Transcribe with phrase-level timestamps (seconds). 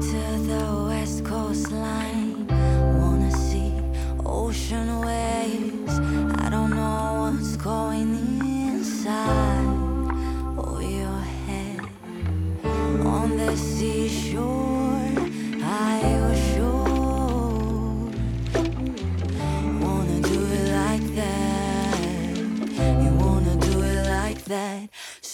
[0.00, 2.46] to the west coastline.
[3.00, 3.72] Wanna see
[4.24, 5.37] ocean waves.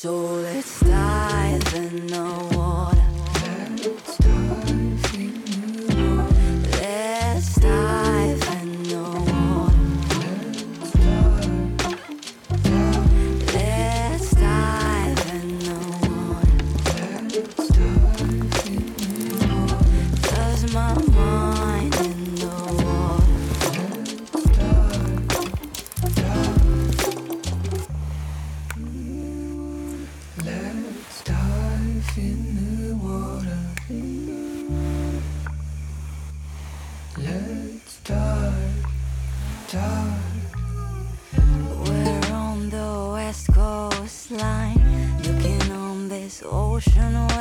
[0.05, 2.54] So let's die in the
[46.95, 47.34] don't know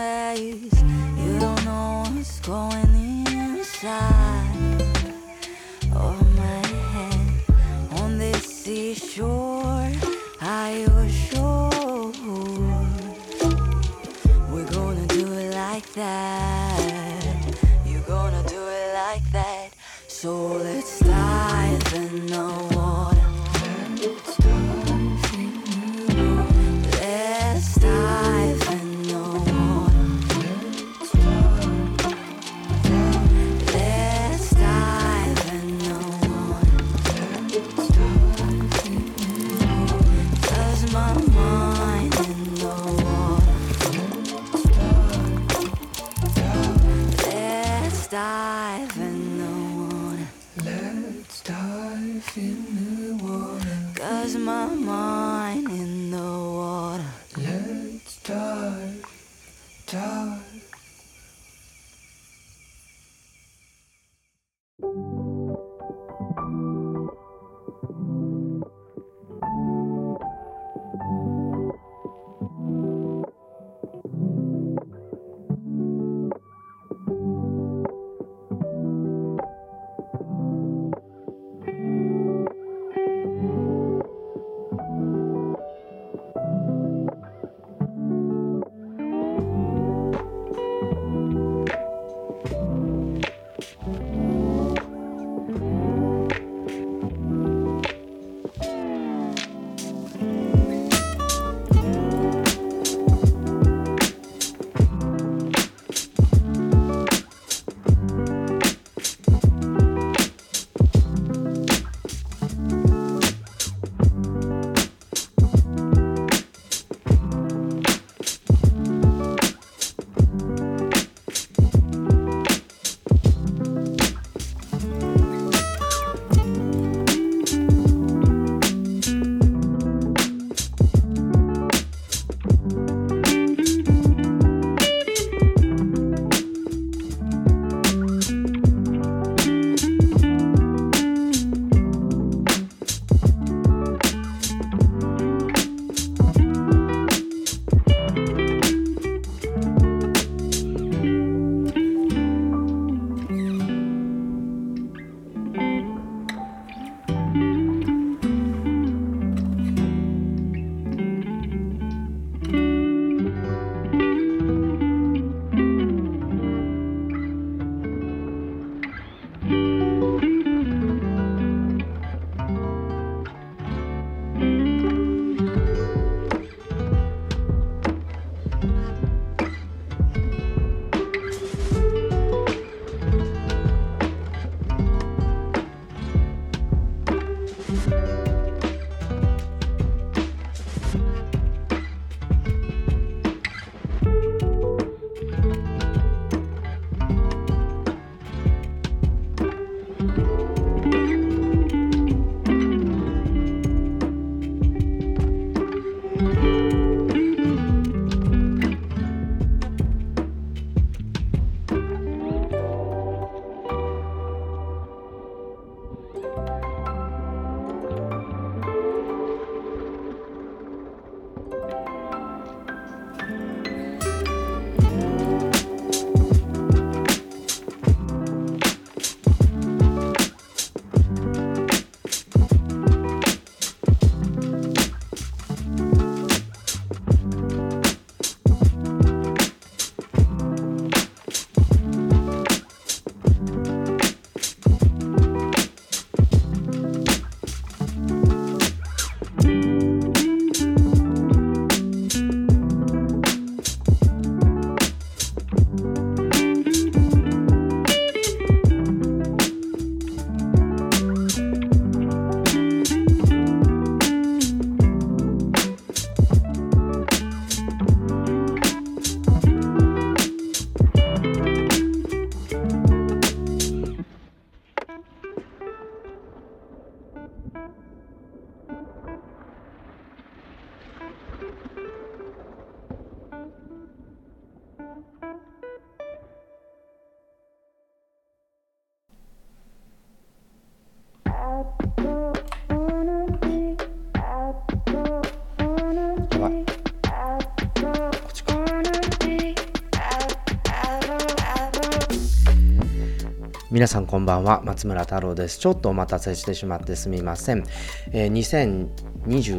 [303.73, 304.61] 皆さんこんばんは。
[304.63, 305.57] 松村太郎です。
[305.57, 307.63] ちょっとお待たせしてしまってすみません、
[308.11, 308.85] えー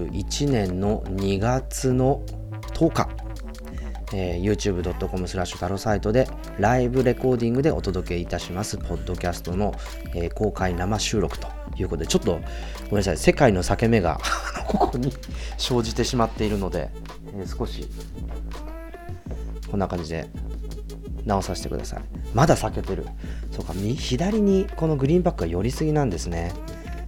[0.07, 2.23] 2021年の2月の
[2.75, 3.09] 10日。
[4.13, 6.29] えー youtube.com スラッシュ太郎サイトで
[6.61, 8.79] ライブレコーディングでお届けいたします。
[8.79, 9.75] ポッドキャストの、
[10.15, 12.07] えー公開生収録ということで。
[12.07, 13.17] ちょっとごめんなさい。
[13.17, 14.21] 世界の裂け目が
[14.69, 15.13] ここに
[15.59, 16.89] 生じてしまっているので、
[17.37, 17.85] えー少し
[19.69, 20.29] こんな感じで
[21.27, 22.03] 直させてください
[22.35, 23.07] まだ避けてる
[23.51, 26.53] そうか右左にこのグリーンバックが寄りすぎなんですね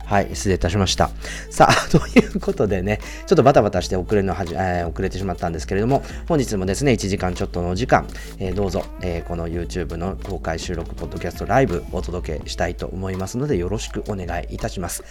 [0.06, 1.10] はい、失礼いたしました。
[1.50, 8.06] さあ、 ということでね、ちょっとバタバタして遅れのはじ、えー遅れてしまったんですけれども、本日もですね、1時間ちょっとのお時間、
[8.38, 15.02] えーどうぞ、えーこの YouTube の公開収録、ポッドキャストライブお届けしたいと思いますので、よろしくお願いいたします。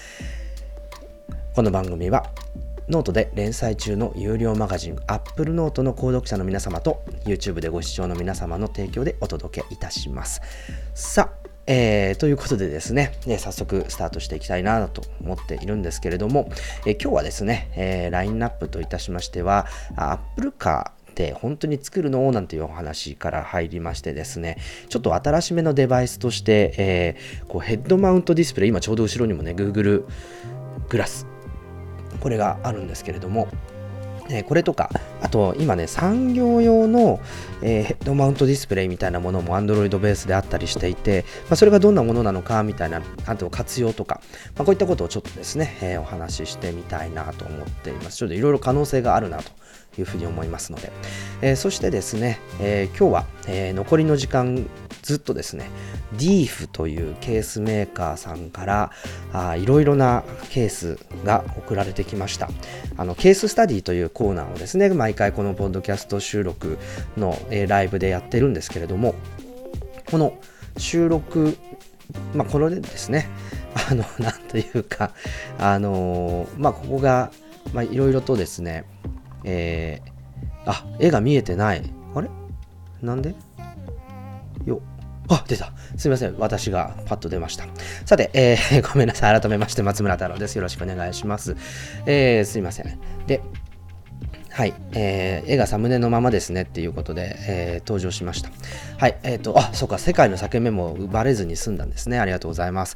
[1.54, 2.30] この番組は
[2.88, 10.40] ノートで連載中の有料マガジン Apple ノートの購読者の皆様と YouTube でご視聴の皆様の提供でお届けいたします。
[10.94, 16.48] さあ、えーということでですね、えー早速スタートしていきたいなと思っているんですけれども、
[16.86, 19.66] えー今日はですね、えーラインナップといたしましては、
[19.96, 20.94] あ Apple Car っ
[21.34, 24.58] 本当に作るのなんていうお話から入りましてですね、
[24.90, 30.04] ちょっと新しめのデバイスとして、えーこうヘッドマウントディスプレイ、今ちょうど後ろにもね、Google
[30.88, 31.26] グラス
[32.20, 33.48] これがあるんですけれども、
[34.30, 34.90] えこれとか、
[35.22, 37.20] あと今ね、産業用の、
[37.62, 44.22] えヘッドマウントディスプレイみたいなものも Android ベースであったりしていて、まあ、それがどんなものなのかみたいな、あと活用とか、
[44.56, 48.18] まあ、こういったことをちょっとですね、えお話ししてみたいなと思っています。
[48.18, 49.51] ちょっといろいろ可能性があるなと
[50.00, 50.92] いうふうに思いますので、
[51.42, 54.68] えーそしてですね、えー今日は、えー残りの時間
[55.02, 55.70] ずっとですね、
[56.18, 58.92] DEEF というケースメーカーさんから
[59.34, 62.50] あいろいろなケースが送られてきました。
[62.98, 66.78] あのケーススタディというコーナーをですね、毎回このポッドキャスト収録
[67.18, 69.16] の、えーライブでやってるんですけれども、
[70.10, 70.38] この
[70.78, 71.58] 収録、
[72.34, 73.28] まあ、これでですね、
[73.90, 75.12] あの、なんというか、
[75.58, 77.32] あのまあ、ここが、
[77.74, 78.86] まあ、いろいろとですね、
[79.46, 80.12] えー
[80.68, 81.84] あ、絵が見えてない。
[82.16, 82.30] あれ？
[83.02, 83.36] なんで？
[84.66, 84.82] よ
[85.30, 85.72] あ、出た。
[85.98, 86.36] すみません。
[86.40, 87.66] 私がパッと出ました。
[88.06, 89.40] さて、えー ごめんなさい。
[89.42, 90.56] 改めまして、松村太郎です。
[90.56, 91.56] よろしくお願いします。
[92.06, 93.00] えーすいません。
[93.28, 93.42] で、
[94.56, 98.50] はい、えー絵がサムネのままですねっていうことで、えー登場しました。
[98.98, 102.20] はい、えっ、と、あ、そうか、世界の裂け目もバレずに済んだんですね。
[102.20, 102.96] ありがとうございます。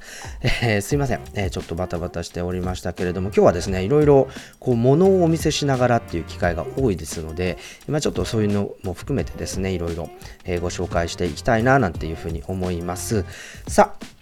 [0.64, 4.30] えーすいません、えーちょっとバタバタしておりましたけれども、今日はですね、いろいろ、
[4.62, 7.58] こう、物をお見せしながらっていう機会が多いですので、
[7.90, 10.10] まあ、ちょっとそういうのも含めてですね、いろいろ、
[10.46, 13.26] えご紹介していきたいな、なんていうふうに思います。
[13.68, 14.19] さあ、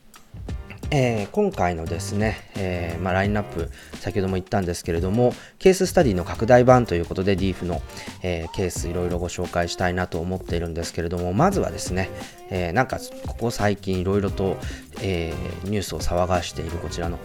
[0.90, 7.82] えー今回のですね、えーまあ、ラインナップ先ほども言ったんですけれどもケーススタディの拡大版ということで DEEF の、
[8.24, 12.10] えーケースいろいろご紹介したいなと思っているんですけれどもまずはですね、
[12.50, 14.58] えなんかここ最近いろいろと、
[15.02, 15.34] え
[15.66, 17.20] ニュースを騒がしているこちらの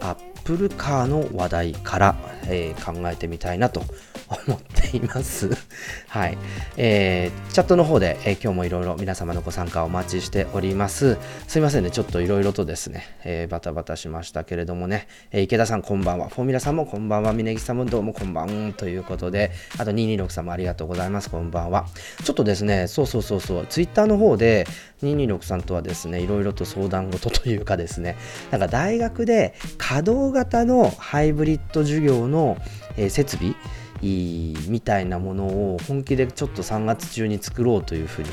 [0.00, 3.82] アップルカーの話題から、え考えてみたいなと
[4.28, 5.50] 思っています。
[6.08, 6.38] はい。
[6.76, 11.16] えーチャットの方で、えー今日もいろいろ皆様のご参加お待ちしております。
[11.48, 21.86] すいませんね、ちょっといろいろとですね、えーバタバタしましたけれどもね、えー池田さんこんばんは、フォーミュラさんもこんばんは、峯岸さんもどうもこんばんということで、あと226さんもありがとうございます、こんばんは。
[22.24, 24.66] ちょっとですね、そうそうそうそう、ツイッターの方で
[25.02, 28.16] 226さんとはですね、いろいろと相談事というかですね、
[28.50, 32.56] なんか大学で稼働型のハイブリッド授業の、
[32.98, 33.54] え設備
[34.68, 38.28] みたいなものを本気でちょっと3月中に作ろうというふうに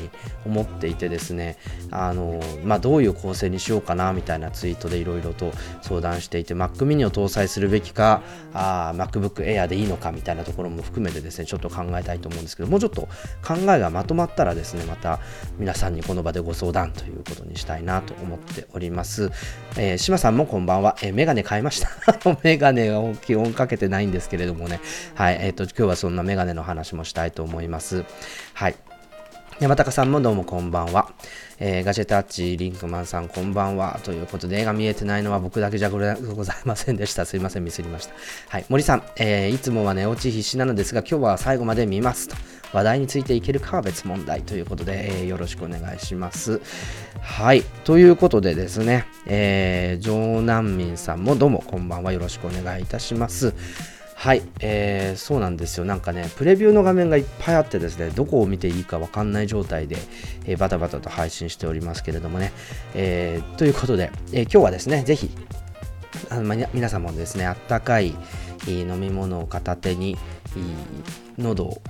[0.46, 1.56] 思っていてですね
[1.90, 5.52] あの、まあ、どういう構成にしようかなみたいなツイートでいろいろと
[5.82, 13.02] 相談していて Mac mini を搭載するべきかあ MacBook Air でいいのかみたいなところも含めてですねちょっと考えたいと思うんですけどもうちょっと
[13.42, 15.20] 考えがまとまったらですねまた
[15.58, 19.30] 皆さんにこの場でご相談ということにしたいなと思っております、
[19.76, 21.88] えー、島さんもこんばんは、えー、メガネ買いました。
[22.42, 24.80] メガネを基本かけてないんですけれどもね。
[25.14, 28.04] はいえっ、と今日はそんなメガネの話もしたいと思います
[28.54, 28.76] はい
[29.60, 31.12] 山高さんもどうもこんばんは。
[31.60, 34.00] えーガジェタッチリンクマンさんこんばんは。
[34.02, 36.12] ということで、絵が見えてないのは僕だけじゃござ
[36.54, 37.24] いませんでした。
[37.24, 38.14] すいません、ミスりました。
[38.48, 38.64] はい。
[38.68, 42.36] 森さん、えーいつもは寝落ち必至なのですが、今日は最後まで見ますと。
[42.72, 46.60] 話題についていけるかは別問題ということで、えーよろしくお願いします。
[47.20, 47.62] はい。
[47.84, 52.12] ということでですね、えー、城南民さんもどうもこんばんは。
[52.12, 53.54] よろしくお願いいたします。
[54.16, 55.84] はい、えーそうなんですよ。
[55.84, 59.96] なんかね、プレビューの画面がいっぱいあってですね、どこを見ていいかわかんない状態で、
[60.46, 62.52] えーバタバタと配信しておりますけれどもね。
[62.94, 65.30] えーということで、えー今日はですね、ぜひ、
[66.30, 68.14] あのま皆様もですね、あったかい
[68.66, 70.16] 飲み物を片手に、
[70.56, 71.82] えー喉を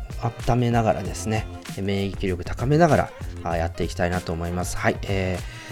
[0.49, 1.47] 温めながらですね、
[1.81, 3.11] 免疫力高めながら
[3.45, 4.77] あやっていきたいなと思います。
[4.77, 5.64] はい、えー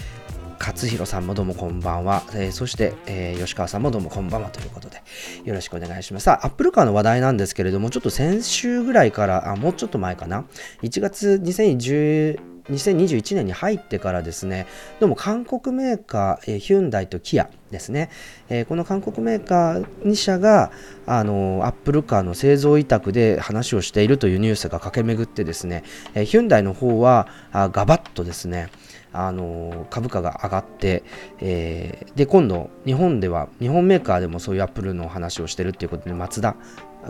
[0.59, 2.23] 勝弘さんもどうもこんばんは。
[2.33, 5.01] えーそして、えー吉川さんもどうもこんばんはということで、
[5.45, 6.23] よろしくお願いします。
[6.23, 10.45] さあ、アップルカーの話題なんですけれども、ちょっと先週ぐらいから、あ、もうちょっと前かな。
[10.81, 14.67] 1月2010 2021年に入ってからですね、
[15.01, 18.09] どうも韓国メーカー、えヒュンダイとキアですね、
[18.47, 20.71] えーこの韓国メーカー2社が、
[21.05, 25.83] あのアップルカーの製造委託で話をしているというニュースが駆け巡ってですね、
[26.15, 28.69] えヒュンダイの方はあガバッとですね、
[29.13, 31.03] あの株価が上がって、
[31.39, 36.55] えーで今度日本では日本メーカーでもそういうアップルの話をしてるっていうことでマツダ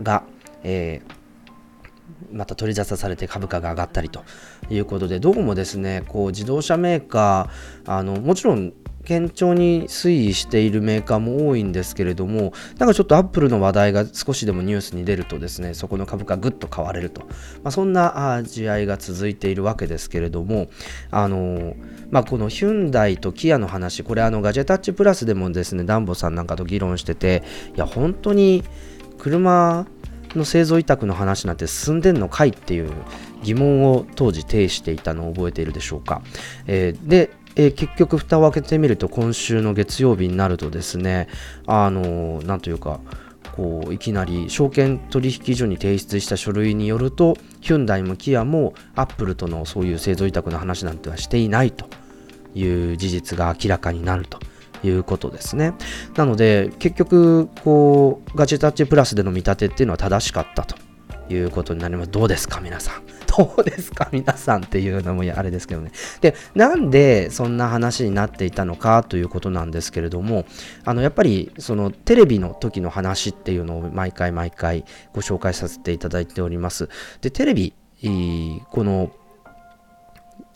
[0.02, 0.24] が、
[0.62, 1.24] えー
[2.32, 4.24] また取り沙汰されて株価が上がったりと
[4.68, 8.72] いうことでどうもですねこう自動車メーカーあのもちろん
[9.06, 17.22] 堅調に推移しているメーカーも多いんですけれどもなんかちょっとアップルの話題が少しでもニュースに出るとですねそこの株価ぐっと買われると、
[17.62, 20.68] まあ、そんなあ試合が続いているわけですけれども
[21.10, 21.76] あの
[22.10, 27.42] まあ、このヒュンダイとキアの話これあのガジェタッチプラスでもですねダンボさんなんかと議論してて
[27.76, 28.62] いや本当に
[29.18, 29.86] 車
[30.34, 32.90] の製造委託の話なんて進んでんのかいっていう
[33.42, 36.22] 疑問を当時呈していたのを覚えているでしょうか。
[36.66, 41.28] えーで、えー結局蓋を開けてみると今週の月曜日になるとですね
[41.66, 43.00] あのーなんというか
[43.54, 51.86] こういきなり証券取引所に提出した書類によるとヒュンダイもキアもアップルとのそういう製造委託の話なんてはしていないと
[52.54, 54.38] いう事実が明らかになると
[54.84, 55.72] いうことですね。
[56.16, 60.76] なので結局こうガチタッチプラスでの見立てっていうのは正しかったと
[61.32, 62.10] いうことになります。
[62.10, 63.13] どうですか皆さん。
[63.36, 64.08] どうですか？
[64.12, 65.90] 皆さんっていうのもあれですけどね。
[66.20, 70.44] で、なんでそんな話になっていたのかということなんですけれども、
[70.84, 76.88] あのやっぱりそのテレビの時の話っていうのを毎回毎回ご紹介させていただいております。
[77.20, 77.72] で、テレビ、
[78.70, 79.10] この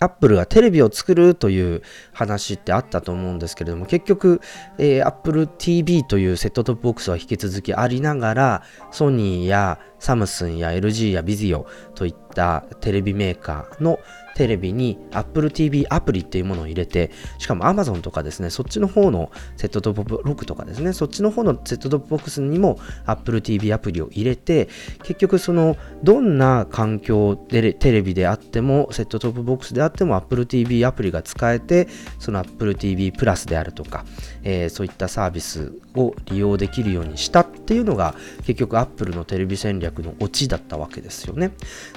[0.01, 4.41] アップルがテレビを作るという話ってあったと思うんですけれども結局、
[4.79, 13.99] えー、Apple TV というセットトップボックスは引き続きありながらソニーやサムスンや LG やビジオといったテレビメーカーの
[14.39, 24.69] テレビに Apple TV アプリっていうものを入れてしかも Amazon とかですねそっちの方のセットトップボックとかですねそっちの方のセットトップボックスにも Apple TV アプリを入れて
[25.03, 31.89] 結局そのどんな環境でテレビであってもセットトップボックスであっても Apple TV アプリが使えて
[32.21, 34.05] その Apple TV プラスであるとか、
[34.45, 38.15] えーそういったサービスを利用できるようにしたっていうのが
[38.45, 41.53] 結局 Apple のテレビ戦略のオチだったわけですよね。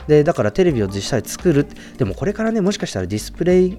[0.07, 1.67] でだからテレビを実際作る
[1.97, 3.77] でもこれれからねもしかしたらディスプレイ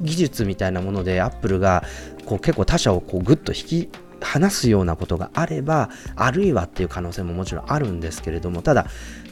[0.00, 1.84] 技術みたいなものでアップルが
[2.24, 3.90] こう結構他社をこうグッと引き
[4.22, 8.84] 離すようなことがあればあるいはっていう可能性ももちろんあるんですけれどもただ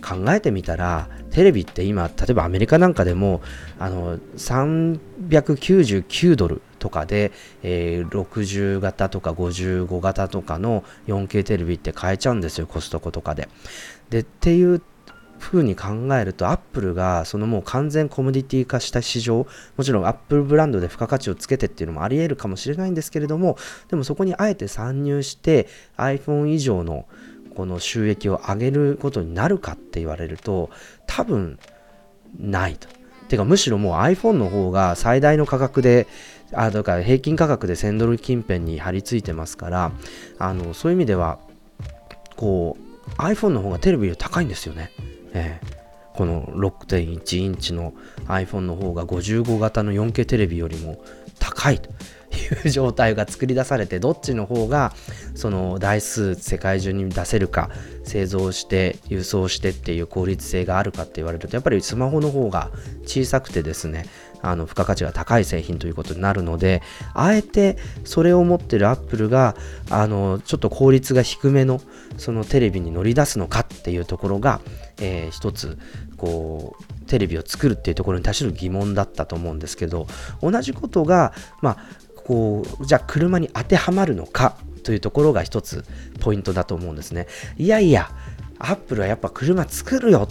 [0.03, 3.43] 考えてみたらテレビって今例えばアメリカなんかでも
[3.79, 13.49] あの399ドルとかで、えー60型とか55型とかの 4K テレビって買えちゃうんですよコストコとかで。
[14.11, 14.81] でっていう
[15.39, 23.57] 風に考えるとアップルがそのもう完全コモディティ化した市場もちろんアップルブランドで付加価値をつけてっていうのもあり得るかもしれないんですけれども
[23.89, 27.07] でもそこにあえて参入して iPhone 以上の
[27.55, 30.71] この収益を上げることになるかって言われると
[31.07, 31.59] 多分
[32.39, 32.89] ないと。
[33.29, 36.07] てかむしろもう iPhone の方が最大の価格で
[36.53, 39.93] あだから平均価格で1000ドル近辺に張り付いてますから
[40.39, 41.39] あのそういう意味では
[42.37, 44.91] こう iPhone の方がテレビより高いんですよね。
[45.39, 45.79] ええ。
[46.15, 47.93] この6.1インチの
[48.27, 50.99] iPhone の方が55型の 4K テレビよりも
[51.39, 51.91] 高いと。
[52.31, 54.93] いう状態が作り出されてどっちの方が
[55.35, 57.71] その台数世界中に出せるか
[58.05, 62.71] 製造して輸送してっていう効率性があるかって言われるとやっぱりスマホの方が
[63.05, 64.05] 小さくてですね
[64.41, 66.83] あの付加価値が高い製品ということになるので
[67.15, 69.57] あえてそれを持ってるアップルが
[69.91, 71.81] あのちょっと効率が低めの
[72.19, 74.61] そのテレビに乗り出すのかっていうところが、
[75.01, 75.79] えー一つ
[76.17, 80.07] こうテレビを作るっていうところに対する疑問だったと思うんですけど
[80.43, 81.33] 同じことが
[81.63, 81.77] まあ
[82.17, 85.85] こうじゃあ車に当てはまるのかというところが一つ
[86.21, 87.27] ポイントだと思うんですね。
[87.57, 88.11] いやいや
[88.59, 90.29] アップルはやっぱ車作るよ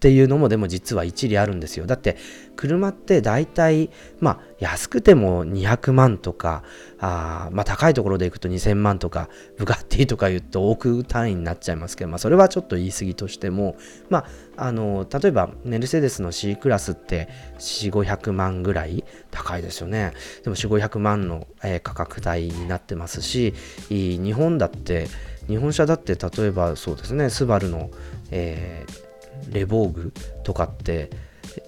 [0.00, 1.84] っていうのもでも実は一理あるんですよ。
[1.84, 2.16] だって
[2.56, 6.62] 車って大体まあ安くても200万とか
[6.98, 9.28] あまあ高いところでいくと2000万とか
[9.58, 13.76] ブガッティとか言うと億単位になっちゃいますけどまあそれはちょっと言い過ぎとしても
[14.08, 14.24] ま
[14.56, 17.28] ああの例えばメルセデスの C クラスって
[17.58, 20.14] 4500万ぐらい高いですよね。
[20.44, 23.52] でも4500万の、えー、価格帯になってますし
[23.90, 25.08] 日本だって
[25.46, 27.90] 日本車だって例えばそうですねスバルの、
[28.30, 29.09] えー
[29.48, 30.12] レボーグ
[30.44, 31.10] とかって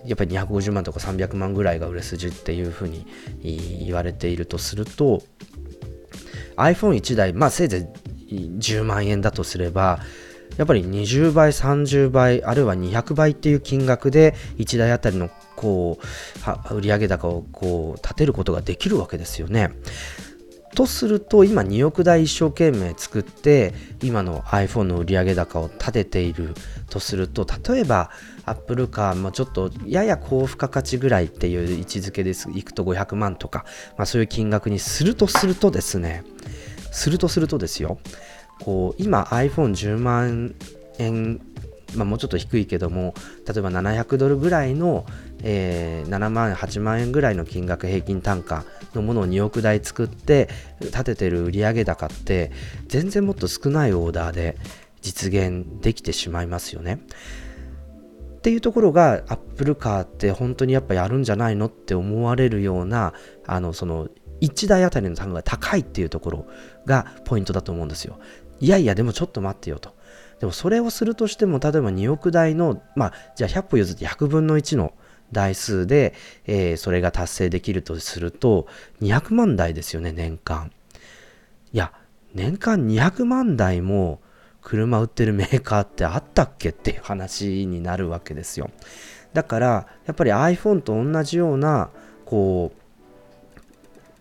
[0.07, 3.05] やっぱり250万とか300万ぐらいが売れ筋っていうふうに
[3.85, 5.23] 言われているとすると
[6.57, 7.89] iPhone1 台まあせいぜ
[8.29, 10.01] い10万円だとすれば
[10.57, 15.99] やっぱり20倍30倍あるいは200倍っていう金額で1台あたりのこ
[16.71, 19.71] う売上高をこう立てることができるわけですよね。
[20.75, 26.55] とすると今2億台一生懸命作って今の iPhone の売上高を立てている
[26.89, 28.11] とすると例えば
[28.45, 32.51] Apple カーもちょっとやや高付加価値ぐらいっていう位置づけです。
[32.53, 33.65] いくと500万とか、
[33.97, 36.25] まあ、そういう金額にするとするとですね
[36.91, 37.99] するとするとですよ。
[38.61, 40.55] こう今 iPhone10 万
[40.99, 41.41] 円
[41.95, 43.15] まあ、もうちょっと低いけども
[43.47, 45.05] 例えば700ドルぐらいの、
[45.43, 50.49] えー、7万8万円ぐらいの金額平均単価のものを2億台作って
[50.81, 52.53] 立ててる売上高って
[52.89, 54.57] 全然もっと少ないオーダーで
[55.01, 57.01] 実現できてしまいますよね。
[58.37, 63.15] っていうところがアップルカーって本当にやっぱやるんじゃないのって思われるような
[63.47, 64.09] あのその
[64.41, 66.47] 1台あたりの単価が高いっていうところ
[66.85, 68.19] がポイントだと思うんですよ。
[68.59, 69.95] いやいやでもちょっと待ってよと。
[70.43, 74.93] でもそれをするとしても、例えば2億台の、まあ、じゃあ100歩譲って100分の1の
[75.33, 76.15] 台数で、
[76.47, 78.67] えー、それが達成できるとすると、
[79.01, 80.71] 200万台ですよね、年間。
[81.73, 81.93] いや、
[82.35, 84.21] 年間200万台も
[84.61, 88.71] 車売ってるメーカーってあったっけっていう話になるわけですよ。
[89.33, 91.91] だから、やっぱり iPhone と同じような、
[92.25, 92.73] こ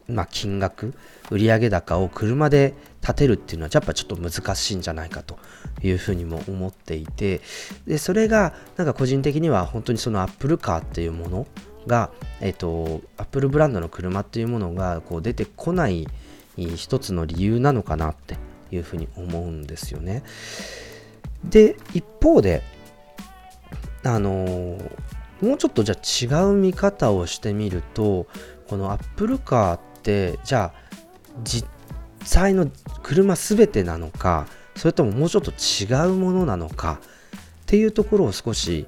[0.07, 0.93] う、まあ、金額、
[1.29, 5.39] 売上高を車で立てるっていうのはやっぱちょっと難しいんじゃないかと
[5.81, 7.41] いうふうにも思っていて
[7.87, 11.47] でそれがなんか個人的には本当にそのアップルカーっていうもの
[11.87, 16.07] が、えっ、と、アップルブランドの車っていうものがこう出てこない
[16.57, 18.37] 一つの理由なのかなって
[18.71, 20.23] いうふうに思うんですよね。
[21.43, 22.61] で、一方で、
[24.03, 24.77] あの
[25.41, 28.27] もうちょっとじゃあ違う見方をしてみると、
[28.67, 30.97] このアップルカーって、じゃあ
[31.43, 31.67] 実
[32.23, 32.69] 際の
[33.03, 38.87] 車全てなのかそれとももうちょっと違うものなのかっていうところを少し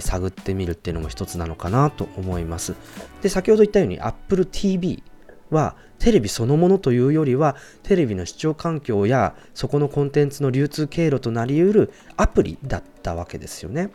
[0.00, 2.74] 探ってみるっていうのも一つなのかなと思います。
[3.22, 5.02] で、先ほど言ったように Apple TV
[5.50, 13.90] はテレビそのものというよりはテレビの視聴環境やそこのコンテンツの流通経路となりうるアプリだったわけですよね。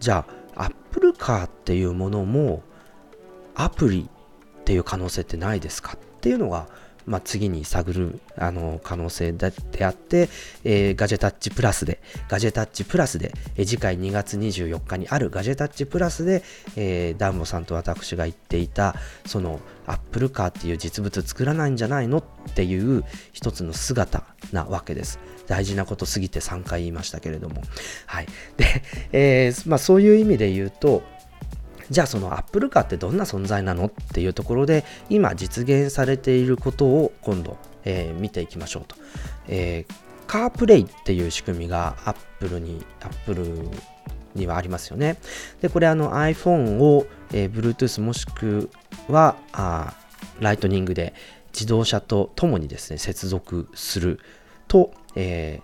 [0.00, 2.62] じゃあ Apple Car っていうものも
[3.54, 5.94] アプリっていう可能性ってないですか？
[5.94, 6.68] っていうのが
[7.06, 9.46] まあ、次に探るあの可能性で
[9.84, 10.28] あって、
[10.64, 16.42] えー、ガジェタッチプラスで、ガジェタッチプラスで、えー、次回2月24日にあるガジェタッチプラスで、
[16.76, 25.20] えー、ダンボさんと私が言っていた、そのアップルカーっていう実物作らないんじゃないのっていう一つの姿なわけです。
[25.46, 27.62] 大事なことすぎて3回言いましたけれども。
[28.06, 28.26] はい。
[28.56, 31.02] で、えー、まあそういう意味で言うと、
[31.90, 38.96] じゃあそのアップルカーってどんな存在なのっていうところで今実現されていることを今度、えー、見ていきましょうと、
[39.48, 39.94] えー、
[40.26, 43.70] CarPlay っていう仕組みがアップルにアップル
[44.34, 45.16] にはありますよね。
[45.60, 48.70] でこれあの iPhone を、えー、Bluetooth もしく
[49.08, 49.94] はあ
[50.40, 51.14] ライトニングで
[51.52, 54.20] 自動車とともにですね接続する
[54.68, 55.62] と、え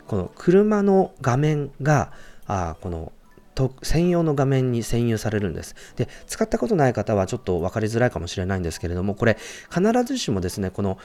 [0.00, 2.12] ー、この車の画面が
[2.46, 3.12] あこの
[3.58, 5.74] と専用の画面に占有されるんです。
[5.96, 9.36] で、使ったことない方はちょっと分かりづらいかもしれないんですけれども、これ
[9.68, 10.96] 必ずしもですね、この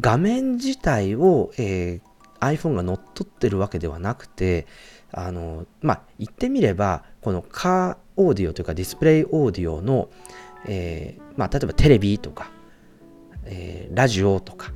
[0.00, 4.66] 画面自体を、えー、iPhone が乗っ取ってるわけではなくて、
[5.12, 10.08] あの、まあ、言ってみれば、このカーオーディオというかディスプレイオーディオの、
[10.66, 12.50] えー、まあ、例えばテレビとか、
[13.44, 14.72] えー、ラジオとか、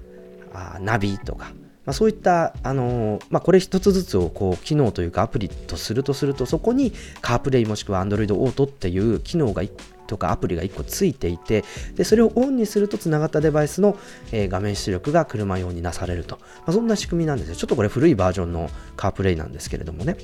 [0.52, 1.52] あナビとか、
[1.84, 6.92] まあ、そういった、あのー、まあ、これ一つずつをこう機能というかアプリとするとするとそこに
[7.22, 9.62] CarPlay もしくは Android Auto っていう機能が
[10.06, 11.64] とかアプリが1個ついていて
[11.94, 13.96] でそれをオンにするとつながったデバイスの、
[14.30, 17.56] えー、画面出力が車用になされると、まあ、そんな仕組みなんですよ。
[17.56, 20.16] ちょっとこれ古いバージョンの CarPlay なんですけれどもね。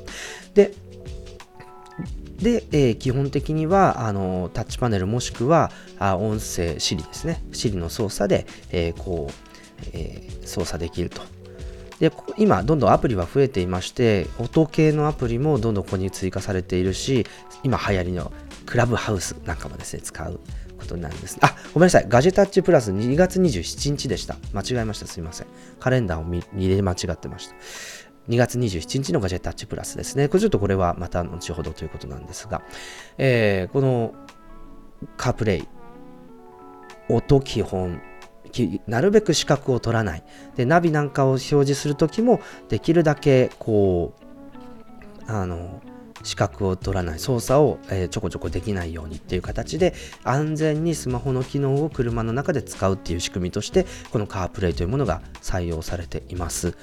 [0.54, 0.74] で
[2.38, 7.42] で、えー基本的にはあのタッチパネルもしくはあ音声 Siri ですね。
[7.52, 11.37] Siri の操作で、えーこう、え操作できると。
[12.00, 17.26] で今どんどんアプリは増えていまして音系のアプリもどんどんここに追加されているし
[17.62, 18.32] 今流行りの
[18.66, 20.40] クラブハウスなんかもですね使う
[20.78, 21.38] ことになるんです。
[21.40, 22.06] あごめんなさい。
[22.08, 24.36] ガジェタッチプラス2月27日でした。
[24.52, 25.06] 間違えました。
[25.06, 25.48] すいません。
[25.80, 27.54] カレンダーを見入れ間違ってました。
[28.28, 30.28] 2月27日のガジェタッチプラスですね。
[30.28, 32.62] これちょっとこれはまた後ほどということなんですが、
[33.16, 34.14] えーこの
[35.16, 35.68] カープレイ
[37.08, 38.02] 音基本
[38.86, 40.22] なるべく視覚を取らない。
[40.56, 44.14] でナビなんかを表示するときもできるだけこ
[45.26, 45.82] うあの
[46.24, 47.18] 視覚を取らない。
[47.18, 56.74] 操作を、えーちょこちょこできないようにっていう形で安全にスマホの機能を車の中で使うっていう仕組みとしてこのカープレイというものが採用されています。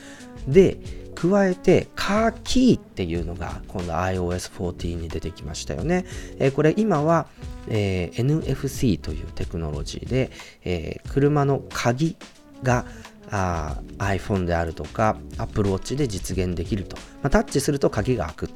[0.47, 0.77] で
[1.15, 6.05] 加えてカーキーっていうのが今度 iOS14 に出てきましたよね、
[6.39, 7.27] えーこれ今は、
[7.67, 10.31] えー NFC というテクノロジーで、
[10.63, 12.15] えー車の鍵
[12.63, 12.85] が
[13.31, 18.49] あ iPhone であるとか Apple Watch で実現できると、まあ、タッチすると鍵が開く、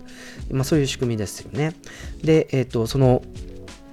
[0.51, 1.73] まあ、そういう仕組みですよね。
[2.23, 3.23] で、えー、とその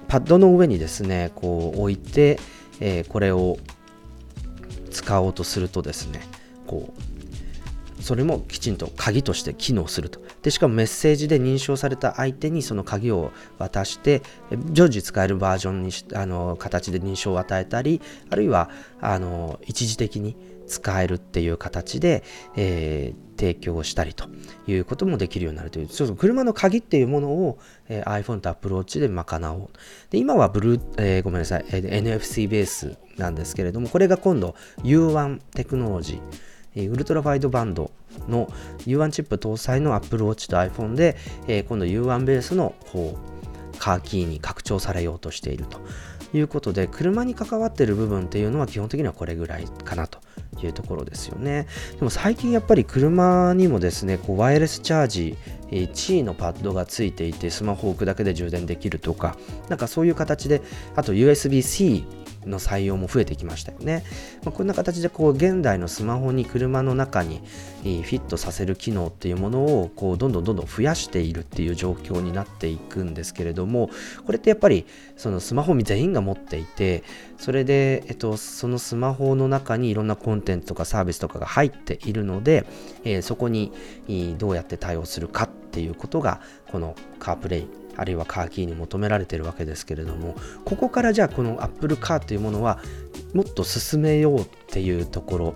[0.07, 2.39] パッドの上にですねこう置いて、
[2.79, 3.57] えーこれを
[4.91, 6.21] 使おうとするとですね
[6.65, 6.93] こ
[7.99, 10.21] うそれもきちんと鍵として機能すると。
[10.41, 14.21] でしかもメッセージで認証された相手にその鍵を渡して、
[14.71, 18.69] 常時使えるバージョンにしあの形で認証を与えたり、あるいは
[19.01, 22.23] あの一時的に使えるっていう形で、
[22.55, 24.27] えー提供したりと
[24.65, 29.69] いうこともできるようになるという、ちょっと車の鍵っていうものを、えー iPhone と Apple Watch で賄おう。
[30.09, 36.21] で今はブルー、えーごめんなさい、えー NFC ベースなんですけれども、これが今度 U1 テクノロジー。
[36.75, 37.91] えーウルトラワイドバンド
[38.27, 38.47] の
[38.85, 41.15] U1 チップ搭載の Apple Watch と iPhone で、
[41.47, 43.17] えー今度 U1 ベースのこ
[43.73, 45.79] うカーキーに拡張されようとしていると
[46.33, 50.19] いうことで車に関わっている部分っていうのは基本的にはこれぐらいかなと
[50.61, 51.67] いうところですよね。
[51.97, 55.37] でも最近やっぱり車にもですねこうワイヤレスチャージ
[55.71, 59.37] 1位のパッドがついていてスマホを置くだけで充電できるとか
[59.69, 60.61] なんかそういう形で
[60.95, 62.03] あと USB-C
[62.47, 64.03] の採用も増えてきましたよね。
[64.43, 67.41] まあ、こんな形でこう現代のスマホに車の中に
[67.83, 73.89] フィットさせる機能っていうものをこうどんどんどんどん増やしているっていう状況になっていくんですけれども
[74.25, 77.03] これってやっぱりそのスマホ全員が持っていて
[77.37, 82.65] それで、えっと、そのスマホの中にいろんなコンテンツとかサービスとかが入っているので、
[83.03, 83.73] えーそこに
[84.37, 86.39] どうやって対応するかっていうことが
[86.71, 92.79] このカープレイあるいはカーキーに求められているわけですけれどもここからじゃあこの Apple Car というものは
[93.33, 95.53] もっと進めようっていうところ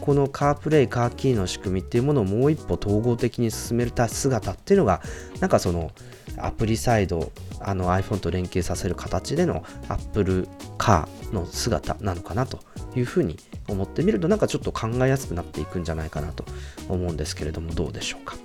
[0.00, 5.00] このカープレイカーキーの仕組みっていうものをもう一歩統合的に進めた姿っていうのが
[5.40, 5.92] なんかその
[6.36, 12.58] アプリサイドあの iPhone と連携させる形での Apple Car の姿なのかなと
[12.96, 16.44] いうふうに思ってみるとなんかちょっと考えやすくなっていくんじゃないかなと
[16.88, 18.36] 思うんですけれどもどうでしょうか？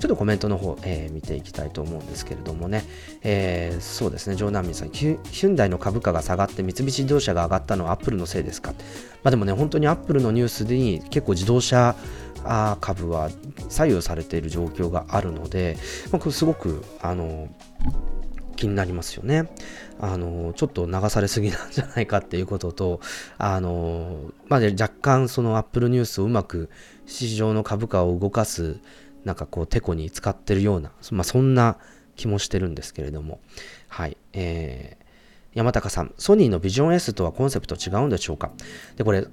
[0.00, 2.84] ちょっとコメントの方、えー見ていきたいと思うんですけれどもね、
[3.22, 8.72] えーそうですね、ジョーナンミンさん、ヒュンダイの株価が下がって三菱自動車が上がったのはアップルのせいですか？
[9.22, 11.94] まあでもね、本当にアップルのニュースに結構自動車
[12.42, 13.30] あ株は
[13.68, 15.76] 左右されている状況があるので、
[16.10, 17.48] まあ、すごく、あの、
[18.56, 19.50] 気になりますよね。
[20.00, 23.00] あの、ちょっと流されすぎなんじゃないかっていうことと、
[23.36, 26.70] あの、まあ、で若干そのアップルニュースをうまく
[27.04, 28.78] 市場の株価を動かす、
[29.24, 31.76] なんかこう、テコに使ってるような、まあ、そんな
[32.16, 33.40] 気もしてるんですけれども、
[33.88, 34.16] はい。
[34.32, 35.00] えー
[35.52, 38.52] 山高さん、ソニーのビジョン S とはコンセプト違うんでしょうか？
[38.94, 39.26] で、これ、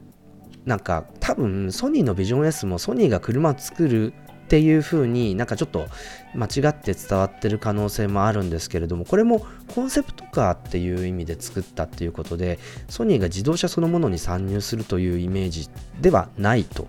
[0.65, 5.88] なんか多分ソニーのビジョン S もソニーが車を作るっていう風になんかちょっと
[6.34, 9.45] 間違って伝わってる可能性もあるんですけれどもこれも
[9.76, 12.58] コンセプトカーっていう意味で作ったっていうことで
[12.89, 15.69] ソニーが自動車そのものに参入するというイメージ
[16.02, 16.88] ではないと。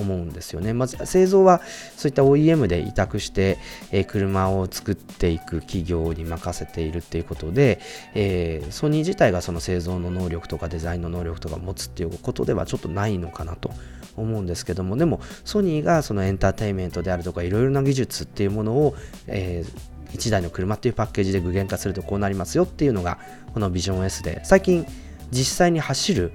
[0.00, 0.72] 思うんですよね。
[0.72, 1.60] まず製造は
[1.96, 3.58] そういった OEM で委託して、
[3.92, 7.80] えー車を作っていく企業に任せているっていうことで、
[8.14, 13.70] えーソニー自体がその製造の能力とかデザインの能力とか持つっていうことではちょっとないのかなと
[14.16, 18.94] 思うんですけどもでもソニーがそのエンターテインメントであるとかいろいろな技術っていうものを、
[19.26, 19.64] え
[20.12, 23.18] 1台の車っていうパッケージで具現化するとこうなりますよっていうのが
[23.54, 24.84] このビジョン S で最近
[25.30, 26.32] 実際に走る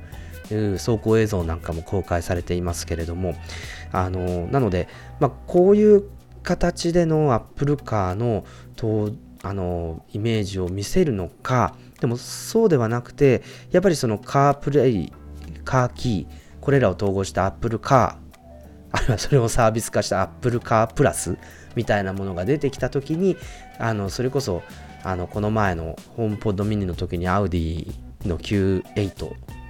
[0.49, 3.35] 走行映像なんかも公開されていますけれども
[3.91, 4.87] あのなので、
[5.19, 6.03] まあ、こういう
[6.43, 8.45] 形でのアップルカーの
[9.43, 15.13] あのイメージを見せるのかでもそうではなくてやっぱりそのカープレイ
[15.63, 18.25] カーキーこれらを統合したアップルカー
[18.91, 21.37] あるいは それをサービス化した Apple Car Plus
[21.75, 23.37] みたいなものが出てきた時に
[23.77, 24.63] あのそれこそ
[25.03, 27.93] あのこの前のホームポッドミニの時にアウディ
[28.25, 29.25] の Q8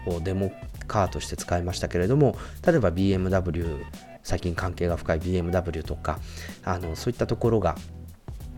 [0.08, 0.52] をデモ
[0.86, 3.84] カーとして使いましたけれども例えば BMW
[4.24, 6.20] 最近関係が深い BMW とか
[6.64, 7.76] あのそういったところが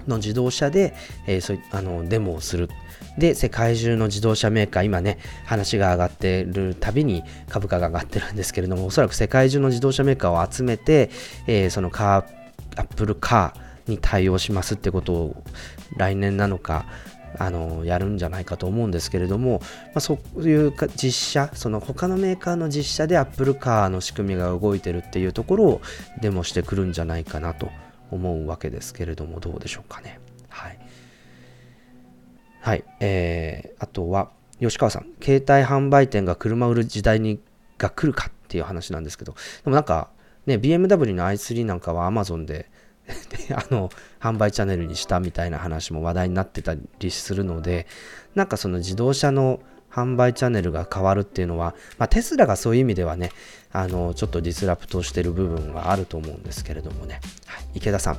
[0.08, 0.94] の自動車で、
[1.28, 2.70] えー、そうあのデモをする。
[3.18, 11.10] で、世界中の自動車メーカー、今ね、話が上がってるたびに株価が上がってるんですけれども、おそらく世界中の自動車メーカーを集めて、
[11.48, 15.44] えー、そのカー、アップルカーに対応しますってことを
[15.96, 16.86] 来年なのか、
[17.40, 25.82] あのやるんじゃないかと思うんですけれども、まあ、そういうか実写その他のメーカーの実写でアップルカーの仕組みが動いてるっていうところを
[26.22, 27.70] デモしてくるんじゃないかなと
[28.12, 30.20] 思うわけですけれどもどうでしょうかね。
[30.50, 30.80] はい。
[32.62, 32.84] はい。
[33.00, 35.08] えー、あとは吉川さん。
[35.22, 37.40] 携帯販売店が車売る時代に
[37.78, 39.34] が来るかっていう話なんですけど。
[39.34, 40.10] でもなんか
[40.46, 42.70] ね BMW の i3 なんかは Amazon で
[43.54, 43.90] あの
[44.28, 47.88] 販売チャンネルにしたみたいな話も話題になってたりするので
[48.36, 49.60] なんかその自動車の
[49.90, 53.32] 販売チャンネルが変わるっていうのは、まあ、テスラがそういう意味ではね
[53.72, 58.18] あのちょっとディスラプトしてる部分はあると思うんですけれどもね、はい、池田さん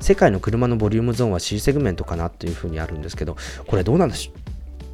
[0.00, 3.36] 世界の車のボリュームゾーンは C セグメントかなっていうふうにあるんですけど
[3.66, 4.34] これどうなんでしょう？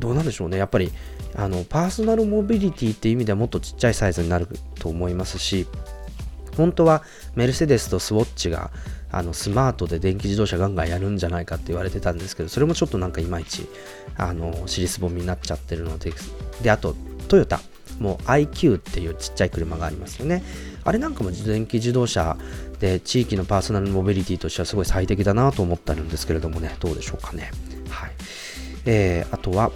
[0.00, 0.58] どうなんでしょうね？
[0.58, 0.90] やっぱり
[1.34, 4.48] あのパーソナルモビリティっていう意味ではもっとちっちゃいサイズになる
[4.80, 5.66] と思いますし
[6.56, 7.02] 本当は
[7.34, 8.70] メルセデスとスウォッチが
[9.16, 13.66] あのスマートで電気自動車ガンガンやるんじゃないかって言われてたんですけどそれもちょっとなんかいまいち
[14.16, 16.12] あの尻すぼみになっちゃってるので
[16.62, 16.94] であと
[17.28, 17.60] トヨタ。
[18.00, 20.42] もう iQ っていうちっちゃい車がありますよね。
[20.84, 22.36] あれなんかも電気自動車
[22.78, 26.76] で地域のパーソナルモビリティとしてはすごい最適だなと思ってるんですけれどもね。
[26.80, 27.50] どうでしょうかね。
[27.88, 28.10] はい。
[28.84, 29.72] えー、あとは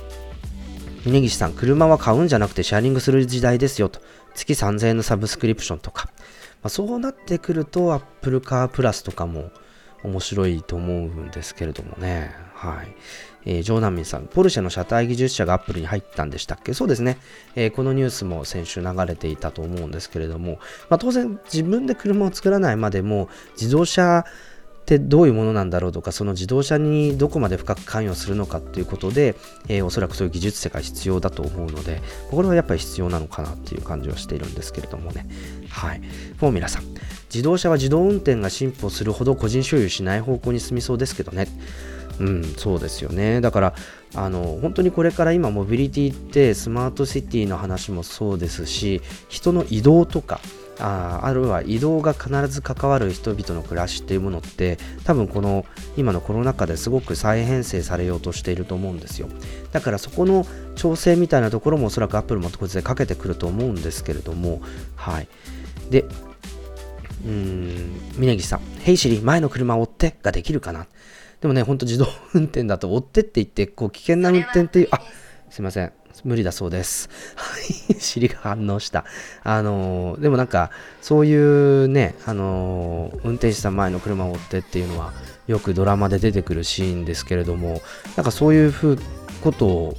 [1.07, 4.00] 峯岸さん車は買うんじゃなくてシェアリングする時代ですよと。
[4.35, 6.11] 月3000円のサブスクリプションとか。
[6.62, 9.51] まあ、そうなってくると Apple Car Plus とかも
[10.03, 12.35] 面白いと思うんですけれどもね。
[12.55, 12.94] はい。
[13.46, 16.75] えー、ジョーナミンさん、ポルシェの車体技術者がアップルに入ったんでしたっけ？
[16.75, 17.16] そうですね、
[17.55, 20.59] えー、このニュースも先週流れていたと思うんですけれども、
[20.90, 24.27] まあ、当然自分で車を作らないまでも自動車
[24.96, 29.37] ってどういうものなんだろうとかその自動車にどこまで深く関与するのかっていうことで、
[29.68, 35.26] えー、おそらくそういう技術世界必要だと思うのでこれはやっぱり必要なのかなっていう感じはしているんですけれどもね。
[35.68, 36.00] はい。
[36.38, 36.83] フォーミュラさん
[37.33, 41.46] 自動車は自動運転が進歩するほど個人所有しない方向に進みそうですけどね。
[42.18, 43.40] うん、そうですよね。
[43.40, 43.74] だから、
[44.14, 49.00] あの、本当にこれから今、モビリティってスマートシティの話もそうですし、
[49.31, 50.40] 人の移動とか、
[50.81, 55.66] ああるいは移動が必ず関わる人々の暮らしっていうものって多分この
[55.97, 59.29] 今のコロナ禍ですごく再編成されようとしていると思うんですよ。
[59.73, 64.61] だからそこの調整みたいなところもおそらくアップルもこっちでかけてくると思うんですけれども。
[64.97, 65.29] はい。
[65.90, 66.05] で
[67.27, 70.87] うん峯岸さん「ヘイシリ前の車を追って」ができるかな。
[71.40, 75.01] でもねほんと自動運転だと追ってって言ってこう危険な運転っていうあ
[75.51, 75.93] すいません。
[76.25, 77.09] 無理だそうです。
[77.37, 77.59] は
[77.93, 79.05] い、 尻が反応した。
[79.43, 85.13] あのー、でもなんか、そういうね、あのー、運転手さん前の車を追ってっていうのは、
[85.47, 87.83] よくドラマで出てくるシーンですけれども、
[88.17, 88.99] なんかそういうふう
[89.43, 89.97] ことを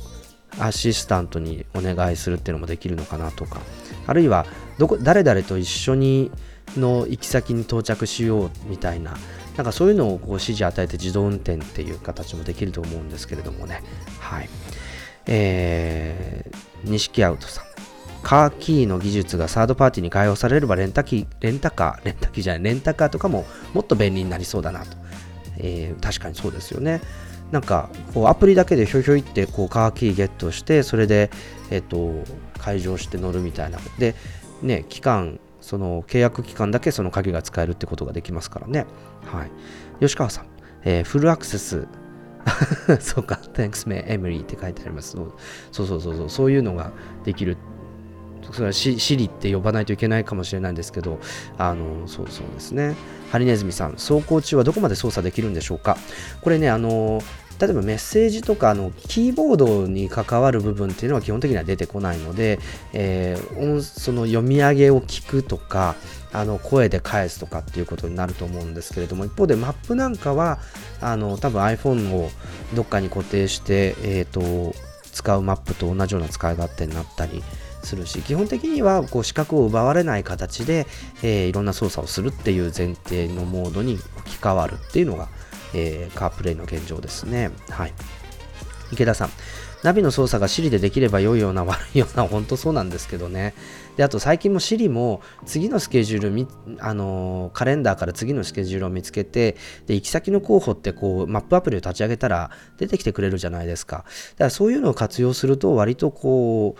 [0.60, 3.62] アシスタントにお願いするっていうのもできるのかなとか、
[4.08, 4.46] あるいは、
[4.78, 6.32] どこ、誰々と一緒に
[6.78, 9.18] の行き先に到着しようみたいな、
[9.58, 13.84] なんかそういうのをこう指示与えて自動運転っていう形もできると思うんですけれどもね。
[14.20, 14.50] はい。
[15.28, 17.66] えー、錦アウトさん。
[18.24, 24.98] カーキーの技術がサードパーティーに開放されればレンタキ、レンタカー、レンタキーじゃない、レンタカーとかももっと便利になりそうだなと。
[25.58, 27.02] えー、確かにそうですよね。
[27.52, 31.32] なんか、こうアプリだけでひょひょいってこうカーキーゲットして、それで、
[31.70, 32.24] えっ、ー、と、
[32.60, 33.80] 解錠して乗るみたいな。
[33.98, 34.16] で、
[34.62, 38.86] ね、期間、その契約期間だけその鍵が使えるってことができますからね。
[39.26, 39.52] はい。
[40.00, 40.46] 吉川さん、
[40.84, 41.88] えー、フルアクセス
[43.00, 45.12] そうか、Thanks me, Emily って書いてあります。
[45.12, 45.32] そう
[45.72, 46.92] そうそうそう、そういうのが
[47.24, 47.58] できる。
[48.52, 51.20] それはシリって呼ばないといけないかもしれないんですけど、
[51.58, 52.96] あの、そうそうですね。
[53.32, 55.98] ハリネズミさん、走行中はどこまで操作できるんでしょうか？
[56.42, 57.22] これね、あの、
[57.60, 62.58] 例えばメッセージとかあのキーボードに関わる部分っていうのは基本的には出てこないので、
[62.92, 65.96] えー、その読み上げを聞くとか、
[66.34, 70.60] あの声で返すとかっていうことになると思うんですけれども一方でマップなんかは
[71.02, 72.30] あの多分 iPhone を
[72.74, 74.74] どっかに固定して、えーと、
[75.12, 77.44] 使うマップと同じような使い勝手になったり
[77.84, 80.86] するし基本的にはこう視覚を奪われない形で、
[81.24, 85.28] えー、いろんな操作をするっていう前提のモードに置き換わるっていうのが、
[85.74, 87.52] えー、カープレイの現状ですね。
[87.70, 87.94] はい
[88.92, 89.30] 池田さん。
[89.84, 93.56] ナビの操作が Siri でできれば良いような悪いような、本当そうなんですけどね。
[93.98, 96.48] で、あと最近も Siri も次のスケジュールみ、
[96.80, 103.98] あのカレンダーから次のスケジュールを見つけて、で、行き先の候補ってこう、マップアプリを立ち上げたら出てきてくれるじゃないですか。
[103.98, 106.76] だからそういうのを活用すると割とこ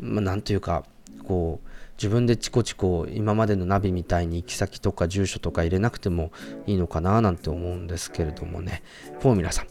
[0.00, 0.84] う、まあ、なんていうか、
[1.26, 6.32] こう、自分でチコチコ今までのナビみたいに行き先とか住所とか入れなくても
[6.66, 8.82] いいのかななんて思うんですけれどもね。
[9.20, 9.66] フォーミュラさん。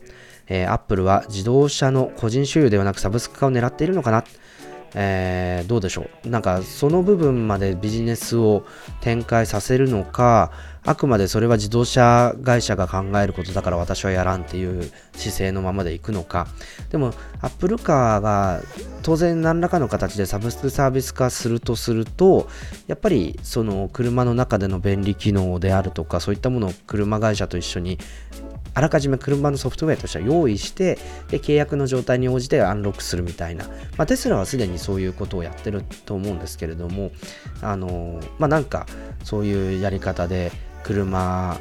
[0.49, 4.23] えー、アップルは自動車の個人所有ではなくサブスク化を狙っているのかな
[4.93, 6.29] えー、どうでしょう。
[6.29, 8.65] なんかその部分までビジネスを
[9.01, 10.51] 展開させるのか
[10.85, 16.47] あくまでそれは自動車会社が考えることだから私はやらんっていう姿勢のままでいくのか。
[16.89, 18.61] でもアップルカーが
[19.03, 22.47] 当然何らかの形でサブスクサービス化するとすると
[22.87, 27.99] やっぱりその車の中での便利機能であるとかそういったものを車会社と一緒に
[28.73, 30.97] あらかじめ車のソフトウェアとしては用意して
[31.29, 33.65] で契約の状態に応じてアンロックするみたいな、
[33.97, 37.11] まあ、テスラはすでにそういうことをやってると思うんですけれども
[37.61, 38.85] あのまあなんか
[39.23, 40.51] そういうやり方で
[40.83, 41.59] 車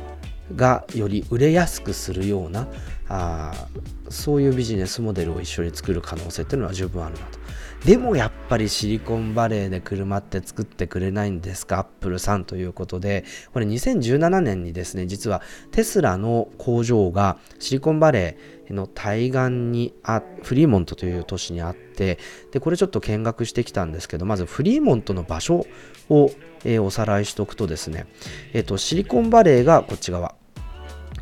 [0.55, 2.69] がより売れやすくするような
[3.09, 3.69] あ
[4.09, 7.38] そういうビジネスモデルを一緒に作る可能性っていうのは十分あるなと。
[7.85, 11.79] でもやっぱりシリコンバレーで車って作ってくれないんですか？
[11.79, 22.19] アップルさんということで、これ2017年にですね、実はテスラの工場がシリコンバレーの対岸にあ、フリーモントという都市にあって、
[22.53, 25.65] で、これちょっと見学してきたんですけど、まずフリーモントの場所
[26.11, 26.31] を、
[26.65, 28.07] えー、おさらいしておくとですね、
[28.53, 30.35] えっ、ー、と、シリコンバレーがこっち側。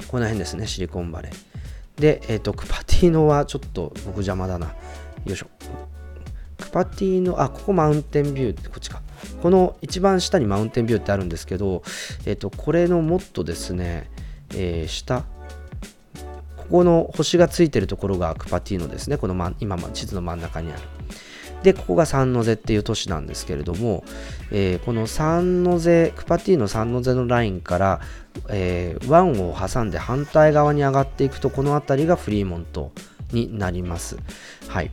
[0.09, 2.01] この辺ですね、シリコンバレー。
[2.01, 4.75] で、えっ、ー、と、クパティーノはちょっと僕邪魔だな。
[5.25, 5.47] よいしょ。
[6.71, 9.03] パティの、あ、ここマウンテンビューって、こっちか。
[9.43, 11.83] この一番下にマウンテンビューってあるんですけど、
[12.25, 14.11] えっ、と、これのもっとですね、
[14.55, 15.25] えー、下、
[16.57, 19.17] ここの星がついてるところがクパティーノですね。
[19.19, 20.83] この、ま、今、地図の真ん中にある。
[21.63, 24.05] で、ここがサンノゼっていう都市なんですけれども、
[24.51, 28.01] えー、このサンノゼ、クパティーノサンノゼのラインから、
[28.51, 32.93] えー、湾を挟んで反対側に上がっていくと、この辺りがフリーモント
[33.33, 34.17] になります。
[34.69, 34.91] はい。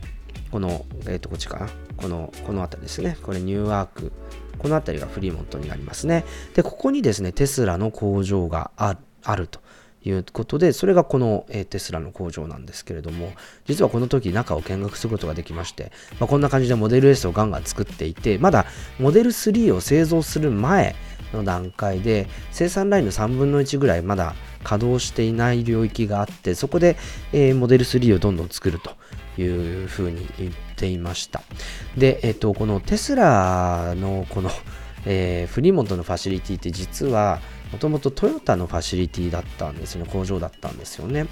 [0.54, 1.58] この、えっ、ー、と、こっちか？
[1.58, 1.68] な。
[1.96, 3.18] この、この辺りですね。
[3.24, 4.12] これニューアーク。
[4.56, 6.24] この辺りがフリーモントになりますね。
[6.54, 8.96] で、ここにですね、テスラの工場があ
[9.34, 9.58] ると。
[10.06, 13.32] いうことで、それがこの、えー、テスラの工場なんですけれども、
[13.64, 15.90] 実はこの時中を見学することができまして、
[16.20, 18.66] まあ、こんな感じでモデル S をガンガン作っていて、まだ
[19.00, 20.94] モデル3を製造する前
[21.32, 26.96] の段階で、生産ラインの3分の1ぐらいまだ稼働していない領域があって、そこで、
[27.32, 28.90] えー、モデル3をどんどん作ると
[29.38, 31.42] いうふうに言っていました。
[31.96, 34.50] で、えっと、このテスラのこの、
[35.06, 37.40] えー、フリーモントのファシリティって実は
[37.72, 41.26] もともとトヨタのファシリティだったんですね、工場だったんですよね。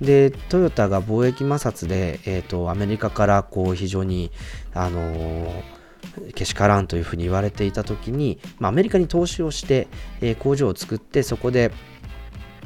[0.00, 4.30] で、トヨタが貿易摩擦で、えーと、アメリカからこう非常に、
[4.74, 9.88] あのー、けしからんというふうに言われていた時に、まあ、アメリカに投資をして、
[10.20, 11.72] えー、工場を作ってそこで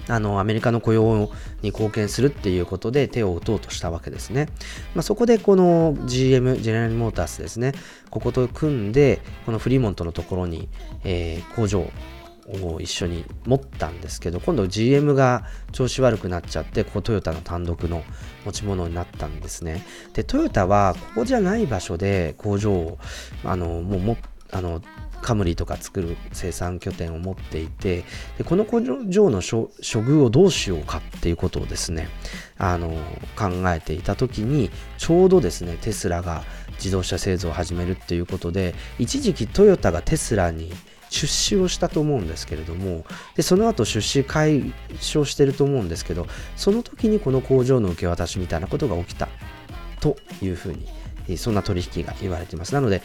[0.08, 1.30] あのアメリカの雇用
[1.62, 4.48] に貢献するっていうことで手を打とうとしたわけですね。
[4.94, 7.72] まあ、そこでこの GM、ジェネラルモータースですね、
[8.10, 10.68] ここと組んで、このフリーモントのところに、
[11.04, 11.90] えー、工場
[12.62, 18.02] を一緒に持ったんですけど、今度 GM が調子悪くなっちゃって、ここトヨタの単独の
[18.44, 19.84] 持ち物になったんですね。
[20.14, 22.98] で、トヨタはここじゃない場所で工場を、
[23.44, 24.16] あの、もうも、
[24.50, 24.80] あの、
[25.22, 28.04] カムリとか作る生産拠点を持っていて
[28.38, 32.08] でこの工場の処遇をどうしようかっていうことをですね
[32.56, 32.90] あの
[33.36, 36.44] 考えていた時にちょうどですねテスラが
[36.74, 40.72] 自動車製造を始めるっていうことで一時期トヨタがテスラに
[41.10, 43.04] 出資をしたと思うんですけれども
[43.34, 49.28] でその後出資解消してると思うんですけどその時にこの工場の受け渡しみたいなことが起きた
[50.00, 50.86] というふうに
[51.36, 52.72] そんな取引が言われています。
[52.72, 53.02] なので、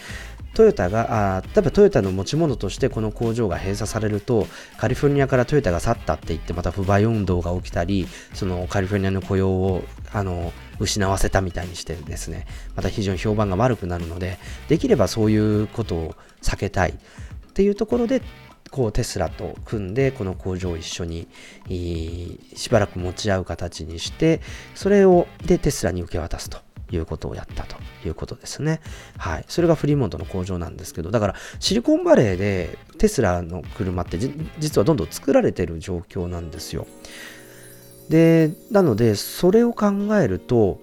[0.54, 4.48] トヨタが、あ例えばトヨタの持ち物としてこの工場が閉鎖されると、
[4.78, 12.46] カリフォルニアからトヨタが去ったって言って、また不買運動が起きたり、そのカリフォルニアの雇用を、あの、失わせたみたいにしてですね、
[12.76, 14.38] また非常に評判が悪くなるので、
[14.68, 16.92] できればそういうことを避けたい。
[16.92, 16.96] っ
[17.54, 18.22] ていうところで、
[18.74, 21.28] こうテスラと組んでこの工場を一緒に
[22.56, 24.42] しばらく持ち合う形にして
[24.74, 26.58] それをでテスラに受け渡すと。
[26.92, 27.76] いうことをやったと
[28.06, 28.82] いうことですね。
[29.18, 29.46] はい。
[29.48, 34.18] それがフリーモントの工場なんですけど、だからシリコンバレーでテスラの車って
[34.60, 36.88] 実はどんどん作られてる状況なんですよ。
[38.10, 40.80] で、なので、それを考えると、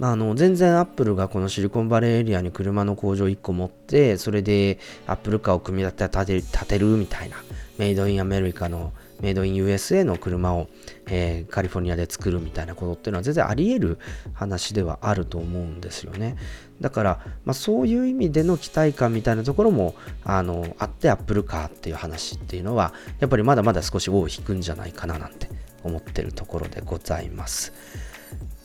[0.00, 7.36] あの全然アップルがこのシリコンバレーエリアに車の工場1個持ってそれでアップルカーを組み立てて建てるみたいな
[7.78, 10.68] メイドインアメリカのメイドイン USA の車を、
[11.06, 13.98] えー、カリフォルニアで作るみたいなことっていうのは全然あり得る
[14.32, 16.36] 話ではあると思うんですよね。
[16.80, 19.94] だから、まあ、そういう意味での期待感みたいなところも
[20.24, 25.48] あのあってアップルカーっていう話っていうのはやっぱりまだまだ少し尾を引くんじゃないかななんて
[25.82, 27.72] 思ってるところでございます。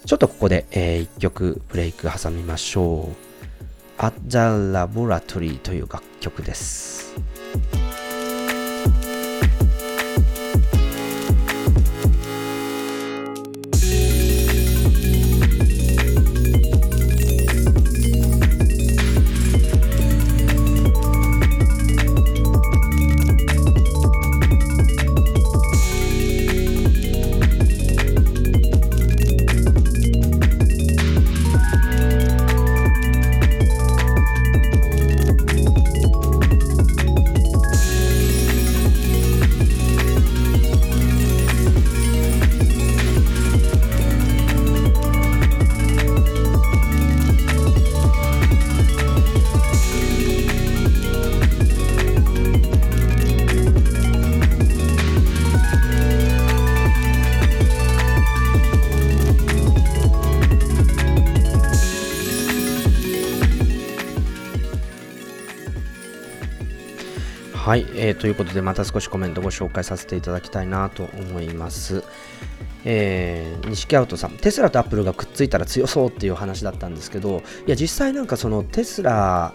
[0.06, 3.30] ちょっとここで、えー、1曲ブレイク挟みましょう。
[4.02, 7.14] At the Laboratory という楽曲です。
[67.70, 72.04] はい、えー、ということでまた少しコメントご紹介させていただきたいなと思います。
[72.84, 79.54] えー、アウトさん、テスラとアップルがくっついたら強そうっていう話だったんですけど、いや、実際なんかそのテスラ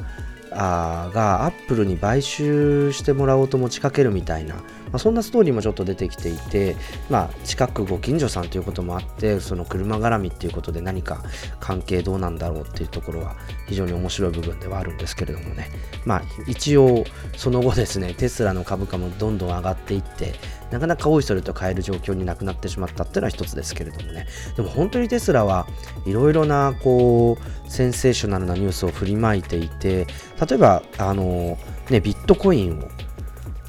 [0.49, 4.63] がアップルに買収してもらおうと持ちかけるみたいな、
[4.95, 6.77] まあ、そんなストーリーもちょっと出てきていて、
[7.11, 11.25] まあ、近くご近所さんということもあってその車絡みっていうことで何か
[11.59, 13.35] 関係どうなんだろうっていうところは
[13.67, 15.69] 非常に面白い部分ではあるんですけれどもね。
[16.05, 17.03] まあ一応
[17.37, 20.35] その後ですねテスラの株価もどんどん上がっていって
[20.71, 24.29] なかなかおいそれと買える状況になくなってしまったっていうのは一つですけれどもね。
[24.55, 25.67] でも本当にテスラは
[26.07, 30.07] いろいろなこうセンセーショナルなニュースを振りまいていて
[30.49, 31.59] 例えばあの
[31.91, 32.89] ねビットコインを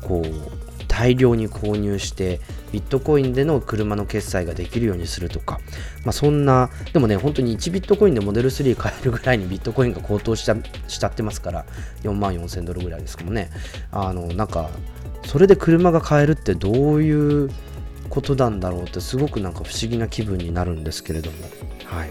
[0.08, 0.65] こう
[0.96, 2.40] 大量に購入して
[2.72, 5.60] ビットコインでの車の決済ができるようにするとか、
[6.06, 10.56] まあ、そんなでもね本当に1ビットコインでモデル3買えるぐらいにビットコインが高騰しちゃ
[10.88, 11.66] しちゃってますから。
[12.04, 13.50] 4万4000ドルぐらいですかもね。
[13.92, 14.70] あのなんか
[15.26, 17.50] それで車が買えるってどういう
[18.10, 21.38] ことなんだろうってすごくなんか不思議な気分になるんですけれども。
[21.86, 22.10] はい。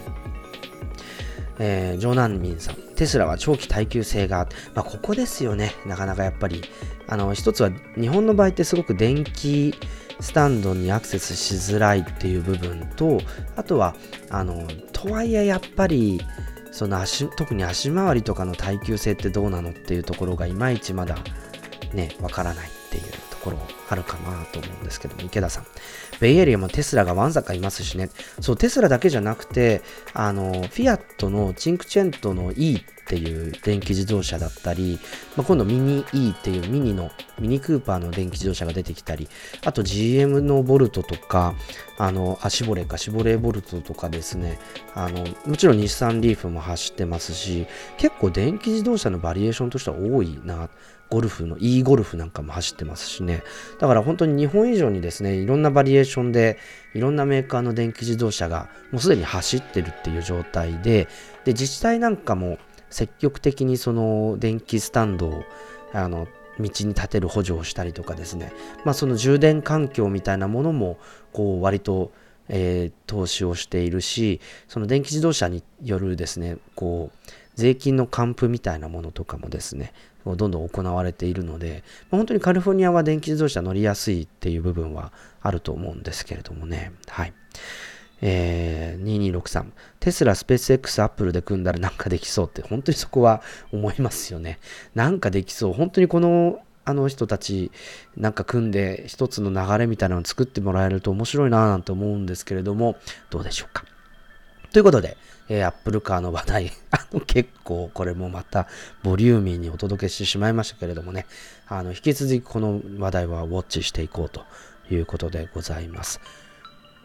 [1.59, 6.63] えー、ジョーナンミンさん、テスラは長期耐久性が、まあ、ここですよね、なかなかやっぱり。
[7.07, 9.75] あの、一つは日本の場合ってすごく電気
[10.21, 13.21] スタンドにアクセスしづらいっていう部分と、
[13.57, 13.95] あとは、
[14.31, 16.21] あの、とはいえやっぱり、
[16.73, 21.17] その足、特に足回りとかの耐久性ってどうなのっていうところがいまいちまだ
[21.93, 23.05] ね、わからないっていう
[23.45, 25.67] ころあるかなと思うんですけども、池田さん。
[26.21, 28.09] ベイエリアもテスラがわんさかいますしね。
[28.41, 29.83] そう、テスラだけじゃなくて、
[30.15, 34.99] あの、フィアットのチンクチェントの E っていう電気自動車だったり、
[35.37, 39.29] まあ、今度ミニ E っていうミニの、ミニクーパーの電気自動車が出てきたり、
[39.65, 41.55] あと GM のボルトとか、
[41.99, 44.59] あの、あ、シボレか、シボレーボルトとかですね、
[44.95, 47.67] あの、もちろん日産リーフも走ってますし、
[47.99, 50.71] 結構電気自動車のバリエーションとしては多いな。
[51.11, 53.43] ゴルフの e ゴルフなんかも走ってますしね。
[53.79, 56.59] だから本当に日本以上にですね、いろんなバリエーションで、
[56.95, 61.09] いろんなメーカーの電気自動車がもうすでに走ってるっていう状態で、
[61.45, 62.59] で、自治体なんかも
[62.91, 65.45] 積極的にその電気スタンドを、
[65.93, 66.27] あの、
[66.59, 68.53] 道に立てる補助をしたりとかですね、
[68.85, 70.99] まあその充電環境みたいなものも、
[71.33, 72.13] こう割と、
[72.49, 79.93] えー、投資をしているし、その電気自動車によるですね、こう、税金の還付みたいなものとかもですね、
[80.25, 85.13] どんどん行われているので、本当にカリフォルニアは電気自動車乗りやすいっていう部分は
[85.43, 86.93] あると思うんですけれどもね。
[87.09, 87.35] はい。
[88.23, 89.67] えー、2263
[90.01, 94.59] テスラ、スペース X、アップルで組んだらなんかできそうって本当にそこは思いますよね。
[94.95, 95.73] なんかできそう。
[95.75, 97.71] 本当にこのあの人たち
[98.17, 102.97] なんか組んで一つの流れみたいなのを作ってもらえると面白いなぁなんて思うんですけれども
[103.31, 103.85] どうでしょうか。
[104.73, 105.17] ということで、
[105.49, 108.67] えー、アップルカーの話題、 あの、結構これもまた
[109.03, 111.27] ボリューミーにお届けしてしまいましたけれどもね、
[111.69, 114.43] あの、引き続きこの話題はウォッチしていこうと
[114.91, 116.21] いうことでございます。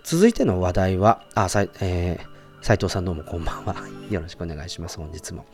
[0.04, 3.76] 続いての話題は、あ、さえー斉藤さんどうもこんばんは。
[4.12, 4.98] よろしくお願いします。
[4.98, 5.46] 本日も。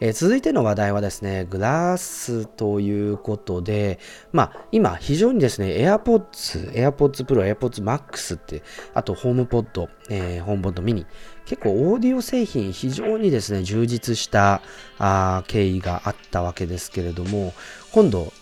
[0.00, 3.98] えー、続いての話題はですね、グラスということで、
[4.32, 8.62] まあ今非常にですね、AirPods、AirPods Pro、AirPods Max って、
[8.94, 11.06] あと HomePod、えー、HomePod mini、
[11.46, 14.62] 結構オーディオ製品非常にですね、充実した
[14.98, 17.52] あ経緯があったわけですけれども、
[17.92, 18.32] 今度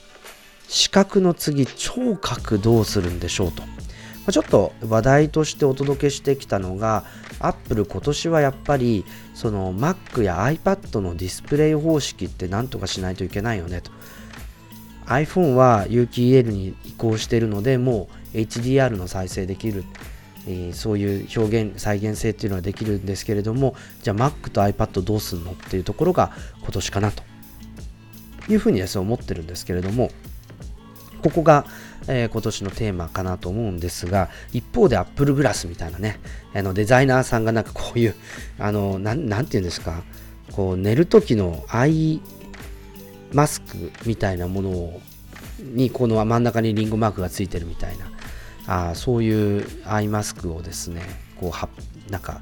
[0.69, 3.63] 視覚の次聴覚どうするんでしょうと。
[4.31, 7.05] ちょっと話題としてお届けしてきたのが
[7.41, 13.91] Apple 今年はやっぱりその Mac や iPad のディスプレイ方式って何とかしないといけないよねと。
[15.07, 19.85] iPhone は有機 EL に移行しているのでもう HDR の再生できる、
[20.47, 27.23] え、そういう表現再現性っていうのはできるんですけれどもじゃあ Mac と iPad どうすんのっていうところが今年かなと。
[28.49, 30.11] いうふうにですね思ってるんですけれども
[31.23, 31.65] ここが、
[32.09, 36.19] えー、今年のテーマかなと思うんですが、一方で Apple Glass みたいなね、
[36.53, 38.17] あのデザイナーさんがなんかこういう、
[38.59, 40.03] あの、な、なんていうんですか、
[40.51, 42.21] こう寝る時のアイ
[43.33, 45.01] マスクみたいなものを
[45.61, 48.11] にこの真ん中にリンゴマークがついてるみたいな
[48.67, 51.03] あそういうアイマスクをですね
[51.41, 51.69] こうは
[52.11, 52.41] なんか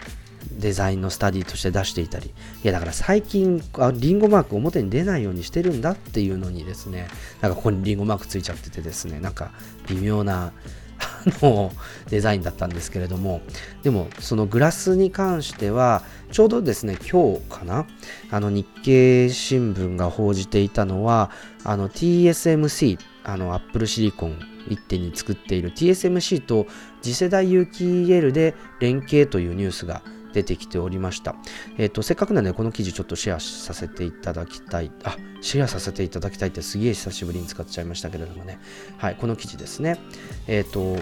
[0.52, 2.26] デザインのスタディとして出していたり。
[2.26, 2.32] い
[2.66, 7.08] やだから最近あリンゴマーク表に出ないようにしてるんだっていうのにですね
[7.40, 9.52] なんかここにリンゴマークついちゃっててですねなんか
[9.88, 10.52] 微妙な
[10.98, 11.72] あの
[12.10, 13.40] デザインだったんですけれども。
[13.82, 16.02] でもそのグラスに関しては
[16.32, 17.86] ちょうどですね今日かな
[18.30, 21.30] あの日経新聞が報じていたのは
[21.64, 26.66] あの TSMC あのアップルシリコン一手に作っている TSMC と
[27.02, 30.02] 次世代有機 EL で連携というニュースが
[30.32, 31.34] 出てきておりました。
[31.76, 34.92] えっ、ー、と、せっかくなんでこの記事ちょっとシェアさせていただきたい。
[35.02, 38.58] あ、シェアさせていただきたいってすげえ久しぶりに使っちゃいましたけれどもね。
[38.98, 39.98] はい、この記事ですね。
[40.46, 40.96] えっ、ー、と、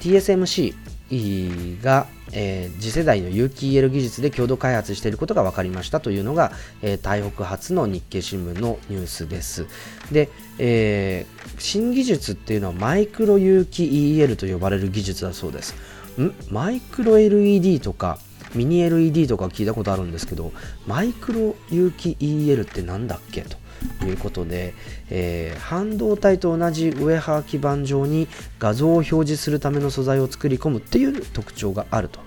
[0.00, 0.74] TSMC
[1.10, 6.52] が、えー、次世代の有機 EL 技術で共同開発していることが分かりましたというのが、
[6.82, 9.66] えー、台北発の日経新聞のニュースです。
[10.10, 13.84] で、えー、新技術っていうのはマイクロ有機
[14.18, 15.74] EL と呼ばれる技術だそうです。
[16.18, 16.32] ん？
[16.50, 18.18] マイクロ LED とか
[18.54, 20.52] ミニ LED とか聞いたことあるんですけど
[20.86, 23.56] マイクロ有機 EL って何だっけと
[24.04, 24.74] いうことで、
[25.10, 28.28] えー、半導体と同じウェハー基板上に
[28.58, 32.20] 画像を表示するための素材を作り込むっていう特徴があると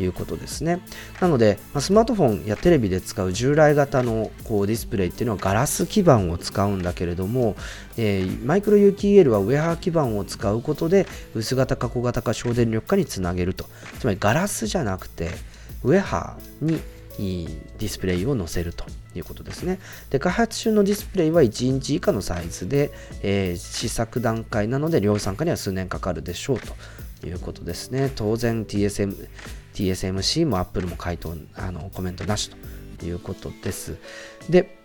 [0.00, 0.80] いうことですね。
[1.20, 7.56] なので、ま、スマートフォンやテレビで使う従来型のこうディスプレイっていうのはガラス基板を使うんだけれども、
[7.96, 13.66] えー、マイクロ有機 EL はウェハー基板を使うことで薄型加工型化省電力化につなげると。
[13.98, 15.30] つまりガラスじゃなくて
[15.84, 16.80] ウェハー
[17.18, 17.46] に
[17.78, 18.84] ディスプレイを載せると
[19.18, 19.78] いうことですね。
[20.10, 22.92] で開発中のディスプレイは1インチ以下のサイズで、
[23.22, 26.58] えー、試作段階なので量産化には数年かかるでしょう
[27.20, 28.12] ということですね。
[28.14, 29.28] 当然 TSM
[29.74, 32.50] TSMC も Apple も回答あのコメントなし
[32.98, 33.96] ということです。
[34.48, 34.76] で、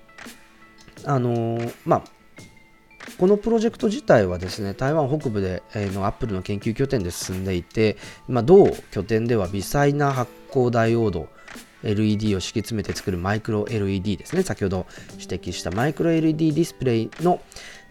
[1.06, 2.04] あのー、まあ、
[3.18, 7.98] このプロジェクト自体はですね、台湾北部で、えー、の Apple の研究拠点で進んでいて、
[8.28, 11.28] まあ、同拠点では微細な発光ダイオード
[11.84, 14.44] LED を敷き詰めて作るマイクロ LED ですね。
[14.44, 14.88] 先ほど
[15.20, 17.42] 指摘したマイクロ LED ディスプレイの、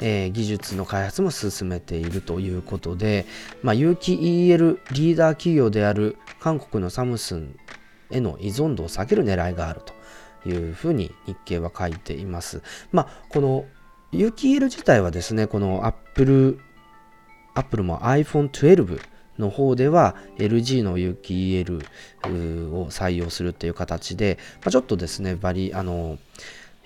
[0.00, 3.26] えー、技術の開発も進めているということで、
[3.62, 7.56] まあ、有機 EL リーダー企業である韓国のサムスン
[8.10, 9.82] への依存度を下げる狙いがある
[10.42, 12.62] というふうに日経は書いています。
[12.92, 13.64] まあ、この
[14.12, 16.58] 有機 EL 自体はですね、この Apple、
[17.54, 19.00] Apple も iPhone 12
[19.38, 21.84] の方では LG の有機 EL
[22.72, 26.18] を採用するっていう形で、まあ、ちょっとですね、バリ、あの、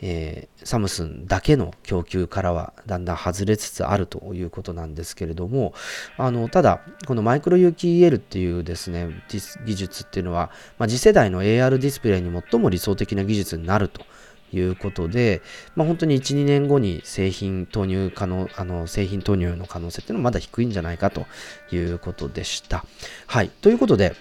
[0.03, 5.75] えー、サムスンだけの供給からはだんだん外れつつあるということなんですけれども、
[6.17, 9.09] あの、ただ、このマイクロ有機 EL っていうですね、
[9.67, 14.03] 技術っていうのは、まあ、次世代の AR ディスプレイに最も理想的な技術になると
[14.53, 15.43] いうことで、
[15.77, 21.27] まあ、本当に1、2年後に製品投入可能、あの、製品投入の可能性っていうのはまだ低いんじゃないかと
[21.73, 22.85] いうことでした。
[23.27, 23.49] はい。
[23.49, 24.15] ということで、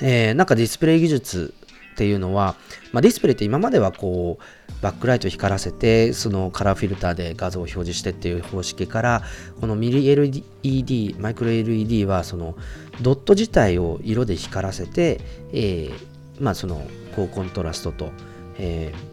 [0.00, 1.54] えー、なんかディスプレイ技術
[1.92, 2.54] っていうのは、
[2.92, 9.22] まあ、ディスプレイって今まではこうバックライト光らせてそのカラーフィルターで画像を表示してっていう方式から
[9.60, 12.54] このミリ LED マイクロ LED はその
[13.02, 15.20] ドット自体を色で光らせて、
[15.52, 15.92] えー、
[16.40, 16.86] まあその
[17.16, 18.12] 高コントラストと、
[18.58, 19.07] えー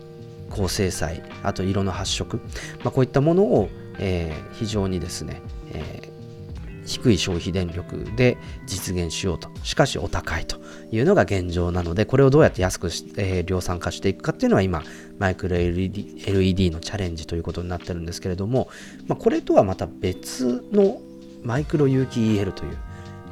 [0.49, 2.37] 高精細あと色の発色、
[2.83, 3.69] まあ、こういったものを、
[3.99, 5.41] えー、非常にですね、
[5.73, 10.57] えー、低い消費電力で実現しようとしかしお高いと
[10.91, 14.83] いうのが現状なのでこれをどうやって安くし、えー、量産化していくかっていうのは今
[15.19, 18.69] マイクロ LED, LED のチャレンジということになってるんですけれども、
[19.07, 21.01] まあ、これとはまた別の
[21.43, 22.77] マイクロ有機 EL という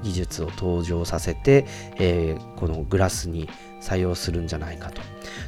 [0.03, 1.65] 技術を登場させて、
[1.97, 3.49] えー、このグラスに
[3.81, 5.01] 採用するんじゃないかと。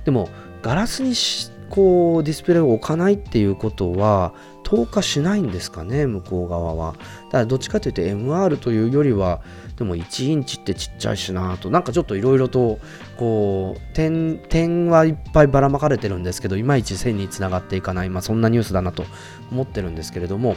[0.05, 0.29] でも
[0.61, 6.93] ガラスにしこうディスプレイを置かないっていうことは透過しないんですかね向こう側は。
[7.25, 9.41] だからどっちかというと MR というよりは
[9.77, 11.69] でも1インチってちっちゃいしなと。
[11.69, 12.79] なんかちょっといろいろと
[13.17, 19.05] こう点点はいっぱいばらまかれてるんですけどいまいち線につながっていかない、まあ、そんなニュースだなと
[19.51, 20.55] 思ってるんですけれども。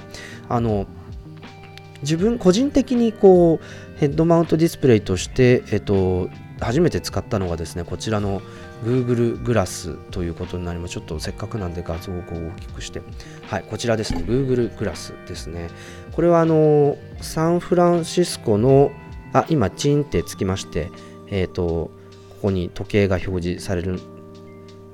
[0.48, 0.86] あの
[2.02, 6.30] 自分個人的にこうヘッドマウントディスプレイとして、えっと、
[6.60, 8.42] 初めて使ったのがですねこちらの
[8.84, 10.94] Google グラスということになります。
[10.94, 13.02] ちょっとせっかくなんで画像をこう大きくして。
[13.46, 14.22] はいこちらですね。
[14.26, 15.68] Google グラスですね。
[16.12, 18.90] これはあのサンフランシスコの
[19.32, 20.90] あ今チンってつきまして
[21.28, 21.90] えっ、ー、とこ
[22.42, 24.00] こに時計が表示される。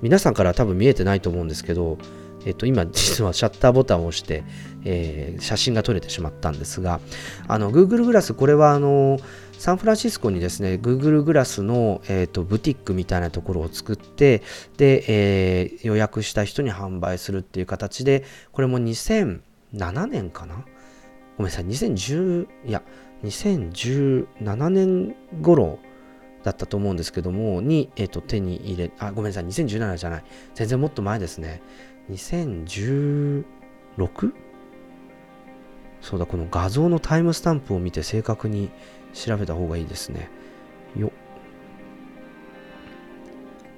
[0.03, 1.99] 皆さんから多分見えてないと思うんですけど
[2.45, 4.45] えっと、今実はシャッターボタンを押して、
[4.85, 7.01] えー、写真が撮れてしまったんですが
[7.49, 9.19] あの Google グラスこれはあの
[9.59, 14.43] サンフランシスコにですね Google グラスの、えーと、ブティックみたいなところを作って
[14.77, 19.41] で、えー、予約した人に販売するっていう形でこれも2007
[20.07, 20.65] 年かな？
[21.37, 22.83] ごめんなさい2010いや
[23.25, 25.79] 2017年頃
[26.43, 30.25] だったと思うんですけどもに、えーと、手に入れあごめんなさい2017じゃない。
[30.55, 31.63] 全然もっと前ですね。
[32.11, 33.45] 2016?
[36.03, 38.69] そうだこの画像のタイムスタンプを見て正確に
[39.15, 40.29] 調べた方がいいですね。
[40.97, 41.11] よ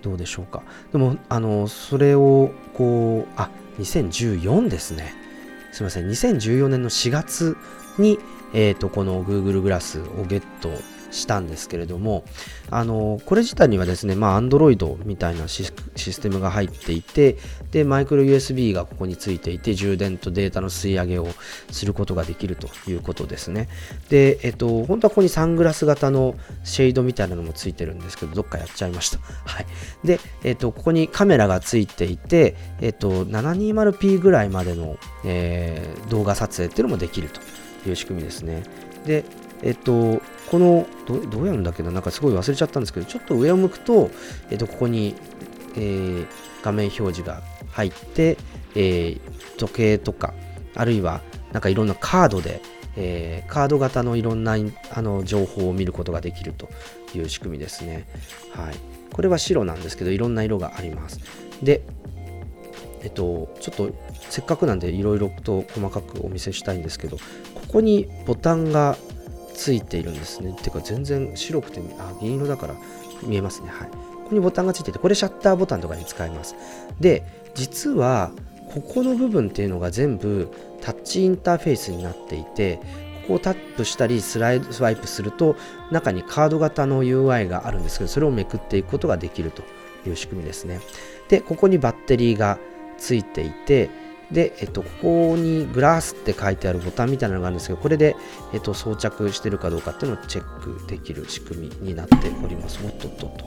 [0.02, 0.62] どうでしょうか。
[0.92, 5.14] でもあのそれをこうあ2014ですね。
[5.72, 6.08] すみません。
[6.08, 7.56] 2014年の4月
[7.98, 8.18] に
[8.52, 10.70] えーと、この Google グラスをゲット
[11.10, 12.24] したんですけれども、
[12.70, 17.36] あのこれ自体にはですね、まあ、Android みたいなシステムが入っていて、
[17.70, 21.28] で、マイクロ USB がここについていて、充電とデータの吸い上げを
[21.70, 23.68] することができるということですね。
[24.08, 29.18] で、えっと、本当はここにサングラス型のシェードみたいなのもついてるんですけど、どっかやっちゃいました。
[29.18, 29.66] はい。
[30.04, 37.40] で、えっと、ここにカメラがついていて、えっと、720p ぐらいまでの、えー、動画撮影っていうのもできると。
[37.88, 38.62] いう仕組みですね。
[39.04, 39.24] で、
[39.62, 44.10] えっと、このど、どうやるんだっけな、なんかすごい忘れちゃったんですけど、ちょっと上を向くと、
[44.50, 45.14] えっと、ここに、
[45.76, 46.26] えー、
[46.62, 47.42] 画面表示が
[47.76, 48.38] 入って、
[48.74, 49.20] えー、
[49.58, 50.32] 時計とか、
[50.74, 51.20] あるいは、
[51.52, 52.62] なんかいろんなカードで、
[52.96, 54.56] えー、カード型のいろんな
[54.90, 56.70] あの情報を見ることができると
[57.14, 58.08] いう仕組みですね。
[58.52, 58.74] はい。
[59.12, 61.20] これは白なんですけど、いろんな色があります。
[61.62, 61.82] で、
[63.02, 63.94] えっと、ちょっと
[64.30, 67.22] せっかくなんでいろいろと細かくお見せしたいんですけど、こ
[67.68, 68.96] こにボタンが
[69.54, 70.56] ついているんですね。
[70.62, 72.74] てか全然白くて、あ、銀色だから
[73.22, 73.68] 見えますね。
[73.68, 73.88] はい。
[73.90, 76.56] ここにボタンがついてて、これシャッターボタンとかに使えます。
[76.98, 77.22] で、
[77.56, 78.30] 実は、
[78.72, 80.50] ここの部分っていうのが全部
[80.80, 82.76] タッチインターフェースになっていて、
[83.22, 85.56] ここをタップしたりスライドスワイプすると
[85.90, 89.64] 中にカード型の UI があるんですけどそれをめくっていくことができると
[90.06, 90.80] いう仕組みですね
[91.28, 92.60] でここにバッテリーが
[92.98, 93.90] ついていて
[94.30, 98.16] で、えっと、ここにグラスって書いてあるボタンみたいなのがあるんですけど、これで、
[98.52, 102.80] えっと、装着してるかどうかっていうのをチェックできる仕組みになっております。
[102.84, 103.44] おっとっとっと。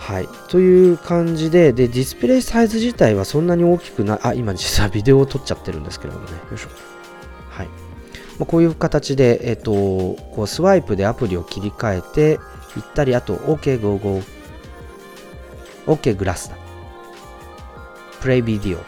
[0.00, 0.28] はい。
[0.48, 6.32] という感じで、で、ディスプレイサイズ自体はそんなに大きくない、あ、今実はビデオを撮っちゃってるんですけれどもね。
[6.32, 6.68] よいしょ。
[7.50, 7.66] はい。
[8.38, 12.40] まあ、こういう形で、えっと、こうスワイプでアプリを切り替えて
[12.78, 14.22] いったり、あと、OK、Go、Go、
[15.86, 16.56] OK、グラスだ。
[18.22, 18.78] プレイビデオ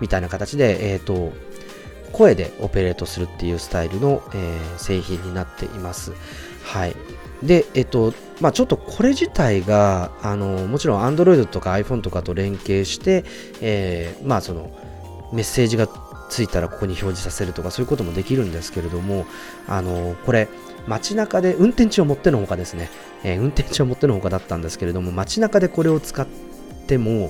[0.00, 1.32] みたいな形で、えっ、と、
[2.12, 6.12] 声でオペレートするっていうスタイルの、えー、製品になっています。
[6.64, 6.94] はい。
[7.42, 13.24] で、えっ、と、まあちょっとこれ自体が、あの、もちろん Android とか iPhone とかと連携して、
[13.60, 14.70] えー、まあその、
[15.32, 15.88] メッセージが
[16.28, 19.26] ついたらここに表示させるとかそういうこともできるんですけれども、
[19.68, 20.48] あの、これ、
[20.86, 22.90] 街中で、運転中をもってのほかですね、
[23.22, 26.26] えー、運転中をもってのほかだったんですけれども、街中でこれを使っ
[26.86, 27.26] ても、や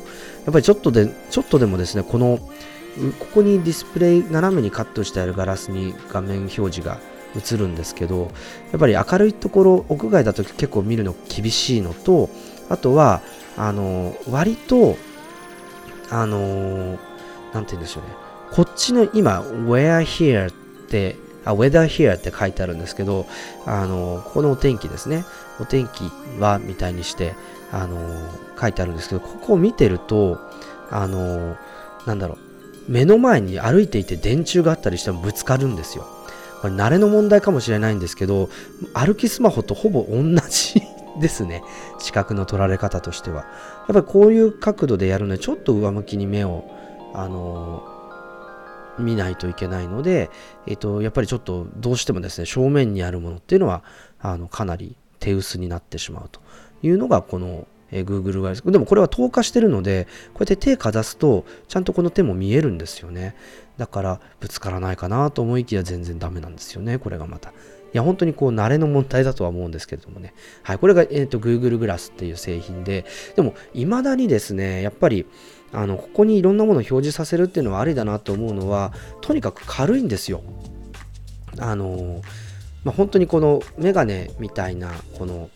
[0.51, 2.39] っぱりちょっとで、ちょっとでもですね、この、
[3.19, 6.99] ここにディスプレイ、斜めにカットしてあるガラスに画面表示が
[7.37, 8.31] 映るんですけど、
[8.73, 12.31] やっぱり明るいところ、屋外だと結構見るの厳しいのと、
[12.69, 13.23] あとは、
[13.57, 14.97] あの、割と、
[16.11, 16.99] あの、
[17.53, 18.11] なんて言うんでしょうね。
[18.53, 20.53] こっちの今、where here っ
[20.89, 23.27] て、あ、weather here って書いてあるんですけど、
[23.67, 25.25] あの、ここのお天気ですね。
[25.61, 26.11] お天気
[26.41, 27.35] は、みたいにして、
[27.73, 27.99] あの
[28.61, 30.39] 書いてあるんですけど、ここを見てると、
[30.91, 31.57] あの
[32.07, 36.07] なんだろう、目の前に歩いていて電柱があったりしてもぶつかるんですよ。
[36.61, 38.49] これ慣れの問題かもしれないんですけど、
[38.95, 40.83] 歩きスマホとほぼ同じ
[41.21, 41.63] ですね。
[41.99, 43.43] 視覚の取られ方としては。
[43.43, 46.65] やっぱりこういう角度でやるので、ちょっと上向きに目を、
[47.13, 47.83] あの
[48.99, 50.31] 見ないといけないので、
[50.67, 53.83] えっと、やっぱりちょっとどうしてもですね、正面にあるものっていうのは、
[54.21, 56.41] あの、かなり手薄になってしまうと
[56.83, 63.35] いうのがこの、え、Google がでもこれは透過してるのでこうやって手かざすとちゃんとこの手も見えるんですよね
[63.81, 66.99] だからぶつからないかなと思いきや全然ダメなんですよね。
[66.99, 67.49] これがまた。
[67.49, 67.53] い
[67.95, 70.35] や本当にこう慣れの問題だとは思うんですけれどもね。
[70.63, 73.07] はいこれが、えーと、Google グラスっていう製品で
[73.37, 75.25] でも未だにですねやっぱり
[75.73, 80.43] あのここにいろんなものを表示させるっていうのはありだなと思うのはとにかく軽いんですよ。
[81.59, 82.21] あの
[82.85, 85.49] まあ、本当にこのメガネみたいなこの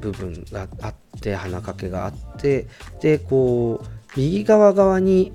[0.00, 2.68] 部分があって鼻掛けがあって
[3.00, 3.86] でこう
[4.16, 5.32] 右側側に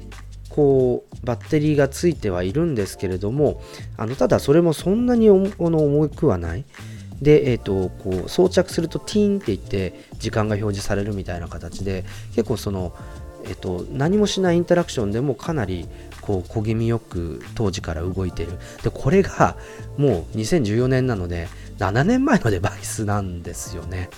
[0.55, 3.61] こうバッテリーがついてはいるんですけれども
[3.97, 6.65] あのただそれもそんなに重くはない
[7.21, 12.03] で、えーと、こう装着するとティーンって言って時間が表示されるみたいな形で
[12.35, 12.93] 結構その、
[13.45, 15.87] えーと、何もしないインタラクションでもかなり
[16.21, 19.55] こう小気味よく当時から動いてるでこれが
[19.97, 21.47] もう2014年なので
[21.77, 24.09] 7年前のデバイスなんですよね。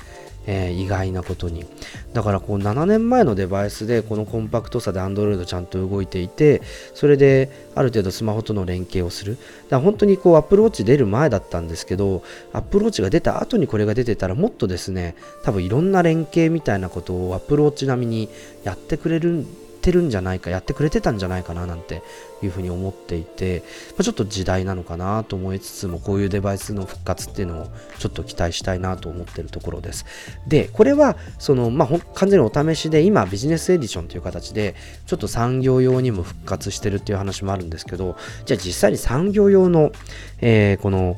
[0.46, 1.66] えー、意外なことに。
[2.14, 6.62] だからこう7年前のデバイスでこのコンパクトさで Android ちゃんと動いていて
[6.94, 9.36] それである程度スマホとの連携をする。
[9.36, 18.30] だから本当にこう Apple Watch 出る前だったんですけど Apple Watch が出た後にこれが出てたらもっとですね多分いろんな連携みたいなことを Apple Watch 並みに
[18.64, 22.04] やってくれるんってるんじゃないかやってくれてたんじゃないかななんて
[22.42, 27.68] いうふうに思っていて、まあ、ちょっと時代なのかなと思いつつもこういうデバイスの復活っていうのを
[28.00, 30.06] ちょっと期待したいなと思ってるところです。
[30.48, 34.76] でこれはその、まあ、完全にお試しで今ビジネスエディションという形で
[35.06, 38.16] ちょっと産業用にも復活してるっていう話もあるんですけど
[38.46, 39.92] じゃあ実際に産業用の、
[40.40, 41.18] えー、この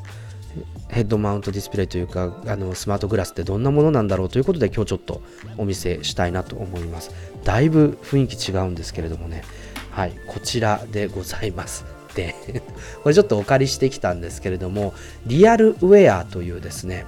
[0.90, 5.22] ヘッドマウントディスプレイというかあのスマートグラスってどんなものなんだろうということで今日ちょっと
[5.58, 7.12] お見せしたいなと思います。
[7.46, 9.44] だいぶ雰囲気違うんですけれどもね。
[9.92, 11.86] はいこちらでございます。
[12.16, 12.36] で
[13.04, 14.94] これちょっとお借りしてきたんですけれども
[15.26, 17.06] リアルウェアというですね、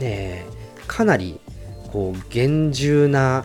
[0.00, 1.40] えー、かなり
[1.92, 3.44] こう厳重な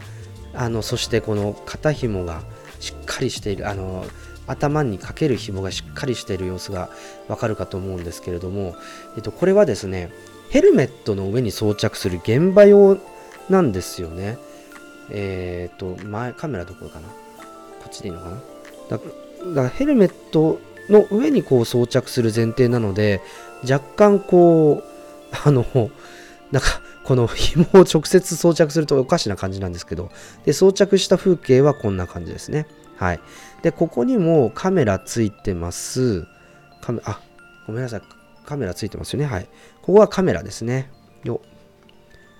[0.53, 2.43] あのそしてこの肩紐が
[2.79, 4.05] しっかりしているあの
[4.47, 6.89] 頭にかける紐がしっかりしている様子が
[7.27, 8.75] わかるかと思うんですけれども、
[9.15, 10.11] えっと、これはですね
[10.49, 12.97] ヘルメットの上に装着する現場用
[13.49, 14.37] なんですよね。
[15.09, 17.07] えっ、と前カメラどこかな？
[17.07, 17.15] こ
[17.87, 18.37] っちでいいのかな？
[18.89, 19.05] だか
[19.63, 23.21] らヘルメットの上にこう装着する前提なので
[23.69, 25.65] 若干こうあの
[26.51, 30.11] なんかこの紐を直接装着するとおかしな感じなんですけど
[30.45, 33.19] で装着した風景はこんな感じですねはい
[33.61, 36.27] で、ここにもカメラついてます。
[36.81, 37.19] カメあ、
[37.65, 38.01] ごめんなさい。
[38.45, 39.25] カメラついてますよね。
[39.25, 39.47] はい。
[39.81, 40.91] ここはカメラですね。
[41.23, 41.41] よ。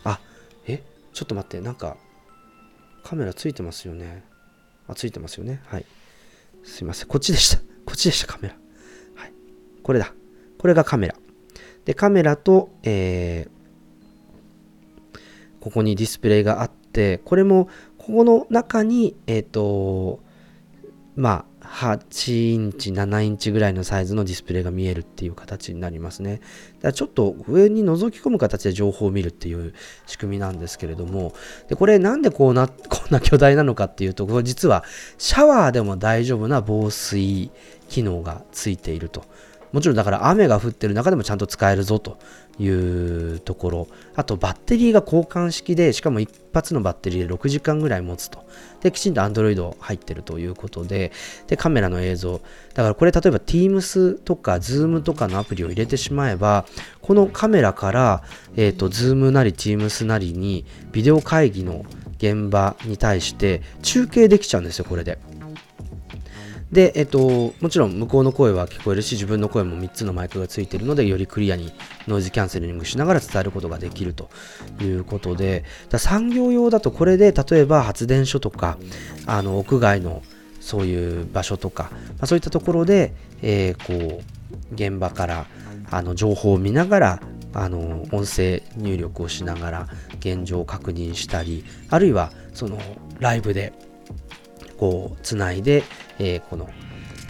[0.03, 0.20] あ、
[0.68, 0.84] え？
[1.13, 1.59] ちょっと待って。
[1.61, 1.97] なんか、
[3.06, 4.24] カメラついてますよね。
[4.88, 5.62] あ、ついてますよね。
[5.68, 5.86] はい。
[6.64, 7.08] すいません。
[7.08, 7.62] こっちでした。
[7.86, 8.56] こっちでした、カメラ。
[9.14, 9.34] はい。
[9.84, 10.12] これだ。
[10.58, 11.16] これがカメラ。
[11.86, 15.20] で、カメラと、えー、
[15.60, 20.24] ここにディスプレイがあって、これも、ここの中に、えっ、ー、と、
[21.16, 26.36] まあ、8インチ、7インチぐらいのサイズのディスプレイが見えるっていう形になりますね。
[26.36, 26.47] だか
[26.84, 29.74] らちょっと上に覗き込む形で情報を見るっていう
[30.05, 31.34] 仕組みなんですけれども、
[31.68, 34.84] でこれなんでこうな、 こんな巨大なのかっていうと、これ実は
[35.18, 37.51] シャワーでも大丈夫な防水
[37.89, 39.24] 機能がついていると。
[39.72, 42.18] もちろんだから雨が降ってる中でもちゃんと使えるぞと
[42.59, 43.88] いうところ。
[44.16, 48.45] あとバッテリーが交換式で、しかも一発のバッテリーで6時間ぐらい持つと。
[48.82, 51.11] で、きちんと Android 入ってるということで、
[51.47, 52.41] で、カメラの映像。
[52.74, 56.66] だからこれ例えば Teams とか Zoom とかのアプリを入れてしまえば、
[57.01, 58.24] このカメラから、
[58.55, 61.86] えっ、ー、と、Zoom なり Teams なりにビデオ会議の
[62.18, 65.20] 現場に対して中継できちゃうんですよ、これで。
[66.76, 71.71] で、えっと、もちろん向こうの声は聞こえるし、自分の声も3つのマイクがついているので、よりクリアに
[72.05, 74.30] ノイズキャンセリングしながら伝えることができると
[74.82, 78.78] いうことで、だ産業用だとこれで、例えば発電所とか、
[79.26, 80.21] あの屋外の
[80.59, 85.45] そういう場所とか、まあ、そういったところで、えー、こう、現場から
[85.89, 87.21] あの情報を見ながら、
[87.53, 89.88] あの音声入力をしながら
[90.19, 92.78] 現状を確認したり、あるいはその
[93.19, 93.71] ライブで
[94.78, 95.84] こうつないで、
[96.19, 96.69] えー、この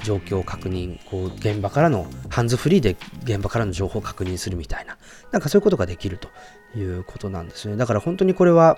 [0.03, 4.97] 状況を確認、こう現場からのハンズフリーで現場からの情報を確認するみたいな、
[5.31, 6.29] なんかそういうことができると
[6.77, 7.75] いうことなんですね。
[7.75, 8.77] だから本当にこれは、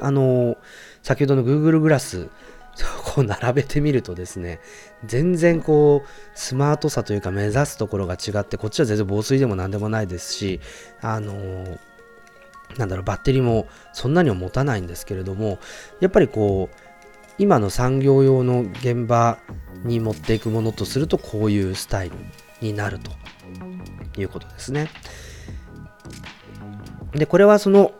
[0.00, 0.56] あの、
[1.02, 2.28] 先ほどの Google グラス、
[3.04, 4.60] こう並べてみるとですね、
[5.04, 10.60] 全然こう、スマートさというか目指すところが違って、こっちは全然防水でも何でもないですし、
[11.00, 11.78] あの、
[12.78, 15.58] なんだろう、バッテリーもそんなには持たないんですけれども、
[15.98, 16.89] やっぱりこう、
[17.40, 19.38] 今の産業用の現場
[19.82, 22.16] に持っていくものとするとこういうスタイル
[22.60, 23.10] になると
[24.20, 24.90] いうことですね。
[27.12, 27.92] でこれはその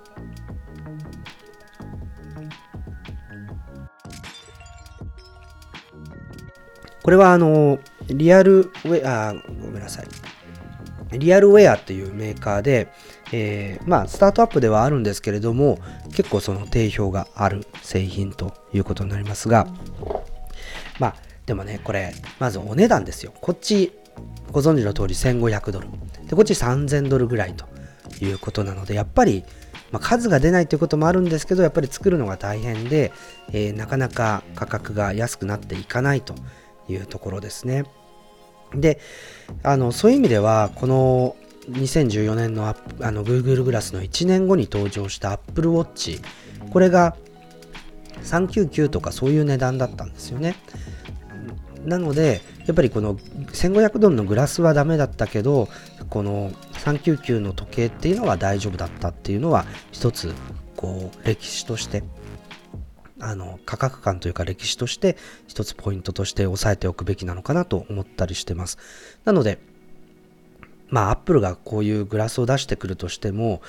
[7.02, 7.78] これはあの
[8.08, 12.92] リアルウェアごめんなさいリアルウェアっていうメーカーで
[13.32, 15.78] えー、まあ、スタートアップではあるんですけれども、
[16.14, 19.66] 結構その定評がある製品ということになりますが、
[20.98, 21.14] まあ、
[21.46, 23.32] でもね、これ、まずお値段ですよ。
[23.40, 23.92] こっち、
[24.52, 25.88] ご存知の通り1500ドル。
[26.28, 27.66] で、こっち3000ドルぐらいと
[28.24, 29.44] いうことなので、やっぱり、
[29.90, 33.12] まあ、数が出ないということもあるんですけど、やっぱり作るのが大変で、
[33.52, 36.34] えー、なかなか価格が安くなっていかないと
[36.88, 37.84] いうところですね。
[38.74, 39.00] で、
[39.62, 41.36] あのそういう意味では、この
[41.68, 42.74] 2014年のあ
[43.10, 46.20] の Google グラスの1年後に登場した Apple Watch、
[46.70, 47.16] これが
[48.22, 50.56] 399とかそういう値段だったんですよね。
[51.84, 55.68] なので、やっぱりこの1500ドルのグラスはダメだったけど、
[56.10, 56.50] この
[56.84, 60.34] 399の時計っていうのは大丈夫だったっていうのは、一つ、
[60.76, 62.02] こう、歴史として、
[63.18, 68.78] あの、価格感というか歴史として、一つポイントとして押さえておくべきなのかなと思ったりしてます。
[69.24, 69.58] なので、
[70.90, 73.62] まあ、アップルがこういうグラスを出してくるとしても、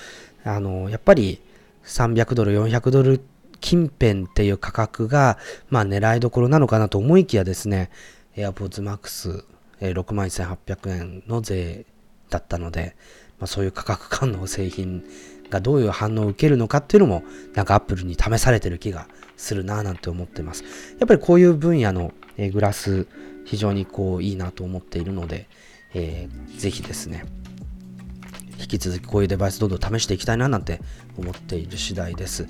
[0.44, 1.42] あの、やっぱり
[1.86, 3.22] 300ドル、400ドル
[3.60, 5.38] 近辺っていう価格が、
[5.70, 7.90] まあ、狙いどころなのかなと思いきやですね、
[8.36, 9.46] airpodsmax
[9.82, 11.86] え61800円の税
[12.30, 12.96] だったので、
[13.40, 15.04] まあ、そういう価格感の製品
[15.50, 20.64] がどういう反応を受けるのかっていうのも、なんか Apple に試されてる気がするなぁなんて思ってます。
[21.00, 23.08] やっぱりこういう分野の、え、グラス、
[23.44, 25.48] 非常にこういいなと思っているので、
[25.94, 27.26] えー、ぜひですね、
[28.60, 30.82] 引き続きこういうデバイスどんどん試していきたいななんて
[31.18, 32.48] 思っている次第です。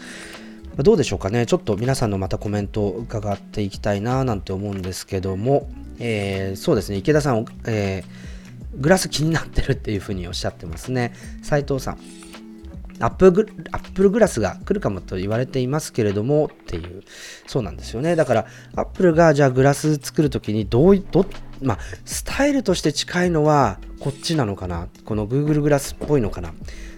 [0.78, 1.46] どうでしょうかね。
[1.46, 5.70] ちょっと皆さんのまたコメントを伺っていきたいななんて思うんですけども、
[6.00, 11.14] えー、そうですね、池田さん、えー、グラス気になってるっていうふうにおっしゃってますね。
[11.44, 12.00] 斉藤さん、
[13.00, 17.04] アップグアップルグラスが来るかもと言われていますけれどもっていう、
[17.48, 18.16] そうなんですよね。
[18.16, 21.26] だから、アップルがじゃあグラス作るときにどうい、ど、
[21.62, 24.88] まあ、スタイルとして近いのはこっちなのかな。
[25.06, 26.54] この Google グラスっぽいのかな。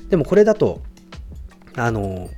[0.09, 0.81] でもこれだと、
[1.75, 2.29] あの、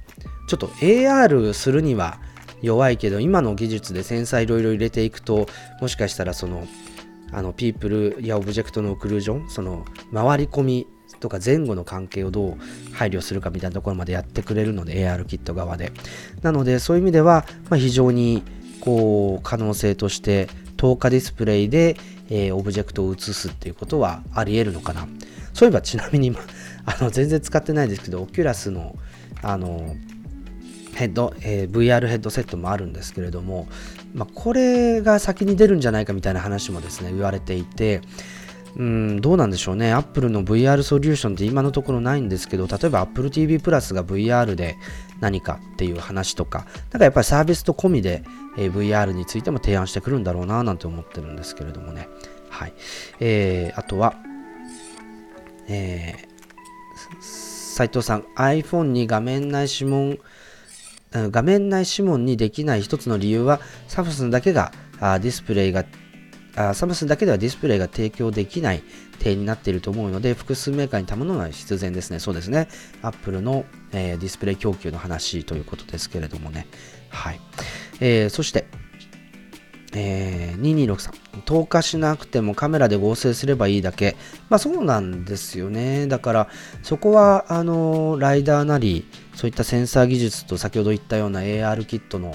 [0.47, 2.19] ちょっと AR するには
[2.61, 5.47] 弱いけど、今の技術でセンサーいろいろ入れていくと、
[5.81, 6.67] もしかしたらその、
[7.31, 10.87] あの、ピープルやオブジェクトのオクルージョン、その、回り込み
[11.19, 12.57] とか前後の関係をどう
[12.93, 15.91] 配慮するかみたいなところまでやってくれるので AR キット側で
[16.41, 18.43] なのでそういう意味では、ま、非常に
[18.81, 20.47] こう可能性として
[20.77, 21.95] 透過ディスプレイで、
[22.29, 25.07] えー、オブジェクトを映すっていうことはあり得るのかな
[25.53, 26.39] そういえばちなみに今
[26.85, 28.97] あの全然使ってないですけどオキュラスの
[29.41, 29.95] あの
[30.95, 33.67] ヘッド、えー、VR ヘッドセットもあるんですけれども、
[34.13, 38.01] まあ、これが先に出るんじゃないかみたいな話もですね言われていて
[38.77, 39.93] うん、どうなんでしょうね。
[39.93, 44.75] Apple の VR ソリューションって今のところないんですけど、例えば Apple TV プラスが VR で
[45.19, 48.23] 何かっていう話とか、なんかやっぱりサービスと込みで、
[48.57, 52.07] えー、VR についても提案してくるんだろうななんて思ってるんですけれどもね。
[52.49, 52.73] はい。
[53.19, 54.15] えー、あとは、
[55.67, 60.19] えー、斉藤さん、iPhone に画面内指紋、
[61.11, 65.85] 画面内指紋にできない一つの理由は、サムスンだけがあディスプレイが
[66.55, 68.83] あサムスンだけではディスプレイが提供できない
[69.15, 72.19] 点になっていると思うので、複数メーカーに頼むのは必然ですね。
[72.19, 72.67] そうですね。
[73.01, 76.67] Apple の、えー、ディスプレイ供給の話ということですけれどもね。
[77.09, 77.39] はい。
[77.99, 78.65] えー、そして、
[79.93, 81.25] えー、2263。
[81.45, 84.15] 透過しなくてもカメラで合成すればいいだけ。
[84.49, 86.07] まあそうなんですよね。
[86.07, 86.47] だから、
[86.83, 89.05] そこは、あの LiDAR なり、
[89.35, 92.33] そういったセンサー技術と先ほど言ったような ARKit の、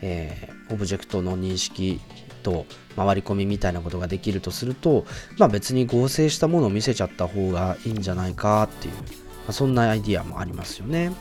[0.00, 2.00] えー、オブジェクトの認識
[2.42, 2.66] と
[2.96, 5.06] 回り込みみたいなことができるとすると、
[5.38, 9.00] まあ、別に合成したものを見せちゃった方がいいんじゃないかっていう、ま
[9.48, 11.12] あ、そんなアイディアもありますよね。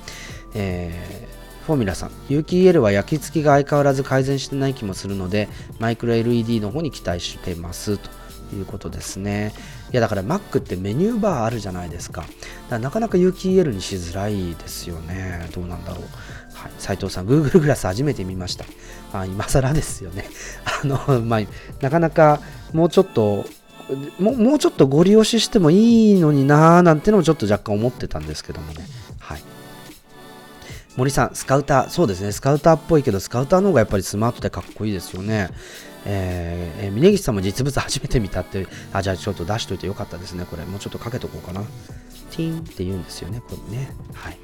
[0.53, 5.47] えー、フォーミュラさん、有機 EL は焼き付きが相変わらず改善してない気もするので、
[5.80, 8.09] マイクロ LED の方に期待してますと
[8.55, 9.53] いうことですね。
[9.91, 12.22] いやだから Mac ってメニューバーあるじゃないですか。
[12.22, 12.32] だか
[12.69, 15.49] らなかなか有機 EL にしづらいですよね。
[15.53, 16.03] どうなんだろう。
[16.62, 18.66] はい、斉藤さん、Google グラス初めて見ました。
[19.14, 20.30] あ今更ですよね。
[20.84, 21.41] あの、まあ、
[21.82, 22.39] なかなか
[22.72, 23.45] もうちょっと
[24.20, 28.86] ももうちょっとご利用ししてもいいのになーなんてのもちょっと若干思ってたんですけどもね。
[29.20, 29.43] はい。
[30.97, 35.49] 森さん、スカウター、そうですね、スカウターっぽいけど、スカウターの方がやっぱりスマートでかっこいいですよね。
[36.05, 40.66] え、えー、峯岸さんも実物初めて見たって、あ、じゃあちょっと出しといてよかったですね、これ。
[40.66, 41.62] もうちょっとかけとこうかな。
[42.32, 43.91] ティーンって言うんですよね、これね。
[44.14, 44.38] はい。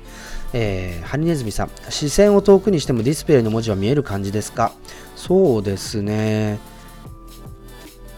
[0.54, 4.72] えー、ハリネズミさん、視線を遠くにしてもディスプレイの文字は見える感じですか？
[5.16, 6.60] そうですね。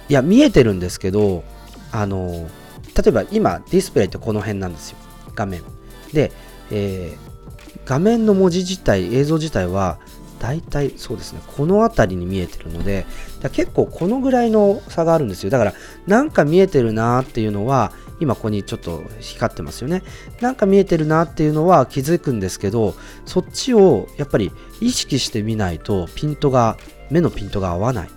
[0.10, 1.44] いや、見えてるんですけど、
[1.92, 2.48] あの、
[2.96, 4.98] 例えば今、ディスプレイってこの辺なんですよ。
[5.36, 5.62] 画面。
[6.14, 6.32] で、
[6.72, 9.98] えー、画面の文字自体、映像自体は、
[10.40, 13.06] 大体そうですね、この辺りに見えてるので、
[13.52, 15.50] 結構このぐらいの差があるんですよ。
[15.50, 15.74] だから、
[16.08, 20.04] なんか見えてるなっていうのは、今ここにちょっと光ってますよね。
[20.42, 22.96] なんか見えてるなっていうのは気づくんですけど、
[23.26, 24.52] そっちをやっぱり
[24.82, 26.78] 意識してみないと、ピントが、
[27.10, 28.10] 目のピントが合わない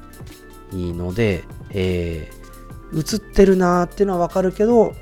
[0.73, 4.95] ので、えー、映ってるなっていうのはわかるけど、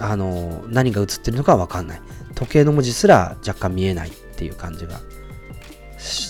[0.00, 2.02] あの、何が映ってるのかわかんない。
[2.34, 5.00] 時計の文字すら若干見えないっていう感じが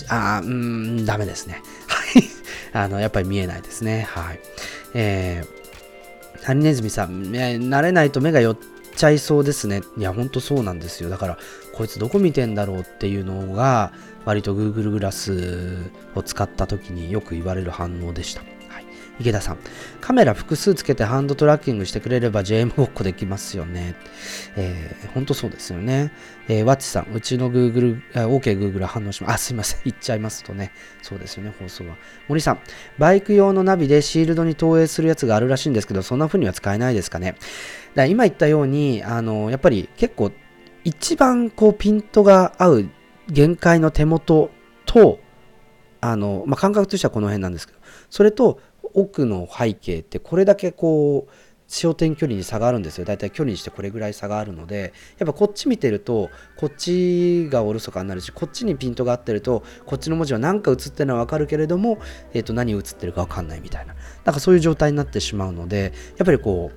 [0.09, 1.61] あーうーん、ダメですね。
[1.87, 2.23] はい。
[2.73, 4.07] あの、やっぱり見えないですね。
[4.09, 4.39] はい。
[4.93, 5.62] えー、
[6.43, 8.57] ハリネズミさん、慣れないと目が寄っ
[8.95, 9.81] ちゃいそうですね。
[9.97, 11.09] いや、ほんとそうなんですよ。
[11.09, 11.37] だから、
[11.73, 13.91] こいつどこ見てんだろうっていうのが、
[14.25, 18.41] 割と Google グラスを使った時によく言われる反応でした。
[19.19, 19.59] 池田さん、
[20.01, 23.95] カメラ複数つけてハンドトラッキングしてくれれば JM ごっこできますよね。
[24.55, 26.11] えー、本当そうですよね。
[26.47, 29.33] えー、ワッチさん、うちの Google、OK Google 反応します。
[29.33, 29.81] あ、すいません。
[29.85, 30.71] 言っちゃいますとね。
[31.03, 31.95] そうですよね、放送は。
[32.27, 32.59] 森さん、
[32.97, 37.35] バイク用のナビでシールドに投影するやつがあるらしいんですけど、そんな風には使えないですかね。
[37.93, 40.31] だ今言ったように、あの、やっぱり結構、
[40.83, 42.89] 一番こうピントが合う
[43.29, 44.49] 限界の手元
[44.85, 45.19] と、
[46.01, 48.59] あの、まあ、感覚としてはこの辺なんですけど、それと
[48.93, 51.31] 奥の背景ってこれだけこう
[51.67, 53.05] 焦点距離に差があるんですよ。
[53.05, 61.97] だいたい距離にしてこれぐらい差があるので、やっぱこっち見てると、こっちがおろそかになるし、こっちにピントが合ってると、こっちの文字は何か映ってるのはわかるけれども、
[62.33, 63.95] え、ー、と、何映ってるかわかんないみたいな。
[64.23, 66.71] なんかそういう状態になってしまうので、やっぱりこ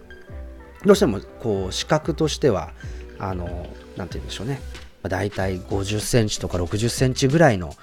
[0.85, 2.73] う、どうしてもこう視覚としては、
[3.19, 4.61] あの、なんて言うんでしょうね。
[5.09, 7.75] だいたい50センチとか60センチぐらいの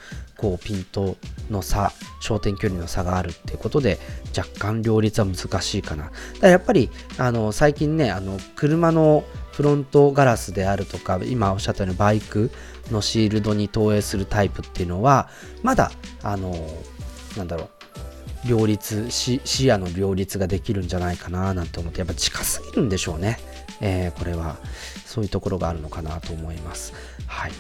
[0.43, 1.15] こうピント
[1.49, 3.97] の差焦点距離の差があるっていうことで
[4.37, 6.03] 若干両立は難しいかな。
[6.03, 9.23] だからやっぱりあの最近ねあの車の
[9.53, 12.51] フロントガラスであるとか今おっしゃったようにバイク
[12.91, 15.29] のシールドに投影するタイプっていうのは
[15.61, 16.53] まだあの
[17.37, 17.69] なんだろ
[18.45, 23.39] う両立視野の両立ができるんじゃないかななんて思ってやっぱ近すぎるんでしょうね、
[23.79, 24.57] えー、これは
[25.05, 26.93] そういうところがあるのかなと思います。
[27.27, 27.51] はい。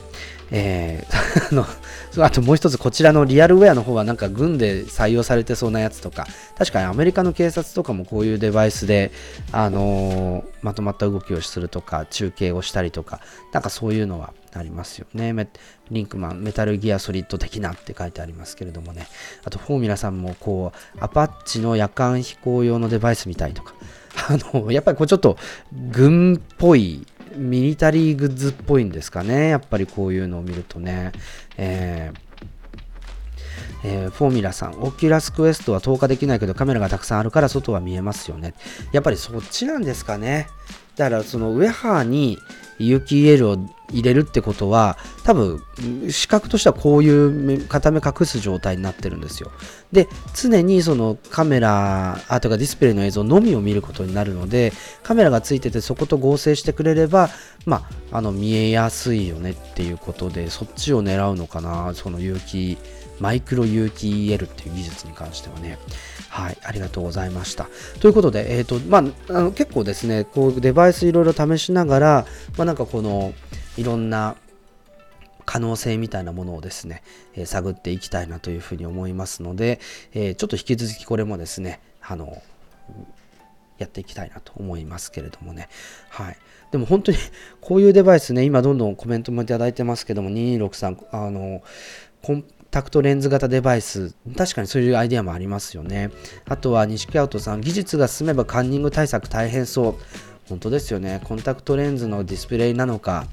[0.51, 1.65] えー、 あの、
[2.25, 6.27] あともう一つこちらのリアルウェアの方はなんか軍で採用されてそうなやつとか、
[6.57, 9.11] 確かにアメリカの警察とかもこういうデバイスで、
[9.51, 13.19] あのー、まとまった動きをするとか、中継をしたりとか、
[13.51, 15.33] なんかそういうのはありますよね。
[15.91, 19.07] リンクマン、メタルギアソリッド的なって書いてありますけれどもね。
[19.43, 23.73] あと、フォーミュラさんもこう、アパッチの夜間飛行用のデバイスみたいとか、
[24.29, 25.37] あの、やっぱりこうちょっと
[25.91, 27.05] 軍っぽい
[27.35, 29.49] ミリタリーグッズっぽいんですかね。
[29.49, 31.11] やっぱりこういうのを見るとね。
[31.57, 32.33] えー
[33.85, 38.53] えー、フォーミュラさん、 Oculus Quest は透過できないけどカメラがたくさんあるから外は見えますよね。
[38.93, 40.47] やっぱりそっちなんですかね。
[40.95, 42.37] だからそのウェハーに
[42.79, 43.57] 有機 EL を
[43.91, 45.61] 入れるってことは多分
[46.09, 49.51] 視覚としてはこういう片目隠す状態になってるんですよ。
[49.91, 57.29] で常にそのカメラあとかディスプレイの映像のみを見ることになるのでカメラがついててそこと合成してくれれば
[57.65, 62.77] まああの見えやすいよねっていうことでそっちを狙うのかなその有機
[63.19, 65.77] マイクロ有機 EL っていう技術に関してはね。
[66.33, 67.67] はい、ありがとうございました。
[67.99, 72.25] ということで、えーとまあ、あの結構ですね、こうデバイスいろいろ試しながら、
[72.57, 73.35] まあ、なんかこの
[73.77, 74.35] いろんな
[75.45, 77.03] 可能性みたいなものをですね、
[77.35, 79.79] えー、探っていきたいなというふうに思いますので、
[80.13, 82.41] えー、ちょっと引き続きこれもですね、あの、
[83.77, 85.69] やっていきたいなと思いますけれどもね。
[86.09, 86.37] はい。
[86.71, 87.19] でも本当に
[87.61, 91.61] こういうデバイスね、今どんどんコメントもいただいてますけども、2263、あの、
[92.73, 96.09] タクトレンズ型デバイス、確かにそういうアイデアもありますよね。
[96.45, 99.95] あとは西木アウトさん、技術が進めばカンニング対策大変そう。
[100.49, 101.21] 本当ですよね。
[101.23, 103.27] コンタクトレンズのディスプレイなのか、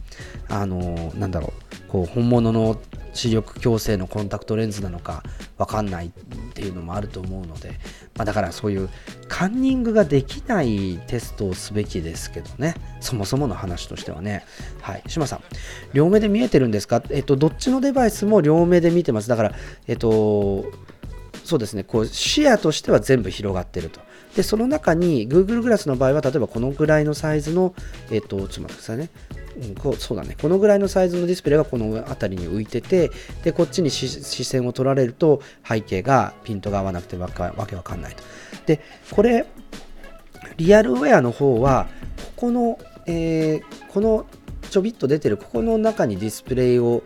[0.51, 2.79] あの、なんだろう、こう、本物の
[3.15, 5.23] 視力矯正のコンタクトレンズなのか
[5.57, 6.11] 分かんないっ
[6.53, 7.81] ていうのもあると思うので、
[8.21, 8.91] まあ、だからそういう
[9.29, 12.75] カンニングができないテストをすべきですけどね。
[13.01, 14.45] そもそもの話としてはね。
[14.83, 15.03] はい。
[15.07, 15.41] 島さん。
[15.95, 17.03] 両目で見えてるんですか？
[17.09, 19.29] えっとどっちのデバイスも両目で見てます。
[19.31, 19.55] だから
[19.89, 20.67] えっと
[21.45, 21.83] そうですね。
[21.83, 24.01] こう視野としては全部広がってると。
[24.37, 27.75] でその中に Google グラスの場合は例えばこのぐらいのサイズの
[28.11, 29.09] えっとちょっと待ってくださいね、
[29.81, 30.37] こそうだね。
[30.41, 33.11] このぐらいのサイズのディスプレイがこの辺りに浮いてて
[33.45, 38.23] でこっちに視線を取られると背景がピントが合わなくてわけわかんないと。
[38.67, 38.81] で
[39.11, 39.47] これ
[40.57, 41.89] リアルウェアの方は
[42.37, 44.27] ここの、えー、この
[44.71, 47.03] ちょびっと出てるここの中にディスプレイを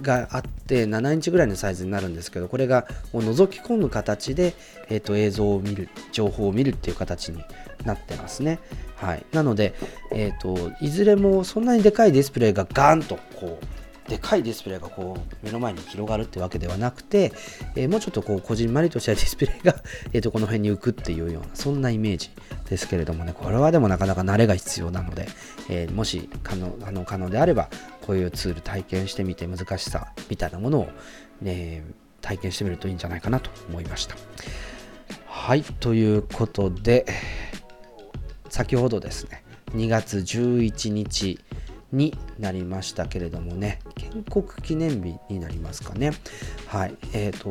[0.00, 4.54] があって7インチぐらいのサイズになるんですけどこれが覗き込む形で、
[4.88, 7.42] えーと、映像を見る情報を見るっていう形に
[7.84, 8.58] なってますね。
[8.96, 9.24] はい。
[9.32, 9.74] なので、
[10.12, 13.64] えーと、いずれもそんなにでかいディスプレイがガーンとこう
[14.08, 17.32] でかいディスプレイがこう目の前に広がるってわけではなくて、
[17.74, 19.76] えー、もうちょっとこうこじんまりとしたディスプレイが、
[20.12, 22.30] えー、とこの辺に浮くっていうようなそんなイメージ
[22.68, 25.26] ですけれどもねこれはでもなかなか慣れが必要なので、
[25.70, 27.70] えー、もし可能あの可能であれば
[28.02, 30.88] こういうツール体験してみて難しさみたいなものを、
[31.40, 31.82] ね、
[32.20, 34.16] 体験してみるといいんじゃないかなと思いました
[35.26, 37.06] はいということで
[38.54, 39.42] 先ほどですね
[39.72, 41.40] 2月11日
[41.90, 46.12] になりましたけれどもね建国記念日になりますかね。
[46.68, 47.50] はいえっ、ー、と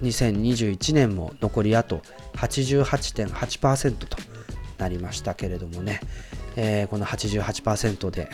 [0.00, 2.00] 2021年も残りあと
[2.36, 4.16] 88.8%と
[4.78, 6.00] なりましたけれどもね、
[6.56, 8.30] えー、この88%で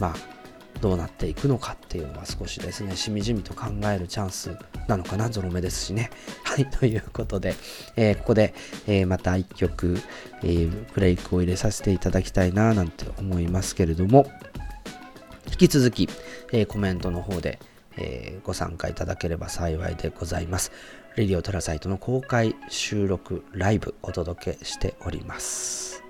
[0.00, 0.33] まあ
[0.80, 4.56] どうなっていくのかっていうのは少しですね、しみじみと考えるチャンス
[4.86, 6.10] なのかな、ゾロ目ですしね。
[6.44, 7.54] はい、ということで、
[7.96, 8.54] えー、ここで、
[8.86, 9.98] えー、また一曲、
[10.42, 14.26] えー、ブレイクを入れさせていただきたいな、なんて思いますけれども、
[15.50, 16.08] 引き続き、
[16.52, 17.58] え、コメントの方で、
[17.96, 20.72] えー、ご参加いただければ幸いでございます。
[21.16, 26.02] レディオトラサイトの公開収録ライブお届けしております。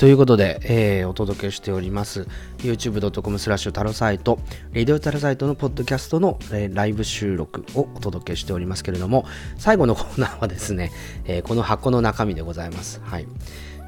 [0.00, 2.26] ということで、えー、お届けしております、
[2.60, 4.38] youtube.com スラッシュタロサイト、
[4.72, 9.26] レディオタロサイトのポッドキャストの、えー、ライブ収録をお届けしておりますけれども、
[9.58, 10.90] 最後のコーナーはですね、
[11.26, 13.02] えー、この箱の中身でございます。
[13.04, 13.26] はい。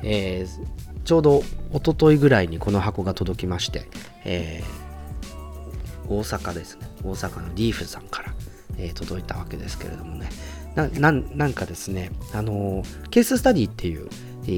[0.03, 1.43] えー、ちょうど
[1.73, 3.89] 一昨日ぐらいにこの箱が届きまして、
[4.27, 8.35] えー、大阪ですね、大阪のリーフさんから、
[8.77, 10.29] えー、届いたわけですけれどもね、
[10.75, 14.11] ななんかですね、あのケーススタディっていう、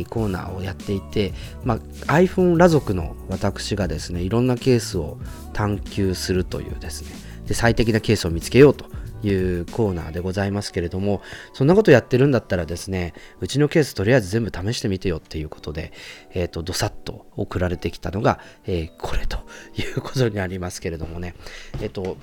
[0.08, 1.32] コーナーをやっていて、
[1.64, 1.78] まあ、
[2.12, 5.18] iPhone 裸族の私がですねいろんなケースを
[5.52, 7.10] 探求するというですね
[7.46, 8.86] で最適なケースを見つけようと
[9.26, 15.92] いうコーナーでございますけれどもそんなことやってるんだったらですねうちのケースとりあえず全部試してみてよっていうことで、
[16.32, 19.38] えっ、ー、とどさっと送られてきたのが、えー、これと
[19.76, 21.34] いうことになりますけれどもね。
[21.80, 22.16] えっ、ー、と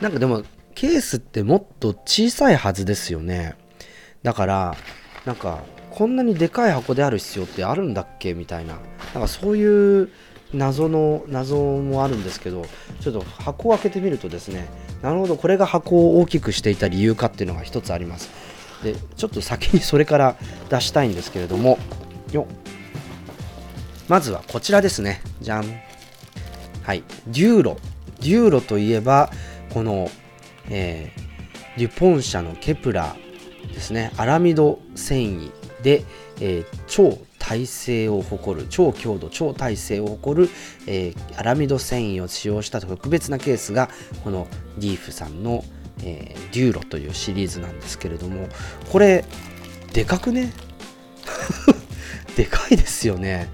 [0.00, 0.44] なんかでも
[0.74, 3.56] ケースってもっと小さいはずですよね。
[4.22, 4.76] だから
[5.26, 5.62] なんか
[6.00, 8.32] こんなにでかい箱である必要ってあるんだっけ？
[8.32, 8.78] みたいな。
[9.12, 10.08] なんかそういう
[10.54, 12.64] 謎の謎もあるんですけど
[13.00, 14.70] ちょっと箱を開けてみるとですね
[15.02, 18.30] なるほどこれが箱を大きくしていた理由かっていうのが一つあります。
[18.82, 20.36] でちょっと先にそれから
[20.70, 21.76] 出したいんですけれども。
[22.32, 22.46] よ
[24.08, 25.20] まずはこちらですね。
[25.42, 25.64] じゃん。
[26.82, 27.04] はい。
[27.26, 27.76] デューロ。
[28.20, 29.30] デューロといえば
[29.74, 30.10] この、
[30.70, 34.12] えー、デュポン社のケブラーですね。
[34.16, 35.59] アラミド繊維。
[35.82, 36.04] で、
[36.40, 40.50] えー、超耐性を誇る超強度超耐性を誇る、
[40.86, 43.88] えー、アラミド繊維を使用した特別なケースが
[44.22, 44.46] この
[44.78, 45.64] ディーフさんの、
[46.04, 48.48] えー、デューロというシリーズなんですけれども
[48.90, 49.24] これ
[49.92, 50.52] でかくね？
[52.36, 53.50] でかいですよね。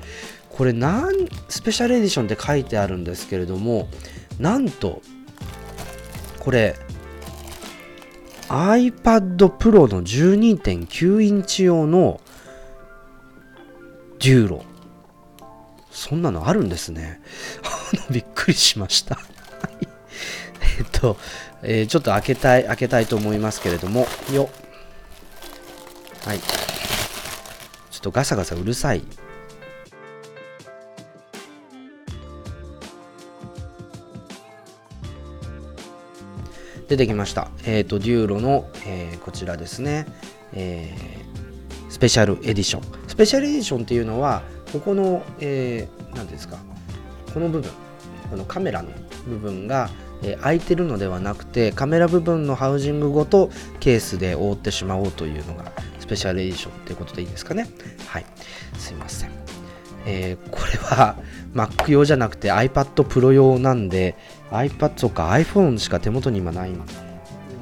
[0.51, 3.89] これなんスペシャルエディションって書いてあるんですけれども
[4.39, 5.03] なんと
[6.39, 6.77] これ
[8.49, 12.21] iPad Pro の12.9インチ用の
[14.21, 14.65] デューロ。
[15.91, 17.21] そんなのあるんですね。
[18.11, 19.19] びっくりしました
[20.79, 21.17] えっと、
[21.63, 24.51] えー、ちょっと開けたい、開けたいと思いますけれども、よ
[26.25, 26.39] はい。
[26.39, 29.03] ちょっとガサガサうるさい
[36.89, 37.51] 出てきました。
[37.65, 40.07] えっ、と、デューロの、えーこちらですね、
[40.53, 41.27] えー
[41.91, 43.09] スペシャルエディション。
[43.09, 44.43] スペシャルエディションっていうのは、
[44.73, 46.59] ここの、えー、ですか、
[47.33, 47.71] この部分、
[48.31, 48.91] このカメラの
[49.27, 49.91] 部分が、
[50.23, 53.51] えー開いてるのではなくて、カメラ部分のハウジングごと
[53.81, 57.69] ケースで覆ってしまおうというのが、スペシャルエディションっていうことでいいですかね。
[58.07, 58.27] はい。
[58.79, 59.31] すいません。
[60.07, 61.17] えーこれは
[61.55, 64.15] Mac 用じゃなくて iPad Pro 用なんで
[64.57, 66.81] iPad とか iPhone しか手元に今ないん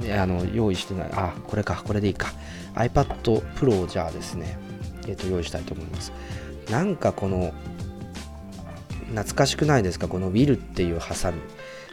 [0.01, 1.11] であの用意してない。
[1.13, 2.33] あこれかこれでいいか。
[2.75, 4.59] iPad Pro をじゃあですね。
[5.07, 6.13] えっ、と用意したいと思います。
[6.71, 7.53] なんかこの
[9.11, 10.09] 懐かしくないですか？
[10.09, 11.41] この Will っていうハサミ。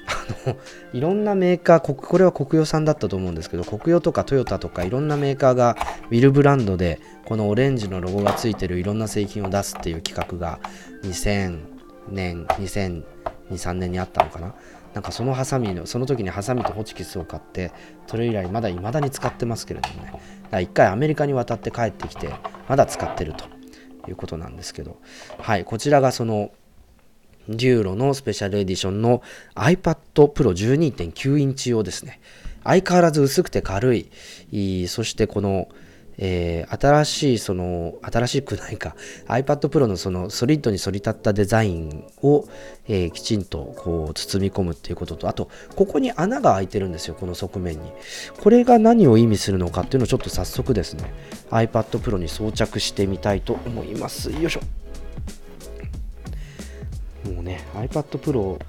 [0.08, 0.58] あの
[0.94, 5.78] いろんなメーカーこれは国用さんだったと思うんですけど国用とかトヨタとかいろんなメーカーが
[6.10, 10.60] Will ブランドでこのオレンジのロゴがついてるいろんな製品を出すっていう企画が
[11.04, 11.60] 2000
[12.10, 13.04] 年2002
[13.52, 14.56] 3年にあったのかな？
[14.94, 17.72] なんかそのハサミのその時にハサミとホチキスを買って
[18.08, 20.20] それ以来まだ未だに使ってますけれどもねだか
[20.52, 22.30] ら一回アメリカに渡って帰ってきて
[22.68, 23.46] まだ使ってると
[24.10, 24.98] いうことなんですけど
[25.40, 26.52] はいこちらがその
[27.50, 29.22] デューロのスペシャルエディションの
[29.56, 32.20] iPad Pro 12.9インチ用ですね。
[32.64, 33.96] 相変わらず薄くて軽。
[34.52, 35.68] いそしてこの、
[36.22, 38.96] えー新しい、その、新しくないか、
[39.28, 42.48] iPad Pro のそのソリッドに反り立ったデザインを、
[42.88, 47.92] えーきちんとこう包み込むっていうことと、あと、ここに穴が開いてるんですよ、この側面に。
[48.40, 51.12] これが何を意味するのかっていうのをちょっと早速ですね、
[51.50, 54.32] iPad Pro に装着してみたいと思います。
[54.32, 54.62] よいしょ。
[57.30, 58.60] もうね iPad Pro を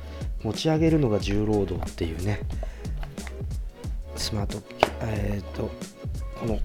[0.43, 2.41] 持ち上げるのが重労働っていうね
[4.17, 4.59] スマート
[5.01, 5.71] えっ、と
[6.43, 6.59] この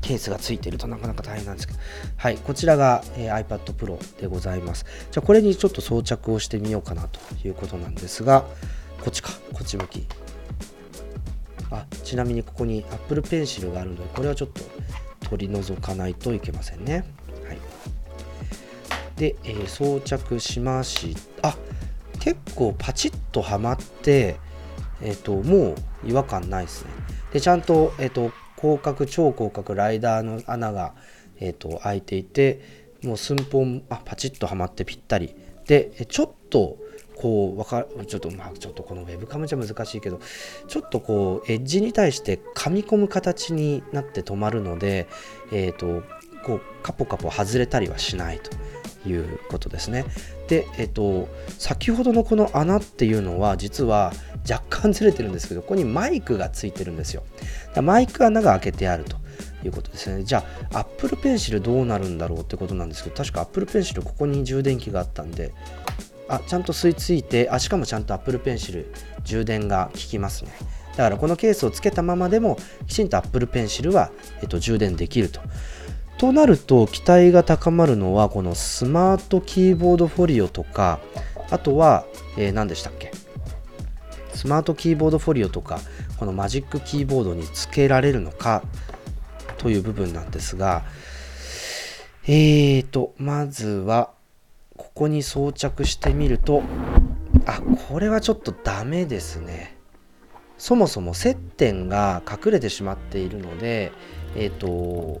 [0.00, 1.80] ケースがついてるとなかなか大変なんですけど。
[2.16, 4.86] はいこちらが、えー iPad Pro でございます。
[5.10, 8.42] じゃあこれにちょっと装着をしてみようかなということなんですが。
[9.00, 9.30] こっちか。
[9.52, 10.06] こっち向き。
[11.72, 14.62] あちなみにここに Apple Pencil があるのでこれはちょっと
[15.28, 17.04] 取り除かないといけませんね。
[17.48, 17.58] はい。
[19.16, 21.48] で、えー装着しました。
[21.48, 21.56] あ
[22.20, 24.36] 結構パチッとはまって
[25.02, 25.74] えっ、ともう
[26.06, 26.90] 違和感ないですね。
[27.32, 28.30] でちゃんと,、えっと
[28.64, 30.94] 広角超広角ライダーの穴が、
[31.38, 32.60] えっと開いていて
[33.02, 35.34] もう寸法あパチッとはまってぴったり
[35.66, 36.78] でちょっと
[37.16, 40.20] こうわかちょっとまあちょっとこのウェブカムじゃ難しいけど
[40.68, 45.08] ちょっとこうエッジに対して噛み込む形になって止まるので
[45.52, 46.02] えっ、と
[46.44, 50.04] こうカポカポ外れたりはしないということですね。
[50.48, 51.28] で、えっと、
[51.58, 54.12] 先ほどのこの穴っていうのは実は
[54.48, 57.22] 若干ずれてるんですけどここにマイクがついてるんですよ。
[57.74, 59.16] だマイク穴が開けてあると
[59.64, 60.24] いうことですね。
[60.24, 65.52] じゃあ Apple Pencil どうなるんだろうってことなんですけど確か Apple Pencil ここに充電器があったんで
[66.28, 68.86] あちゃんと吸い付いてあしかもちゃんと Apple Pencil
[69.24, 70.52] 充電が効きますね。
[70.96, 72.56] だからこのケースをつけたままでも
[72.86, 74.10] きちんと Apple Pencil は、
[74.42, 75.40] えっと、充電できると。
[76.18, 81.00] となると期待が高まるのはこのスマートキーボードフォリオとか
[81.50, 82.04] あとは、
[82.38, 83.10] えー何でしたっけ？
[84.34, 85.80] スマートキーボードフォリオとか
[86.18, 88.62] このマジックキーボードにつけられるのか
[89.58, 90.84] という部分なんですが
[92.26, 94.10] えーとまずは
[94.76, 96.62] ここに装着してみると
[97.46, 99.76] あこれはちょっとダメですね。
[100.56, 103.92] そもそも接点が隠れてしまっているので
[104.36, 105.20] えっ、と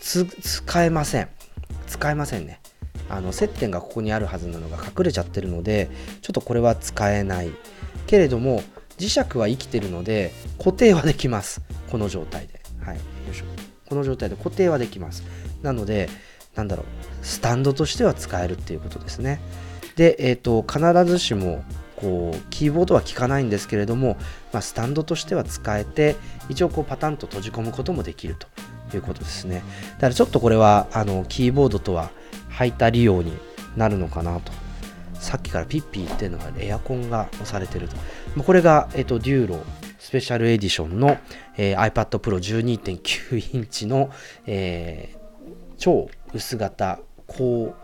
[0.00, 1.28] 使えません。
[1.86, 2.60] 使えませんね。
[3.08, 5.90] あの接点がここにあるはずなのが隠れちゃってるので
[6.20, 7.50] ちょっとこれは使えない。
[8.06, 8.62] けれども
[8.98, 11.62] 磁石は生きてるので固定はできます。
[11.90, 12.60] この状態で。
[12.84, 12.96] はい。
[12.96, 13.02] よ
[13.32, 13.44] いしょ。
[13.88, 15.24] この状態で固定はできます。
[15.62, 16.08] なので
[16.54, 16.86] なんだろう。
[17.22, 19.40] スタンドとしては使えるっていうことですね。
[19.96, 21.64] でえっ、と必ずしも
[21.96, 24.16] こうキーボードは効かないんですけれども、
[24.52, 26.16] まあ、スタンドとしては使えて
[26.48, 28.36] 一応こうパタンと閉じ込むこともできる
[28.88, 29.62] ということですね。
[29.94, 32.10] だからちょっとこれはあのキーボードとは
[32.50, 33.32] 履いた利用に
[33.76, 34.52] なるのかなと
[35.20, 38.42] さっきからピッピー言ってるのがエアコンが押されてると。
[38.42, 39.60] これが、えっと、デューロ
[39.98, 41.18] スペシャルエディションの、
[41.56, 44.10] えー iPad Pro 12.9インチの、
[44.46, 45.20] えー
[45.80, 47.74] 超薄型高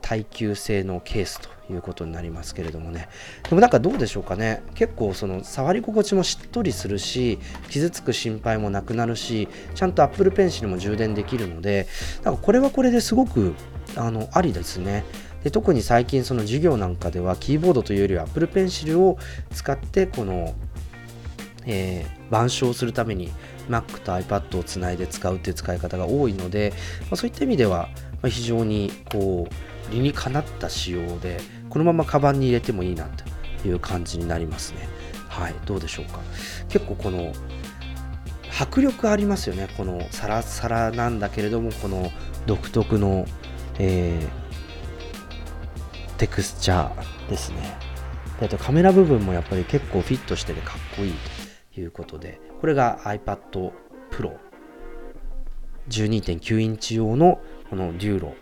[0.00, 3.08] 耐久性のケースということになりますけれどもね。
[3.48, 4.62] でもなんかどうでしょうかね。
[4.74, 7.38] 結構その触り心地もしっとりするし
[7.68, 11.88] 傷つく心配もなくなるしちゃんと Apple Pencil も充電できるので
[12.22, 13.54] なんかこれはこれですごく
[13.96, 15.04] あのありですね。
[15.46, 19.16] で特に最近その授業なんかではキーボードというよりは Apple Pencil を
[19.52, 20.54] 使ってこの
[21.64, 23.30] えー板書をするために
[23.68, 27.88] Mac と iPad をつないで使うっていう使い方が多いので、まあそういった意味では、
[28.26, 31.38] 非常にこう理にかなった仕様で
[31.70, 33.04] このままカバンに入れてもいいな
[33.62, 34.88] という感じになりますね。
[35.28, 35.54] はい。
[35.66, 36.18] どうでしょうか。
[36.68, 37.32] 結構この
[38.58, 39.68] 迫力ありますよね。
[39.76, 42.10] このサラサラなんだけれどもこの
[42.46, 43.26] 独特の、
[43.78, 44.45] えー、
[46.16, 47.76] テクスチャーですね。
[48.40, 51.14] であとカメラ部分もやっぱり結構フィットしててかっこいい
[51.74, 53.72] ということでこれが iPad
[54.10, 54.36] Pro
[55.88, 57.40] 12.9インチ用の
[57.70, 58.34] このデューロ。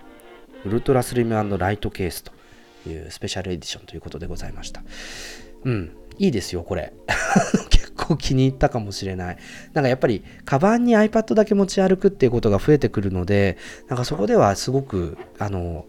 [0.65, 2.33] ウルトラスリムライトケースと
[2.89, 4.83] いうスペシャルエディションということでございました。
[5.65, 5.97] うん。
[6.19, 6.93] いいですよこれ。
[7.69, 9.39] 結構気に入ったかもしれない。
[9.73, 15.87] なんかやっぱりカバンに iPad だけ持ち歩くっていうことが増えてくるのでなんかそこではすごくあの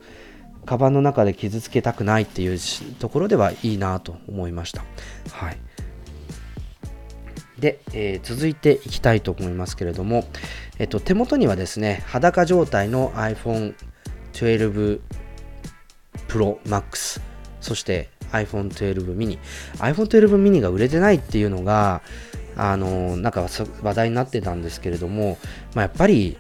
[0.66, 2.60] カバンの中で傷つけたくないっていう
[3.00, 4.84] ところではいいなと思いました。
[5.32, 5.58] はい。
[7.60, 10.28] で、えー、続いていきたいと思いますけれども、
[10.78, 13.76] えっと、手元にはですね裸状態の iPhone
[14.34, 15.00] 12
[16.28, 17.22] Pro Max
[17.62, 19.40] そして iPhone 12 mini
[19.78, 22.02] iPhone 12 mini が売れてないっていうのが
[22.58, 23.48] あのなんか
[23.82, 25.38] 話題になってたんですけれども、
[25.74, 26.38] まあ、やっぱり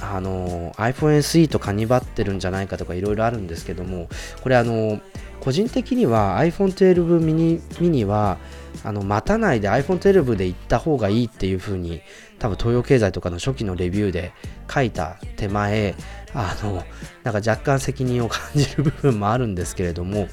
[0.00, 4.08] あの iPhone SE とカニバってるんじゃないかとかいろいろあるんですけども
[4.42, 5.00] これあの
[5.40, 8.38] 個人的には iPhone12 mini, は
[8.84, 12.02] あの待たないで iPhone12 で行った方がいいっていう風に
[12.38, 14.32] 多分東洋経済とかの初期のレビューで
[14.72, 15.94] 書いた手前
[16.34, 16.84] あの
[17.24, 20.28] なんか若干責任を感じる部分もあるんですけれども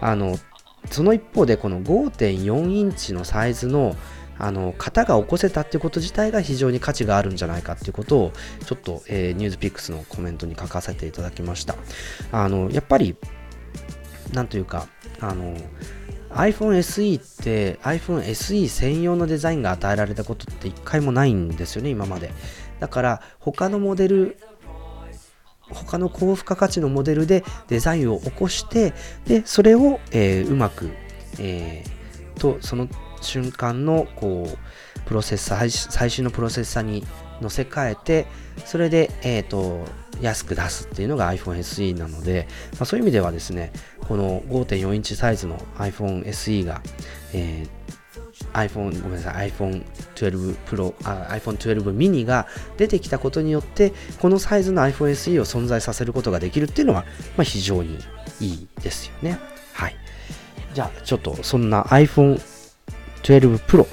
[0.00, 0.38] あの
[0.90, 3.96] その一方でこの5.4インチのサイズの
[4.38, 8.32] あの型が起こせたってこと自体が非常に価値があるんじゃないかっていうことを
[8.66, 11.76] ちょっと、えー、ニュースピックスのコメントに書かせていただきました。
[12.32, 13.16] あのやっぱり
[14.32, 14.88] なんというか
[15.20, 15.56] あの
[16.30, 22.32] iPhone SE って iPhone SE 専用のデザインが与えられたことって一回もないんですよね今まで。
[22.80, 24.36] だから他のモデル
[25.70, 28.92] 他の高付加価値のモデルでデザインを起こして
[29.26, 30.90] でそれを、えー、うまく、
[31.38, 32.88] えー、とその
[33.24, 37.04] 瞬間のこうプロセッサー最新のプロセッサーに
[37.40, 38.26] 乗せ替えて
[38.64, 39.84] それで、えーと、
[40.20, 43.72] 安く出すっていうのが iPhone SE なので、まあ、そういう意味ではですね
[44.06, 46.80] この5.4インチサイズの iPhone SE が、
[47.32, 52.46] えー、iPhone ごめんなさい iPhone12 Pro あ iPhone12 mini が
[52.76, 57.04] 出てきたことによってこのサイズの iPhone SE を存在させることができるっていうのは、
[57.36, 57.98] まあ、非常に
[58.40, 59.38] いいですよね。
[59.72, 59.96] はい。
[60.74, 62.40] じゃあちょっとそんな iPhone
[63.24, 63.86] 12 Pro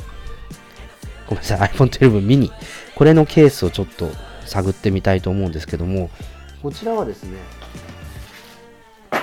[1.27, 2.51] ごめんなさい iPhone12 mini
[2.95, 4.09] これのケースをちょっと
[4.45, 6.09] 探ってみたいと思うんですけども
[6.61, 7.37] こちらはですね
[9.11, 9.17] な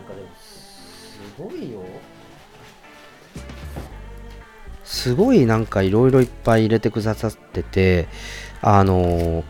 [0.00, 1.80] んかでもすごいよ。
[4.84, 8.08] すごいなんかいろいろいっぱい入れてくださってて
[8.62, 9.44] あのー、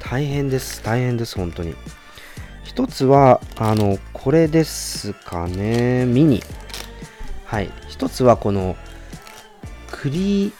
[0.00, 1.74] 大変です大変です本当に。
[2.74, 6.42] 一つはあのこれですかね、ミニ。
[7.44, 7.70] はい。
[7.86, 8.76] 一つはこの、
[9.90, 10.54] クリ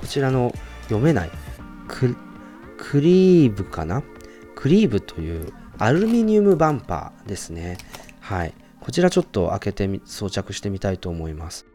[0.00, 0.54] こちらの
[0.84, 1.30] 読めない、
[1.86, 2.16] ク
[2.78, 4.02] クリーブかな？
[4.54, 7.76] クリーブというアルミニウムバンパーですね。
[8.20, 8.54] はい。
[8.80, 11.66] こちらちょっと開けて装着してみたいと思います。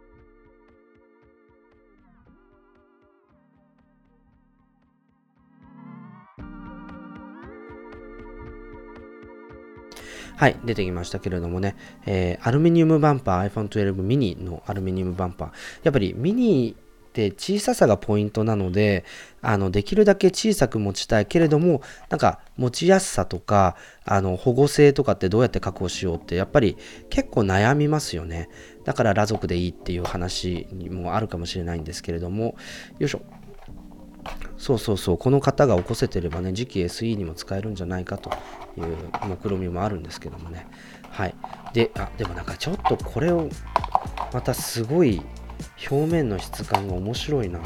[10.38, 15.52] はい、出てきましたけれどもね、えー、アルミニウムバンパー、iPhone 12 mini のアルミニウムバンパー。
[15.82, 19.04] やっぱりミニって小ささがポイントなので、
[19.42, 26.78] あの、できるだけ小さく持ちたいけれども、なんか持ちやすさとか、あの、保護性とかってどうやって確保しようって、やっぱり
[27.10, 28.48] 結構悩みますよね。
[28.84, 32.56] だから裸族でいいっていう話にもあるかもしれないんですけれども、
[33.00, 33.22] よいしょ。
[34.60, 38.30] そうそうそう、この方が起こせてればね、次期 SE にも使えるんじゃないかと
[38.80, 38.96] いう
[39.28, 40.68] 目論見みもあるんですけどもね。
[41.10, 41.36] はい。
[41.74, 43.50] で、あ、でもなんかちょっとこれを、
[44.34, 45.22] またすごい
[45.90, 47.60] 表面の質感が面白いな。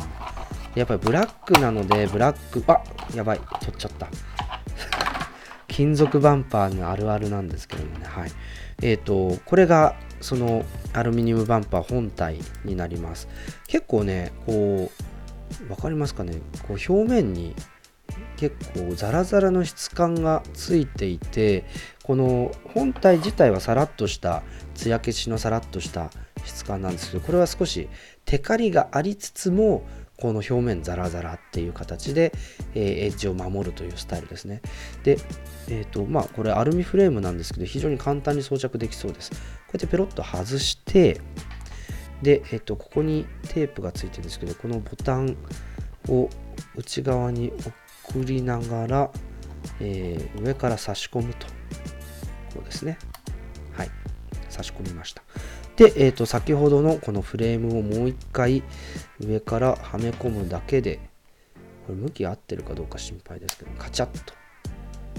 [0.75, 2.81] やっぱりブラックなので、ブラック、あ
[3.15, 4.07] やばい、取っちゃった。
[5.67, 8.05] 金属バンパーのあるあるなんですけどもね。
[8.05, 8.31] はい。
[8.81, 10.63] えっ、ー、と、これがその
[10.93, 13.27] アルミニウムバンパー本体になります。
[13.67, 16.33] 結構ね、こう、分かりますかね？
[16.67, 17.55] こう表面に
[18.41, 21.63] 結構ザラザラの質感がついていて
[22.01, 24.41] この本体自体はさらっとした
[24.73, 26.09] 艶消しのさらっとした
[26.43, 27.87] 質感なんですけどこれは少し
[28.25, 29.83] テカリがありつつも
[30.17, 32.33] この表面ザラザラっていう形で、
[32.73, 34.63] えー、エッジを守るというスタイルですね。
[35.03, 35.19] で
[35.69, 39.29] えっ、ー、とまあこれアルミフレームなんですけど非常に簡単に装着できそうです。
[39.31, 41.21] こうやってペロッと外して
[42.23, 45.37] で、えっと、ここにテープがついてるんですけど、このボタン
[46.07, 46.29] を
[46.75, 47.71] 内側に置
[48.13, 49.11] 送りながら、
[49.79, 51.47] えー、上から差し込むと。
[52.53, 52.97] こうですね。
[53.73, 53.89] はい。
[54.49, 55.23] 差し込みました。
[55.77, 58.63] で、えー、と先ほどのこのフレームをもう一回
[59.19, 60.99] 上からはめ込むだけで
[61.87, 64.33] これ向き合ってるかどうか心配ですけどカチャッと。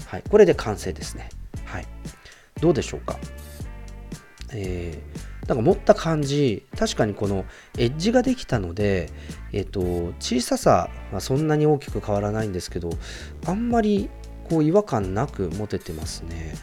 [0.05, 0.23] はい。
[0.29, 1.29] これで完成ですね。
[1.65, 1.85] はい。
[2.61, 3.17] どうでしょうか。
[4.51, 7.45] えー、なんか持った感じ確かにこの
[7.77, 9.09] エッジができたので、
[9.51, 9.81] えっ、と
[10.19, 12.89] 小ささはそんなに大きく変わらないんですけど
[13.45, 14.09] あんまり
[14.49, 16.55] こう違和感なく持ててますね。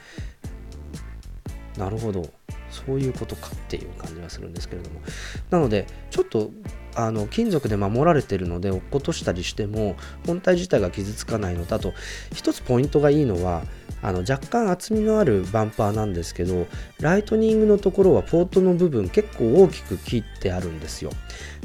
[1.79, 2.29] なるほど。
[2.71, 5.01] そういうことかっていう感じがするんですけれども。
[5.51, 6.51] なのでちょっと
[6.95, 9.97] あの金属で守られてるので落っことしたりしても
[10.27, 11.93] 本体自体が傷つかないのとあと
[12.33, 13.63] 一つポイントがいいのは
[14.03, 16.67] あの若干厚みのあるバンパーなんですけど
[17.01, 21.11] ライトニングのところはポートの部分結構大きく切ってあるんですよ。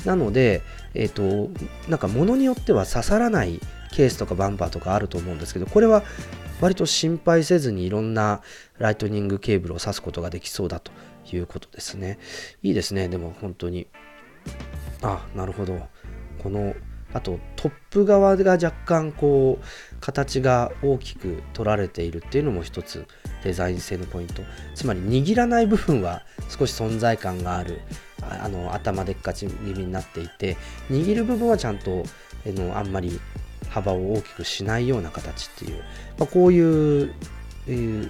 [0.05, 0.61] なので
[0.93, 1.51] えっ、ー、と
[1.89, 3.59] なんか物によっては刺さらない
[3.91, 6.03] ケースとかバンパーとかあると思うんですけどこれは
[6.61, 8.41] 割と心配せずにいろんな
[8.77, 10.91] ライトニングケーブルを挿すことができそうだと
[11.31, 12.17] いうことですね。
[12.63, 13.09] いいですね。
[13.09, 13.87] でも本当に。
[15.01, 15.87] あなるほど。
[16.41, 16.75] この
[17.13, 19.65] あとトップ側が若干こう
[20.05, 23.07] 形が大きく取られているっていうのも一つ
[23.43, 24.43] デザイン性のポイント
[24.75, 27.81] つまり握らない部分は少し存在感がある
[28.21, 30.57] あの頭でっかち気味になっていて
[30.91, 32.03] 握る部分はちゃんと
[32.45, 33.19] のあんまり
[33.69, 35.81] 幅を大きくしないような形っていう、
[36.19, 37.15] まあ、こういう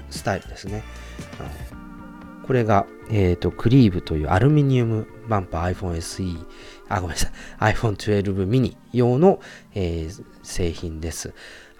[0.09, 0.83] スタイルですね。
[2.45, 6.45] これが、え、ー、と、クリーブというアルミニウムバンパー iPhone SE、
[6.87, 7.31] あ、ごめんなさい、
[7.73, 9.39] iPhone 12 mini 用の、
[9.73, 11.33] えー、製品です。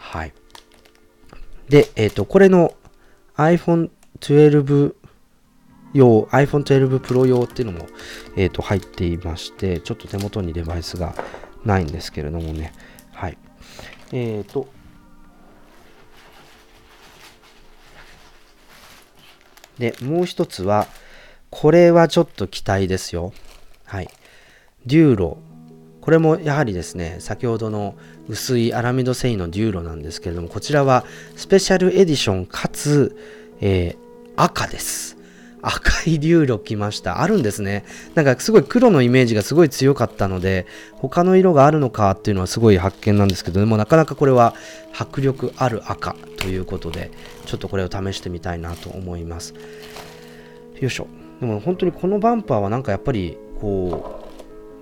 [0.06, 0.34] はい。
[1.68, 2.74] で、えっ、ー、と、これの
[3.38, 4.94] iPhone 12
[5.94, 7.88] 用、iPhone 12 Pro 用っていうのも、
[8.38, 11.16] えっ、と、入っていまして、ちょっと手元にデバイスが
[11.66, 12.72] ないんですけれどもね、
[13.14, 13.38] はい。
[14.14, 14.68] えっ、と、
[19.80, 20.88] で、もう一つは、
[21.50, 23.34] これはちょっと期待ですよ。
[23.86, 24.08] はい。
[24.86, 25.38] デューロ。
[26.06, 27.96] これもやはりですね、先ほどの
[28.30, 31.04] 薄いアラミド繊維のデューロなんですけれども、こちらは
[31.36, 33.18] スペシャルエディションかつ、
[33.60, 33.98] えー、
[34.36, 35.18] 赤です。
[35.64, 37.24] 赤い流路来ました。
[37.24, 37.86] あるんですね。
[38.14, 44.54] なんかすごい黒のイメージがすごい強かったので、他の色があるのかっていうのはすごい発見なんですけど、でもなかなかこれは
[44.96, 47.10] 迫力ある赤ということで、
[47.48, 49.56] ちょっとこれを試してみたいなと思います。
[50.80, 51.08] よいしょ。
[51.40, 54.22] でも本当にこのバンパーはなんかやっぱりこ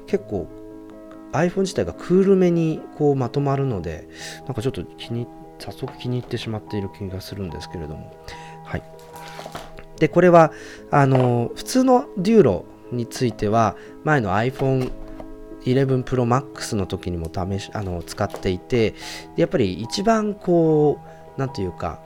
[0.05, 0.49] う、結構
[1.33, 4.07] iPhone 自体がクールめにこうまとまるので、
[4.45, 5.27] なんかちょっと気に、
[5.59, 8.11] 早速気に入ってしまっている気がするんですけれども。
[8.65, 8.83] はい。
[9.99, 10.51] で、これは、
[10.91, 14.91] あの、普通のデューロについては、前の iPhone
[15.65, 18.93] 11 Pro Max の時にも試し、あの、使っていて、
[19.37, 20.99] やっぱり一番こ
[21.37, 21.99] う、なんというか、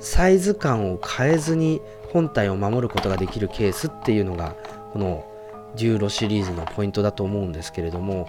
[0.00, 1.80] サイズ感を変えずに
[2.12, 4.54] 本体を守ることができるケースっていうのが、
[4.92, 5.24] この
[5.78, 8.28] デューロシリーズのポイントだと思うんですけれども、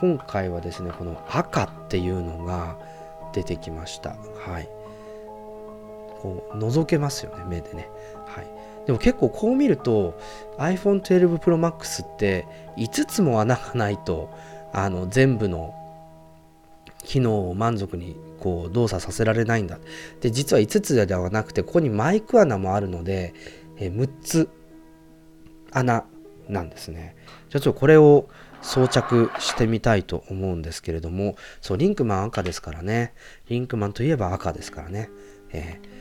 [0.00, 2.76] 今回はですね、この赤っていうのが
[3.32, 4.16] 出てきました。
[4.44, 4.68] はい。
[6.20, 7.88] こう覗けますよね目でね
[8.26, 8.46] はい
[8.86, 10.18] でも結構こう見ると
[10.58, 12.46] iPhone 12 Pro Max って
[12.76, 14.30] 5つも穴がないと
[14.72, 15.74] あの全部の
[17.04, 19.78] 機能を満足にこう動作させられないんだ
[20.20, 23.34] で実は5つではなくてここにマイク穴もあるので、
[23.78, 24.48] え6つ
[25.70, 26.04] 穴
[26.48, 27.16] なんですね。
[27.50, 28.28] じゃあちょっとこれを
[28.62, 33.14] 装着してみたいと思うんですけれどもそうリンクマン赤ですからね。
[33.48, 35.10] リンクマンといえば赤ですからね、
[35.52, 35.98] えー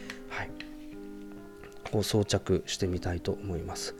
[1.93, 3.95] を装着してみたいと思います。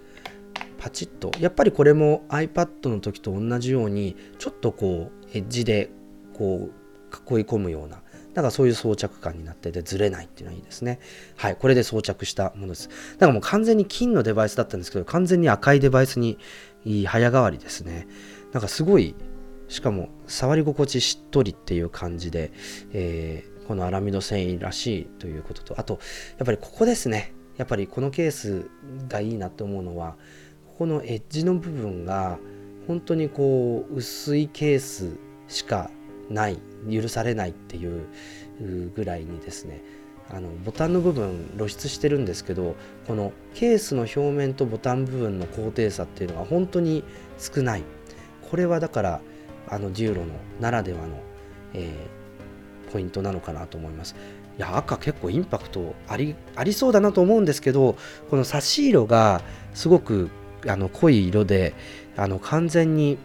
[0.77, 1.31] パチッと。
[1.39, 5.89] やっぱりこれも iPad の時と同じようにちょっとこうエッジで
[6.33, 8.01] こう囲い込むような
[8.37, 10.99] なんかそういう装着感になっててずれないっていうのはいいですね。
[11.37, 12.87] はい、これで装着したものです。
[13.17, 16.37] だかもう完全に金のデバイスだったんですけど、完全に赤いデバイスに
[17.07, 18.07] 早変わりですね。
[18.53, 19.15] なんかすごい、
[19.69, 22.51] しかも触り心地しっとりっていう感じで、
[22.93, 25.99] えー、このアラミド繊維らしいということと、あと、
[26.37, 27.33] やっぱりここですね。
[27.57, 28.69] やっぱりこのケース
[29.07, 30.15] がいいなと思うのは
[30.67, 32.37] ここのエッジの部分が
[32.85, 35.89] 本当にこう薄いケースしか
[36.29, 36.59] ない
[36.89, 38.07] 許されないっていう
[38.95, 39.81] ぐらいにですね
[40.29, 42.75] あのボタンの部分露出してるんですけど
[43.07, 47.03] このケースの表面とボタン部分の高低差っていうのが本当に
[47.37, 47.83] 少ない。
[48.49, 49.21] これはだから
[49.69, 51.19] あのデューロのならではの、
[51.73, 54.15] えー、ポイントなのかなと思います。
[54.57, 57.95] いや赤結構インパクトありありそうだなと思うんですけど
[58.29, 59.41] この差し色が
[59.75, 60.29] すごく
[60.65, 61.75] あの濃い色で
[62.15, 63.17] あの完全に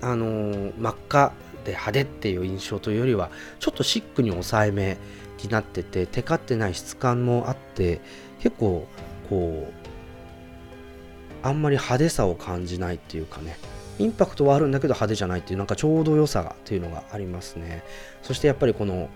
[0.00, 1.32] あの真っ赤
[1.68, 3.30] で派手っていう印象というよりは
[3.60, 4.96] ちょっとシックに抑えめ
[5.42, 8.00] になっててテカってない質感もあって
[8.40, 8.88] 結構
[9.28, 13.58] こうあんまり派手さを感じないっていうかね
[13.98, 17.82] インパクトはあるんだけど派手じゃないっていうなんかちょうど良さがっていうのがありますね。
[18.22, 19.10] そしてやっぱりこの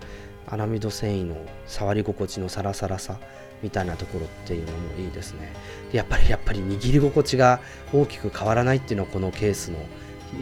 [0.47, 3.17] アラミド繊維の触り心地のサラサラさ
[3.63, 5.53] みたいなところっていうのもいいですね。
[5.91, 7.61] でやっぱりやっぱり握り心地が
[7.93, 9.79] 大きく変わらないっていうのはこのケースの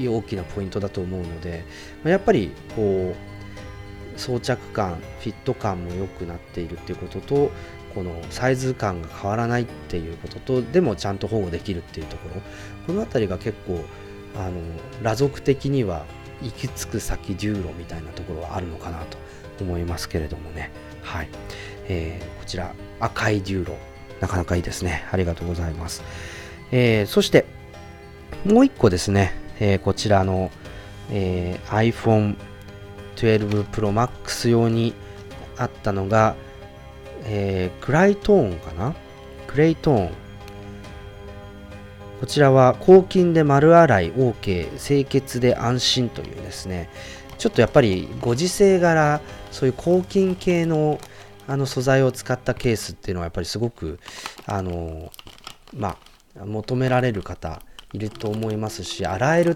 [0.08, 1.64] 大きなポイントだと思うので
[2.04, 7.52] やっぱりこう装着感フィット感も良くなっているっていうことと
[7.96, 12.42] このサイズ感が変わらないっていうこととでもちゃんと保護できるっていうところ。
[12.88, 13.84] この辺りが結構
[14.36, 14.62] あの
[15.00, 16.06] 裸族的には
[16.42, 19.18] 行き着く先デューロみたいなところはあるのかなと
[19.64, 20.72] 思いますけれどもね。
[21.02, 21.30] はい、
[21.88, 23.78] えー、こちら赤いデューロ。
[24.22, 25.04] なかなかいいですね。
[25.12, 26.04] ありがとうございます、
[26.72, 27.46] えー、そして
[28.46, 30.50] もう一個ですね、えー、こちらの、
[31.12, 32.36] えー、iPhone
[33.16, 34.96] 12 Pro Max 用に
[35.56, 36.36] あったのが、
[37.26, 38.96] えー、クライトーンかな？
[39.46, 40.12] クレイトーン。
[42.20, 46.90] こちらは抗菌で丸洗い OK 清潔で安心というですね。
[47.38, 49.22] ちょっとやっぱりご時世柄
[49.52, 51.00] そういう抗菌系の
[51.48, 54.00] あの素材を使ったケースっていうのはやっぱりすごく
[54.48, 55.12] あの
[55.76, 55.98] ま
[56.40, 57.62] あ求められる方
[57.94, 59.56] いると思いますし洗えるっ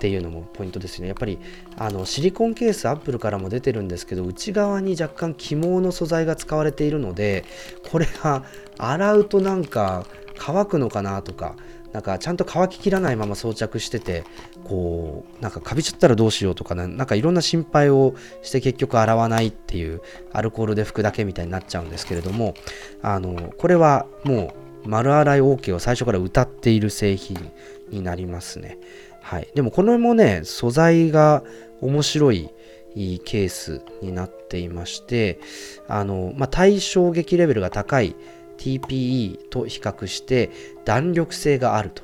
[0.00, 1.08] ていうのもポイントですね。
[1.08, 1.38] やっぱり
[1.76, 7.44] あのシリコンケースアップルからも出てるんですけど内側に若干起毛の素材が使われているので
[7.90, 8.44] これが
[8.78, 10.06] 洗うとなんか
[10.38, 11.54] 乾くのかなとか
[11.92, 14.24] なんかちゃんと乾ききらないまま装着してて
[14.64, 20.00] こうなんかカビちゃったらどうしようとかなんかいろんな心配をして結局洗わないっていう
[20.32, 22.54] アルコールで拭くだけみたいになっちゃうんですけれども
[23.02, 27.50] あのこれはもう丸洗い OK を最初から歌っている製品
[27.90, 28.78] になりますね
[29.22, 31.42] はいでもこれもね素材が
[31.80, 32.50] 面白い
[32.94, 35.40] ケースになっていまして
[35.88, 38.16] あの、まあ、対衝撃レベルが高い
[38.60, 40.50] TPE と比較して
[40.84, 42.02] 弾力性があると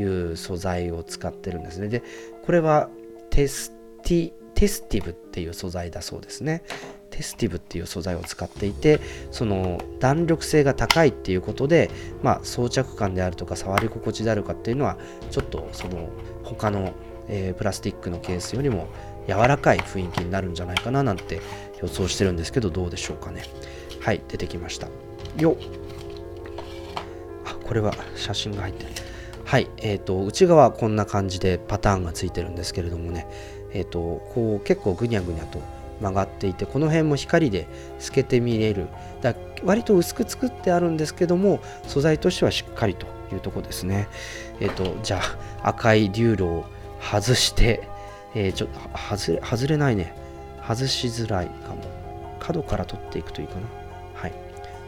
[0.00, 1.88] いう素材を使ってるんですね。
[1.88, 2.02] で、
[2.44, 2.88] これは
[3.28, 3.72] テス
[4.02, 6.62] ティテスティブっていう素材だそうですね。
[7.10, 9.00] テスティブっていう素材を使っていて
[9.30, 11.90] その弾力性が高いっていうことで、
[12.22, 14.96] まあ、装着感であるとか触り心地であるかっていうのは
[15.30, 16.08] ちょっとその
[16.44, 16.92] 他の、
[17.28, 18.88] えー、プラスチックのケースよりも
[19.26, 21.40] 柔らかい雰囲気になるんじゃないかななんて
[21.82, 23.44] 予想してるんですけどどうでしょうかね。
[24.00, 24.88] はい出てきました。
[25.38, 25.56] よっ。
[27.70, 28.90] これは写真が入ってる。
[29.44, 33.26] はいえーと、内側こんな感じでパターンがついてるんですけれどもね。
[33.72, 33.98] えっ、ー、と
[34.34, 35.60] こう結構ぐにゃぐにゃと
[36.00, 37.66] 曲がっていてこの辺も光で
[37.98, 38.88] 透けて見れる。
[39.20, 44.08] だ割と薄く作ってあるんですけども素材としてはしっかりというとこですね。
[44.60, 45.20] えっ、ー、とじゃ
[45.62, 46.64] あ赤いデューロを
[47.00, 47.86] 外して、
[48.34, 50.14] えー、ちょっと外れ外れないね。
[50.66, 52.00] 外しづらいかも。
[52.38, 53.60] 角から取っていくといいかな。
[54.14, 54.32] はい。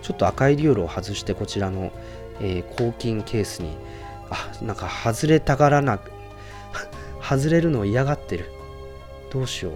[0.01, 1.93] ちょっと赤いデューロを外してこちらの
[2.43, 3.77] えー、抗菌ケースに
[4.31, 6.11] あなんか外れたがらなく
[7.23, 8.51] 外れるのを嫌がってる。
[9.31, 9.73] どうしよう。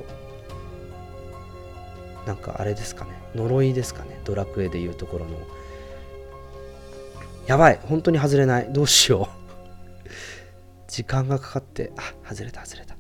[2.27, 3.13] なんかあれですかね。
[3.35, 4.21] 呪いですかね。
[4.25, 5.39] ドラクエでいうところの。
[7.47, 7.81] やばい。
[7.83, 8.73] 本当に外れない。
[8.73, 9.29] どうしよ
[10.05, 10.09] う。
[10.89, 11.93] 時間がかかって。
[11.97, 12.97] あ外れた外れた。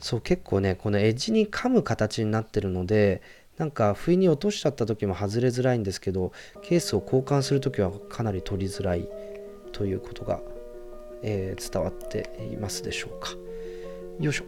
[0.00, 3.22] そう結構ねこのエッジに噛む形になってるので
[3.56, 6.32] なんか不意に落としちゃった時も外れづらいんですけど
[6.62, 9.08] ケースを交換する時はかなり取りづらい。
[9.76, 10.40] ということが、
[11.22, 13.32] えー、伝わっていますでしょうか。
[14.18, 14.44] よいしょ。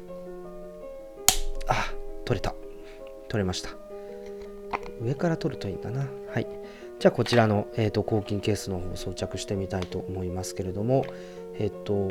[1.66, 1.92] あ
[2.24, 2.54] 取れた。
[3.28, 3.70] 取れました。
[5.00, 6.06] 上から取るといいんだな。
[6.32, 6.46] はい。
[6.98, 11.04] じゃあこちらの、えーと、抗菌ケースの方を装着してみたいと思いますけれども
[11.58, 12.08] えっ、ー、と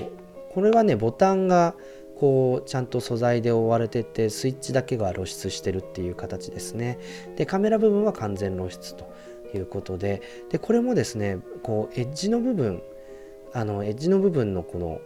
[0.53, 1.75] これはねボタンが
[2.17, 6.99] こうちゃんと素材で覆われててスイッチだけが露出してるっていう形ですね。
[7.35, 9.11] でカメラ部分は完全露出と
[9.53, 12.81] いうことででこれもですねこうエッジの部分
[13.53, 15.01] あのエッジの部分のこの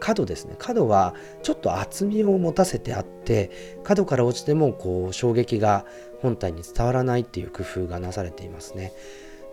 [0.00, 0.54] 角ですね。
[0.58, 3.50] 角はちょっと厚みを持たせてあって
[3.84, 5.84] 角から落ちてもこう衝撃が
[6.20, 8.92] 本体に伝わらないっていう工夫がなされていますね。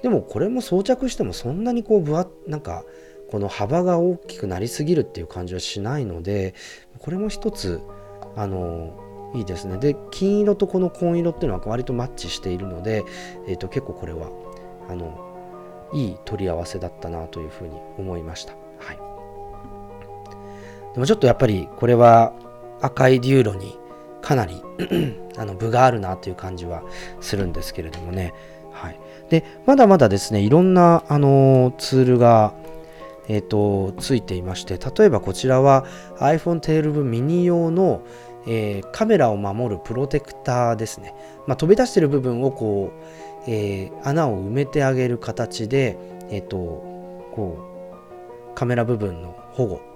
[0.01, 2.83] でもこれも装着してもそんなにこう分なんか
[3.31, 6.53] この幅が大きくなりすぎるっていう感じはしないので
[6.99, 7.81] これも一つ
[8.35, 9.77] あのいいですね。
[9.77, 13.03] で金色とこの紺色っていうのは割とマッチしているので、
[13.47, 14.29] えー、と結構これは
[14.89, 19.14] あのいい取り合わせだったなというふうに思いました、はい、
[20.95, 22.33] でもちょっとやっぱりこれは
[22.81, 23.77] 赤いデューロに
[24.21, 24.63] かなり
[25.37, 26.83] あの分があるなという感じは
[27.19, 28.33] するんですけれどもね、
[28.71, 28.99] はい、
[29.29, 32.53] でまだまだですねいろんなあのツールが
[33.27, 35.85] えーと、ついていまして例えばこちらは
[36.19, 38.03] iPhone 12 mini 用の、
[38.45, 41.15] えーカメラを守るプロテクターですね、
[41.47, 42.91] まあ、飛び出してる部分をこ
[43.47, 45.97] う、えー穴を埋めてあげる形で、
[46.29, 47.57] えっ、とこ
[48.51, 49.94] うカメラ部分の保護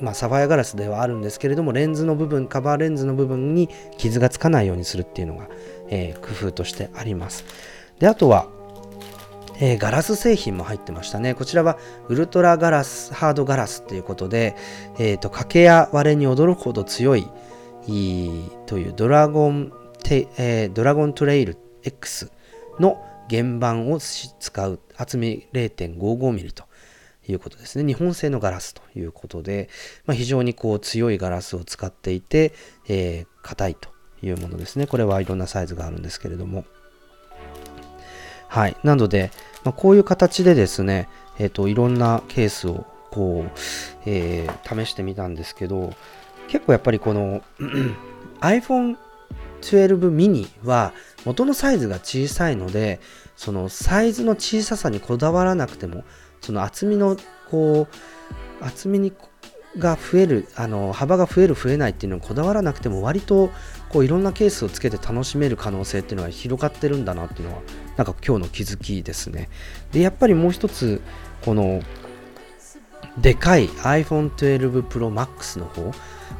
[0.00, 5.48] まあ、サファイアガラスではあるんですけれどもレンズの部分カバーレンズの部分に傷がつかないようにするっていうのが、
[5.88, 7.44] えー工夫としてあります。
[7.98, 8.48] であとは、
[9.60, 11.34] えーガラス製品も入ってましたね。
[11.34, 14.56] こちらはウルトラガラスハードガラスということで、
[14.98, 17.26] えー、と欠けや割れに驚くほど強い
[18.66, 19.72] というドラゴン
[20.02, 22.30] テ、えードラゴントレイル X
[22.78, 26.64] の原版を使う厚み 0.55mm と
[27.28, 27.84] いうことですね。
[27.84, 29.68] 日本製のガラスということで、
[30.06, 32.52] まあ、非常にこう強いガラスを使っていて、
[32.88, 33.88] えー硬いと
[34.22, 34.86] いうものですね。
[34.86, 36.64] これはいろんなサイズがあるんですけれども。
[38.48, 38.76] はい。
[38.84, 39.30] なので、
[39.64, 43.50] まあ、こういう形でですね、えっ、と、いろんなケースをこう、
[44.04, 45.94] えー試してみたんですけど、
[46.48, 47.42] 結構やっぱりこの
[48.40, 48.96] iPhone
[49.60, 50.92] 12 mini は
[51.24, 53.00] 元のサイズが小さいので
[53.36, 56.04] そのサイズの小ささにこだわらなくても
[56.40, 57.16] その厚みの
[57.50, 57.88] こ
[58.60, 59.12] う厚みに
[59.76, 63.50] が増えるあの幅が増える増えないっていうのにこだわらなくても割と
[63.90, 67.62] こういろんなケースをつけて楽しめる可能性っていうのが広がってるんだなっていうのは
[67.96, 69.48] なんか今日の気づきですね。
[69.92, 71.00] でやっぱりもう一つ
[71.44, 71.82] この
[73.18, 75.92] でかい iPhone 12 Pro Max の方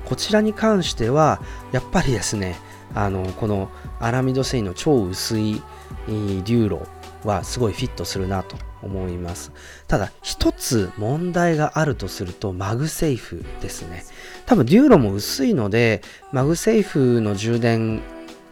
[0.04, 1.40] こちらに関しては
[1.72, 2.56] やっぱりですね
[2.94, 3.70] あのこの
[4.00, 5.62] アラミド繊維の超薄い
[6.08, 6.86] えーデューロ
[7.24, 8.67] はすごいフィットするなと。
[8.82, 9.52] 思います。
[9.86, 14.04] ただ一つ問題があるとすると MagSafe ですね。
[14.46, 16.02] 多分デューロも薄いので
[16.32, 18.02] MagSafe の充電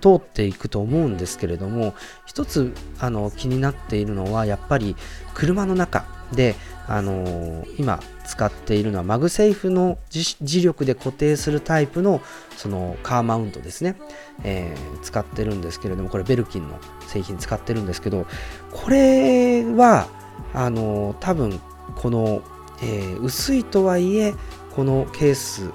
[0.01, 1.95] 通っていくと思うんですけれども
[2.27, 4.95] 一つあの気になっているのはやっぱり
[5.35, 6.55] 車の中で
[6.89, 12.21] あのー今使っているのは MagSafe の磁力で固定するタイプの
[12.57, 13.97] そのカーマウントですね、
[14.45, 18.27] えー使ってるんですけれどもこれベルキンの製品使ってるんですけど
[18.73, 20.09] これは
[20.55, 21.61] あのー多分
[21.97, 22.43] この、
[22.83, 24.35] え薄いとはいえ
[24.75, 25.71] このケース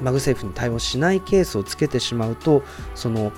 [0.00, 2.62] MagSafe に対応しないケースをつけてしまうと
[2.94, 3.32] その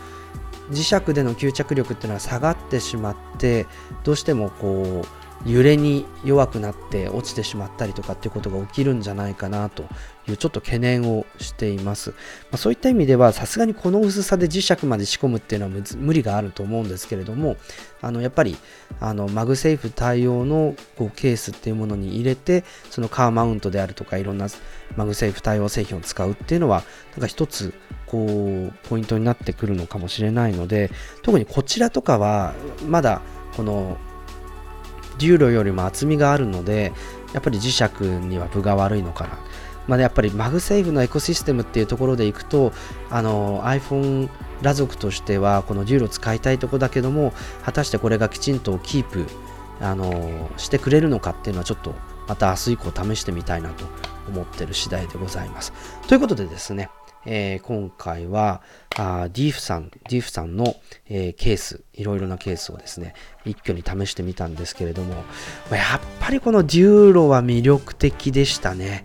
[0.70, 3.66] 磁石での吸着力っていうのは下がってしまって
[4.04, 5.17] どうしてもこう
[5.48, 9.84] 揺れに弱くなって落ちてしまったりとかっていうことが起きるんじゃないかなと
[10.28, 12.16] いうちょっと懸念をしています、ま
[12.52, 17.56] あ、そういった意味ではさすがにこの薄さで磁石まで仕込むっていうのは無理があると思うんですけれども
[18.02, 18.56] あのやっぱり
[19.00, 24.48] あの MagSafe 対応のこうケースっていうものに入れてそのカーマウントであるとかいろんな
[24.96, 27.72] MagSafe 対応製品を使うっていうのはなんか一つ
[28.06, 30.90] こうポイントになってくるのかもしれないので
[31.22, 32.54] 特にこちらとかは
[32.86, 33.22] まだ
[33.56, 33.98] この
[35.18, 36.92] デューロよりも厚みがあるので
[37.32, 39.38] やっぱり磁石には分が悪いのかな。
[39.86, 42.72] まあ、やっぱり MagSafe のエコシステムっていうところでいくと
[43.10, 44.28] あの iPhone
[44.58, 47.32] 裸族としてはこのデューロ使いたいとこだけども
[47.64, 49.26] 果たしてこれがきちんとキープ
[49.80, 51.94] あのしてくれるのかっていうのはちょっと
[52.26, 53.86] また明日以降試してみたいなと
[54.28, 55.72] 思ってる次第でございます。
[56.06, 56.90] ということでですね
[57.30, 58.62] えー今回は
[58.96, 60.74] あディーフさん、ディーフさんの、
[61.08, 63.14] えーケース、いろいろなケースをですね、
[63.44, 65.12] 一挙に試してみたんですけれども、
[65.70, 69.02] やっぱりこのデューロは魅力的でしたね。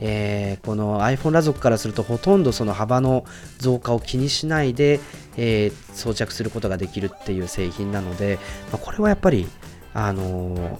[0.00, 3.24] えーこの iPhone 裸族からするとほとんどその幅の
[3.58, 5.00] 増加を気にしないで、
[5.36, 8.38] えー装着することができるっていう製品なので、
[8.70, 9.48] まあこれはやっぱり、
[9.92, 10.78] あのー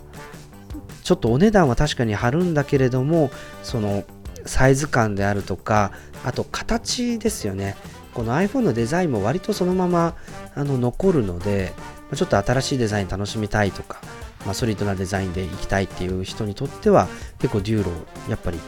[1.03, 3.31] ちょっとお値段は確かに張るんだけれども
[3.63, 4.05] その
[4.47, 5.93] サイズ感であるとか
[6.25, 7.77] あと形ですよね。
[8.15, 10.15] この iPhone のデザインも割とそのまま
[10.55, 11.73] あの残るので
[12.15, 14.01] ちょっと新しいデザイン楽しみたいとか、
[14.45, 17.09] まあ、ソリッドなデザインでいきたいっていう人にとっては
[17.41, 17.91] 結構デューロ
[18.29, 18.61] やっぱり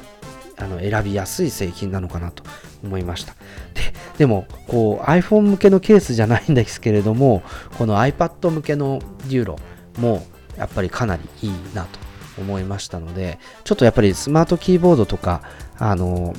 [0.58, 2.42] あの選びやすい製品なのかなと
[2.82, 3.34] 思いました。
[3.74, 7.42] ででもこう iPhone 向けのケースじゃないんですけれども
[7.78, 9.58] この iPad 向けのデューロ
[9.98, 10.26] も
[10.56, 12.05] やっぱりかなりいいなと
[12.38, 15.42] 思いましたのでちょっとやっぱりスマートキーボードとか
[15.78, 16.34] あの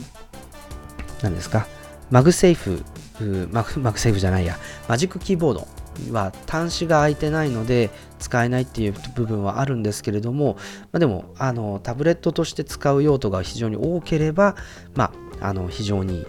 [1.21, 1.67] 何ですか
[2.09, 4.57] MagSafe マグ MagSafe じゃないや
[4.87, 5.67] マジックキーボード
[6.11, 10.55] は端子が空いてないので使えないっていう部分はあるんですけれども、
[10.91, 14.55] まあ、でもあのタブレットとして使う用途が非常に多ければ、
[14.95, 15.11] ま
[15.41, 16.25] あ、あの非常に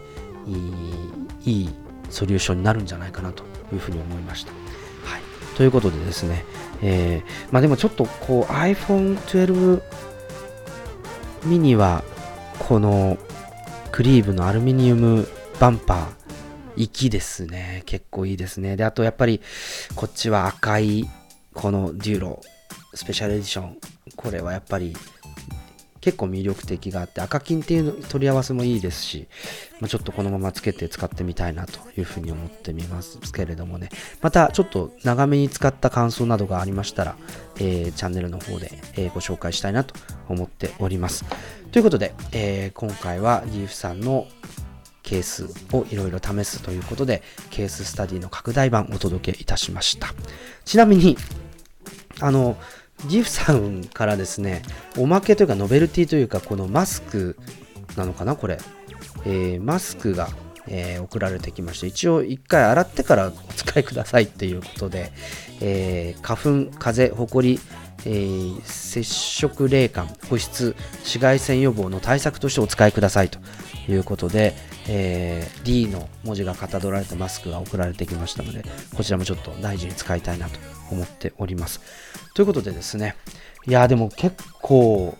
[0.46, 0.52] い
[1.44, 1.68] いいい
[2.10, 4.52] ソリューションになるんじゃないかなというふうに思いました。
[5.04, 5.22] はい、
[5.56, 6.44] ということでですね、
[6.82, 9.82] えーまあ、でもちょっとこう iPhone12
[11.44, 12.04] ミニは
[12.58, 13.18] この
[13.92, 15.28] クリーブのアルミニウム
[15.60, 16.18] バンパー
[16.76, 17.82] 粋ですね。
[17.86, 18.76] 結構いいですね。
[18.76, 19.40] であとやっぱり
[19.96, 21.08] こっちは赤い
[21.54, 22.40] このデューロ
[22.94, 23.78] スペシャルエディション。
[24.16, 24.94] これはやっぱり
[26.00, 29.28] 結構魅力的があって赤金っていう取り合わせもいいですし、
[29.80, 33.88] まあ、ちょっとこのままつけて使ってみたいなというふうに思ってみますけれどもね。
[34.20, 37.16] またちょっと長めに使った感想などがありましたら、
[37.56, 39.94] えー、チャンネルの方で、えー、ご紹介したいなと
[40.28, 41.24] 思っております。
[41.72, 44.26] ということで、えー、今回はリーフさんの
[45.02, 50.08] ケースをいろいろ試すということでケーススタディの拡大版お届けいたしました。
[50.64, 51.16] ちなみに
[52.20, 52.56] あの
[53.06, 54.62] ギフさんからですね、
[54.96, 57.36] おまけというかノベルティというか、このマスク
[57.96, 58.58] なのかな、これ。
[59.24, 60.28] えー、マスクが、
[60.66, 65.12] えー、送られてきまして、一応一回洗ってからお使いくださいっていうことで、
[65.60, 67.60] えー、花粉、風邪、ほこり、
[68.04, 73.38] えー、接触冷感、保湿、紫外線予防の対策としてお使いくださいと
[73.88, 74.54] いうことで、
[74.88, 78.64] えー、D の文字がかたどられたマスクが送られてきましたので、
[78.96, 80.58] こちらもちょっと大事に使いたいなと
[80.90, 81.80] 思っております。
[82.38, 83.16] ということでですね、
[83.66, 85.18] いや、でも結構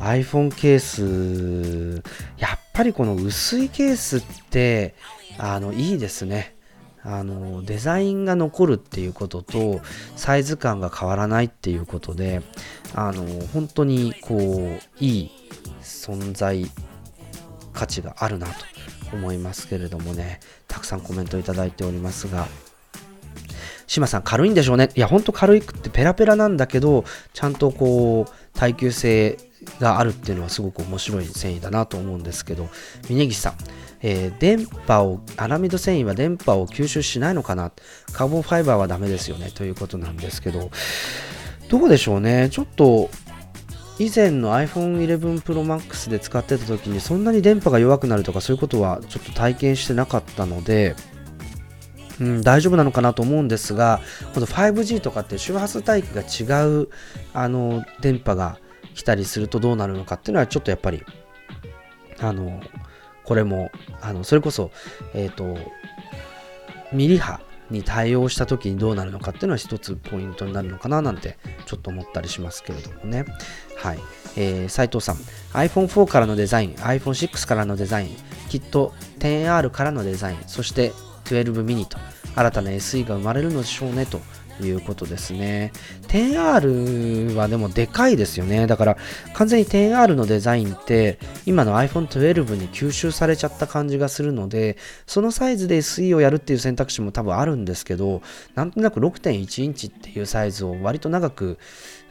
[0.00, 2.02] iPhone ケース、
[2.36, 4.96] やっぱりこの薄いケースって、
[5.38, 6.56] あの、いいですね。
[7.04, 9.80] あのデザインが残るっていうことと
[10.16, 12.42] サイズ感が変わらないっていうことで
[12.96, 13.22] あの
[13.52, 15.30] 本当にこういい
[15.82, 16.66] 存在
[17.72, 18.52] 価値があるなと
[19.12, 22.48] 思いますけれどもねたくさんコメントいただいておりますが
[23.86, 24.90] 島さん軽いんでしょうね。
[24.94, 29.38] いや、ほんと軽いくってペラペラなんだけど、ちゃんとこう、耐久性
[29.80, 32.68] があるっていうのはすごく面白い繊維だなと思うんですけど、
[33.08, 33.54] 峯岸さん、
[34.02, 37.72] えー、電波を、アラミド繊維は電波を吸収しないのかな？
[38.12, 40.70] カーボンファイバーはダメですよねということなんですけど、
[41.68, 42.48] どうでしょうね。
[42.50, 43.08] ちょっと、
[43.98, 50.94] 以前の iPhone 11 Pro Max で使ってた時にそんなに電波が弱くなるとかそういうことはちょっと体験してなかったので、
[52.20, 54.00] うん、大丈夫なのかなと思うんですが、
[54.34, 56.88] この 5G とかって周波数帯域が違う
[57.34, 58.58] あの電波が
[58.94, 61.04] 来たりするとどうなるのかっていうのはちょっとやっぱり、
[62.18, 62.60] あの、
[63.24, 63.70] これも、
[64.00, 64.70] あの、それこそ、
[65.12, 65.56] えっ、ー、と、
[66.92, 67.40] ミリ波
[67.70, 71.36] に対応した時にどうなるのかっていうのは一つポイントになるのかななんて
[71.66, 73.24] ちょっと思ったりしますけれどもね。
[73.76, 73.98] はい。
[74.36, 75.16] えー、斉藤さん、
[75.52, 78.16] iPhone4 からのデザイン、iPhone6 からのデザイン、
[78.48, 80.92] きっと 10R からのデザイン、そして
[81.26, 81.98] 12ミニと
[82.34, 84.20] 新たな SE が生まれるのでしょうねと
[84.62, 85.72] いうことですね。
[86.08, 88.66] 10R はでもでかいですよね。
[88.66, 88.96] だから
[89.34, 98.22] 完全に 10R のデザインって今の iPhone 12に吸収されちゃった感じがするので、そのサイズで SE をやるっていう選択肢も多分あるんですけど、
[98.54, 101.58] なんとなく6.1インチっていうサイズを割と長く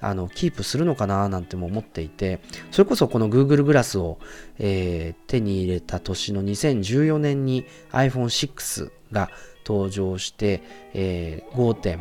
[0.06, 4.19] あのキープするのかななんても思っていて、それこそこの Google グラスを、
[4.60, 9.32] えー、手に入れた年の2014年に iPhone6 が
[9.65, 10.61] 登場して、
[10.94, 11.99] えー、5.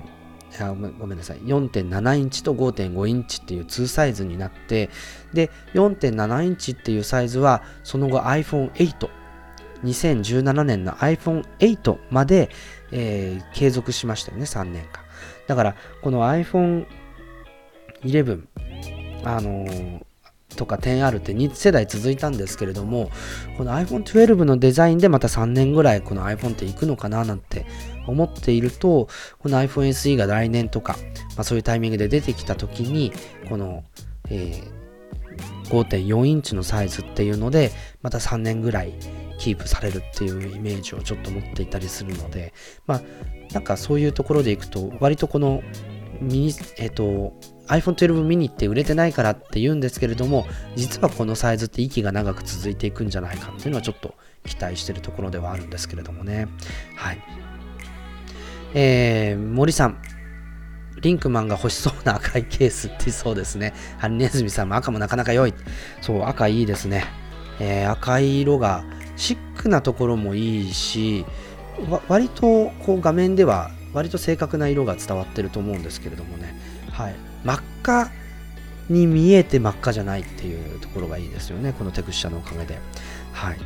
[0.61, 4.89] あごめんなさい4.7インチと5.5インチっていう2サイズになって
[5.33, 9.09] で4.7インチっていうサイズはその後 iPhone8
[9.83, 12.51] 2017年の iPhone8 まで、
[12.93, 15.03] えー、継続しましたよね3年間
[15.49, 16.87] だからこの iPhone
[18.05, 18.47] 11
[19.25, 20.05] あのー、
[20.57, 23.11] とか 10R って2世代続いたんですけれども
[23.57, 27.67] この iPhone12 のデザインでまた3年ぐらいこの iPhone っていくのかななんて
[28.07, 29.09] 思っていると
[29.39, 30.97] この iPhone SE が来年とか、
[31.37, 33.13] まあ、そういうタイミングで出てきた時に
[33.49, 33.85] この、
[34.29, 37.73] えー、5.4インチのサイズっていうので
[38.03, 38.93] また3年ぐらい
[39.39, 42.53] キープされるっていうイメージをちょっと持っていたりするので
[42.87, 43.03] まあ
[43.53, 45.63] なんかそういうところでいくと割とこの
[46.21, 47.35] ミニえっ、ー、と
[47.69, 50.47] iPhone 12 mini って売れてないからって言うんですけれども
[50.77, 54.15] 実はこのサイズって息が長く続いていくんじゃないかっていうのはちょっと
[54.47, 56.49] 期待してるところではあるんですけれどもね
[56.97, 57.19] はい
[58.77, 60.03] えー、森さん
[61.05, 63.75] リンクマンが欲しそうな赤いケースってそうですね。
[63.99, 65.53] ハリネズミさんも赤もなかなか良い。
[66.01, 67.05] そう、赤いいですね。
[67.61, 68.85] えー、赤い色が
[69.17, 71.27] シックなところもいいし、
[72.09, 76.59] 割とこう画面では割と正確な色が伝わってると思うんですけれどもね。
[76.91, 77.15] はい。
[77.45, 78.11] 真っ赤
[78.89, 81.73] に見えて真っ赤じゃないっていうところがいいですよね。
[81.73, 82.79] このテクスチャのおかげで。
[83.33, 83.57] はい。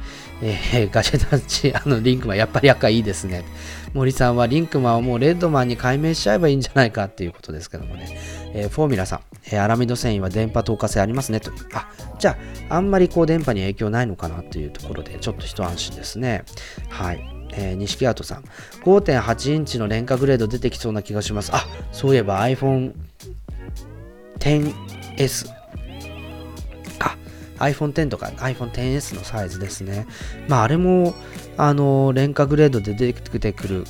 [0.41, 3.45] えー、ガジェタッチ、 あの、リンクマン、やっぱり赤いいですね。
[3.93, 8.07] 森さんは、リンクマンをもうレッドマンに改名しちゃえばいいんじゃないかっていうことですけどもね。
[8.55, 11.51] えー、フォーミュラさん、えー、アラミド繊維は電波透過性ありますねと。
[11.75, 11.89] あ、
[12.19, 12.39] じゃ
[12.71, 16.45] あ、あんまりこう電波に影響ないのかなっていうところで、ちょっと一安心ですね。
[16.89, 17.21] はい。
[17.53, 18.45] えー、西木アートさん、
[18.85, 21.51] 5.8インチの廉価グレード出てきそうな気がします。
[21.53, 22.93] あ、そういえば iPhone
[24.39, 25.51] 10S
[27.01, 27.17] あ
[27.59, 30.07] iPhone X とか iPhone XS のサイズですね。
[30.49, 31.15] まああれも
[31.57, 33.85] あの廉価グレードで出てくる。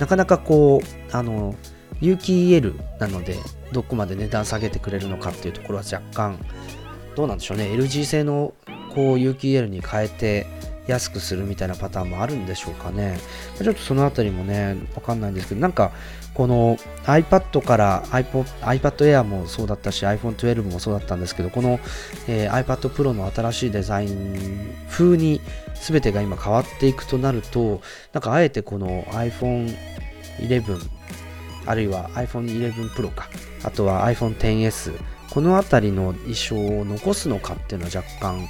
[0.00, 1.54] なかなかこうあの
[2.00, 3.36] 有機 EL なので
[3.72, 6.38] どこまで値段下げてくれるのかっていうところは若干
[7.14, 7.64] どうなんでしょうね。
[7.64, 8.52] LG 製の
[8.94, 10.46] こう有機 EL に変えて
[10.86, 13.18] 安くするみたいなパターンもあるんでしょうかね。
[13.56, 15.92] ちょっとそのあたりもね、わかんないんですけど、なんか、
[16.34, 21.80] この iPad から iPod, iPad Air もそうだったし iPhone12 もそうだったんですけど、この、
[22.28, 25.40] えー、iPad Pro の新しいデザイン風に
[25.80, 27.80] 全てが今変わっていくとなると、
[28.12, 29.74] なんかあえてこの iPhone
[30.40, 30.78] 11
[31.66, 33.28] あるいは iPhone 11 Pro か、
[33.64, 34.92] あとは iPhone XS、
[35.30, 38.46] この辺りの衣装を残すのかっていうのは若干、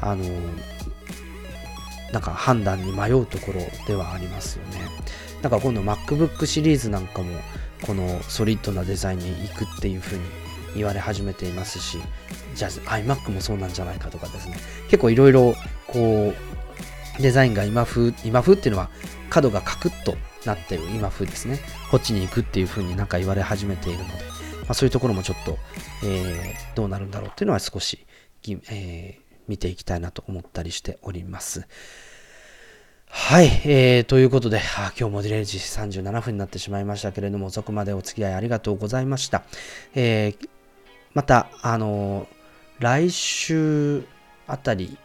[0.00, 0.24] あの、
[2.12, 4.80] なんか判断に迷うところではありますよね。
[5.42, 7.40] なんか今度 MacBook シリーズなんかも
[7.82, 10.24] このソリッドなデザインに行くっていう風に
[10.74, 11.98] 言われ始めていますし、
[12.54, 14.56] じゃあ iMac もそうなんじゃないかとかですね。
[14.88, 15.54] 結構いろいろ
[15.86, 16.32] こ
[17.18, 18.90] うデザインが今風、今風っていうのは
[19.30, 21.58] 角がカクッとなってる今風ですね。
[21.90, 24.18] こっちに行くっていう風になんか言われ始めているので、ま
[24.68, 25.58] あ、そういうところもちょっと、
[26.04, 28.06] えー、どうなるんだろうっていうのは少し、
[28.70, 31.66] えー、見ていきたいなと思ったりしております。
[33.10, 39.42] はい、えー、ということで、あ今日も0時37分になってしまいましたけれども、遅くまでお付き合いありがとうございました。
[39.94, 40.48] えー、
[41.14, 42.26] また、あのー、
[42.80, 44.04] 来週
[44.46, 44.96] あたり、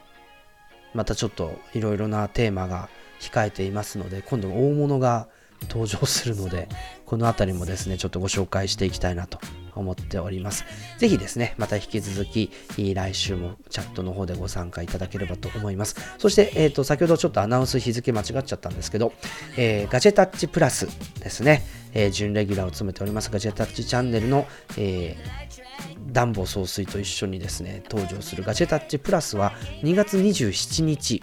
[0.94, 2.90] またちょっといろいろなテーマが
[3.20, 5.28] 控えていますので、今度大物が
[5.70, 6.68] 登場するので、
[7.06, 9.40] このあたりもですね、ちょっとご紹介していきたいなと
[9.76, 10.66] 思っております。
[10.98, 15.96] ぜひですね、また引き続き、来週もチャットの方でご参加いただければと思います。
[16.18, 19.14] そして、えっ、ー、と、先ほどちょっとアナウンス日付間違っちゃったんですけど、
[19.58, 20.88] えー、ガジェタッチプラス
[21.20, 21.64] ですね、
[21.94, 24.48] えー、準レギュラーを務めておりますガジェタッチチャンネルの、
[24.78, 31.22] えー、ダンボ総帥と一緒にですね、登場するガジェタッチプラスは2月27日、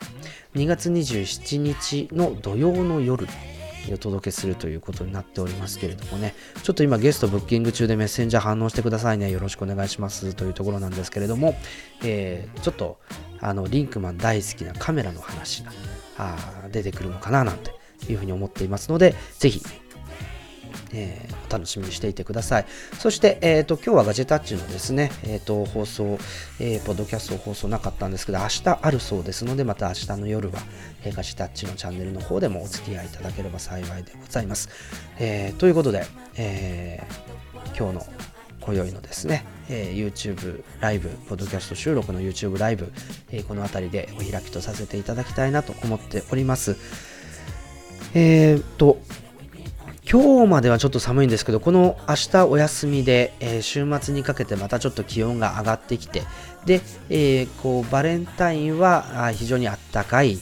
[0.54, 3.26] 2月27日の土曜の夜
[3.92, 10.34] お届けするということになっておりますけれどもね、ちょっと今ゲストブッキング中でメッセンジャー反応してくださいね、よろしくお願いします。
[10.34, 11.56] というところなんですけれども、
[12.04, 12.98] えー、ちょっと
[13.40, 15.72] あのリンクマン大好きなカメラの話が
[16.18, 17.72] あ出てくるのかななんて
[18.10, 19.62] いうふうに思っていますので、ぜひ
[20.92, 22.66] えー、お楽しみにしていてください。
[22.98, 26.18] そして、えーと、今日はガジェタッチのですね、えーと、放送、
[26.58, 30.58] えー、ポッドキャスト放送なかったんですけど、明日あるそうですので、また明日の夜は、
[31.04, 34.68] えー、ガジェタッチのチャンネルの方でもお付き合いいただければ幸いでございます。
[35.18, 36.04] えー、ということで、
[36.36, 37.02] え
[37.78, 38.06] 今日の
[38.60, 42.92] 今宵のですね、え YouTube ライブ、ポッドキャスト収録の YouTube ライブ、
[43.32, 46.76] えこの辺りでお開きとさせていただきたいなと思っております。
[48.14, 49.00] えーと、
[50.12, 56.24] 今日まではちょっと寒いんですけど、この明日お休みで、えー、週末にかけてまたちょっと気温が上がってきて、
[56.66, 56.80] で、
[57.10, 60.36] えー、こうバレンタインは非常にあったかい、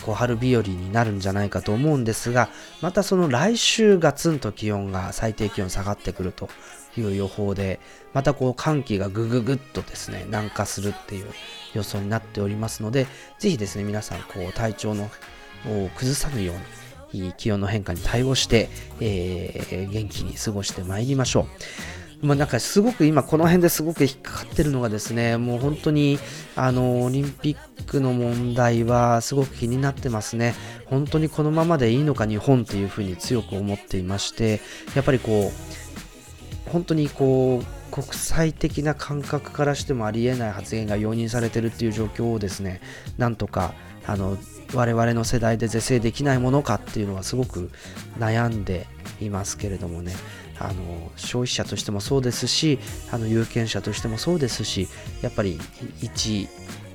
[0.00, 2.48] 小春日和になるんじゃないかと思うんですが、
[2.80, 6.48] またその来週ガツンと気温が最低気温下がってくると
[6.96, 7.80] いう予報で、
[8.14, 11.26] またこう寒気がぐぐぐっとですね、南下するっていう
[11.74, 13.06] 予想になっておりますので、
[13.38, 15.10] ぜひですね、皆さんこう体調の
[15.66, 16.62] を崩さぬように、
[17.36, 18.68] 気温の変化に対応して、
[19.00, 21.46] えー、元気に過ごしてまいりましょう。
[22.22, 26.18] まあ、なんかすごく今この辺ですごく引っかかってるのがですね、もう本当に
[26.56, 30.54] あのオリンピックの問題はすごく気になってますね。
[30.86, 34.60] 本当にこのままでいいのか日本っていうふうに強く思っていまして、
[34.94, 35.52] やっぱりこ
[36.66, 42.82] う、本当にこう、国際的な感覚からしてもありえない発言が容認されてるっていう状況をですね、
[43.16, 43.72] なんとか
[44.06, 44.36] あの
[44.74, 47.70] 我々の世代で是正できないものかっていうのはすごく
[48.18, 48.86] 悩んで
[49.18, 50.12] いますけれどもね。
[50.58, 52.78] あの消費者としてもそうですし
[53.12, 54.88] あの有権者としてもそうですし
[55.20, 55.60] やっぱり
[56.00, 56.48] 一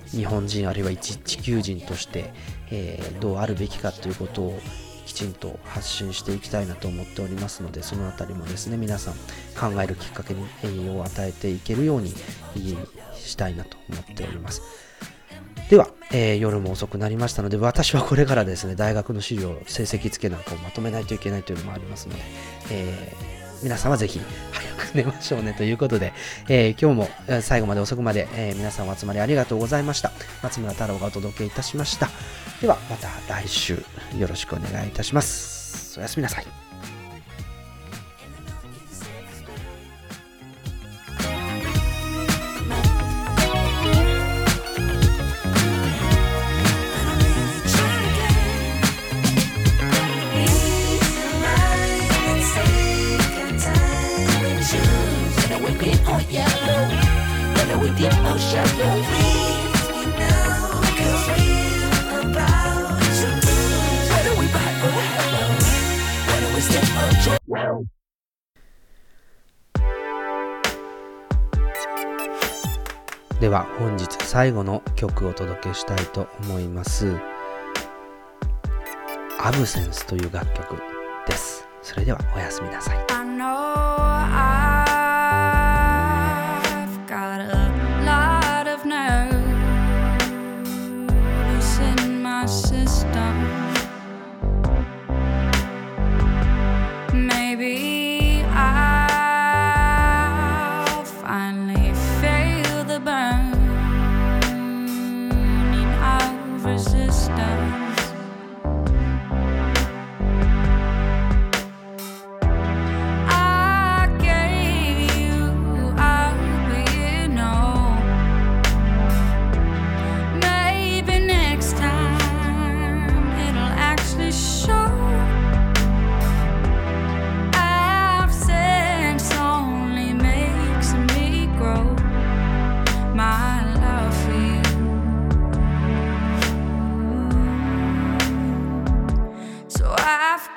[0.08, 2.34] 日本人あるいは一地球人として、
[2.72, 4.60] えー、どうあるべきかということを
[5.12, 9.14] きちんと発信していきたいなと思っておりますのでそのあたりもですね皆さん
[9.60, 12.14] 考えるきっかけに栄養を与えていけるように
[13.16, 14.62] したいなと思っております。
[15.70, 22.22] では、えー、夜も遅くなりましたので、私はこれからですね、大学の資料、成績付けなんかをまとめないといけないというのもありますので、
[22.72, 24.20] えー、皆さんはぜひ
[24.52, 26.12] 早く寝ましょうねということで、
[26.50, 30.12] えー、今日も最後まで遅くまで、え皆さんお集まりありがとうございました。
[30.44, 32.10] 松村太郎がお届けいたしました。
[32.62, 33.74] ではまた来週
[34.20, 36.00] よろしくお願いいたします。
[36.00, 36.46] おやすみなさい。
[56.30, 56.88] Yellow,
[57.56, 59.31] whether we deep or shallow,
[73.40, 77.18] では本日最後の曲をお届けしたいと思います
[79.42, 80.78] 「アブセンス」という楽曲
[81.28, 81.68] です。
[81.82, 84.01] それではおやすみなさい。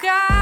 [0.05, 0.34] Yeah.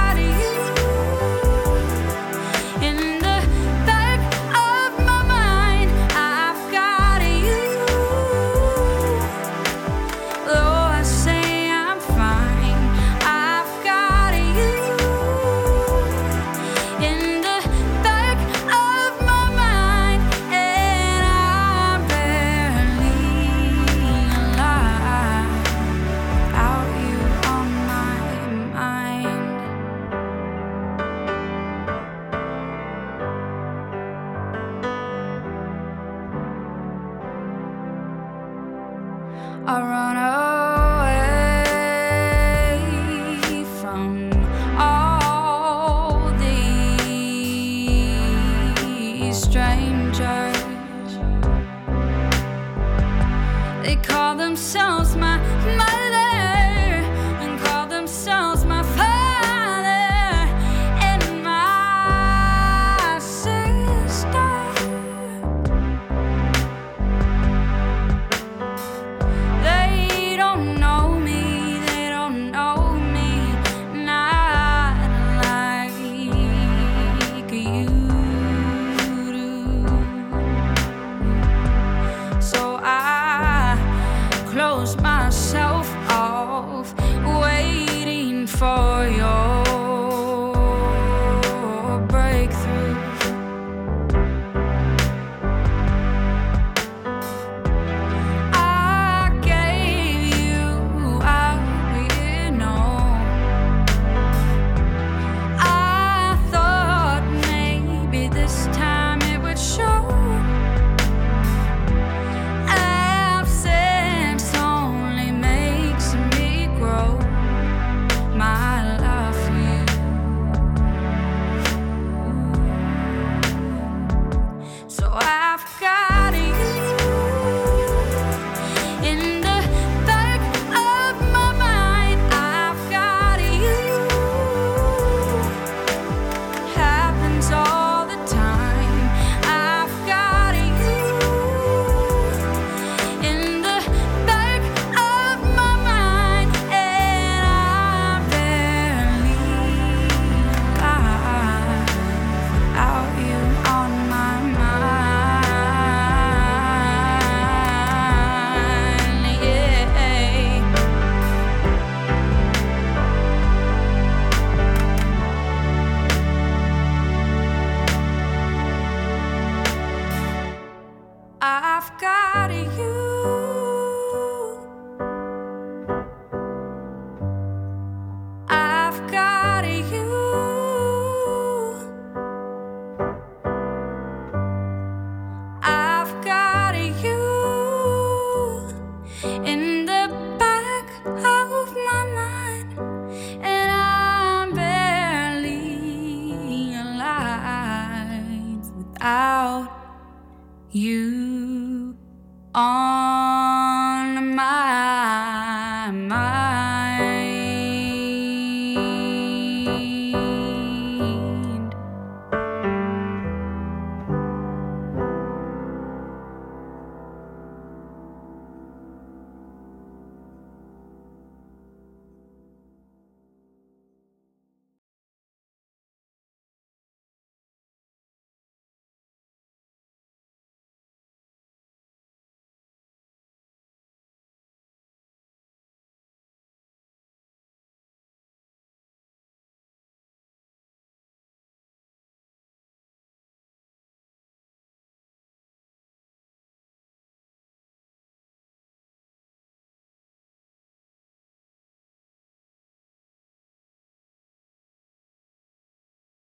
[54.52, 55.16] themselves.
[55.16, 55.31] My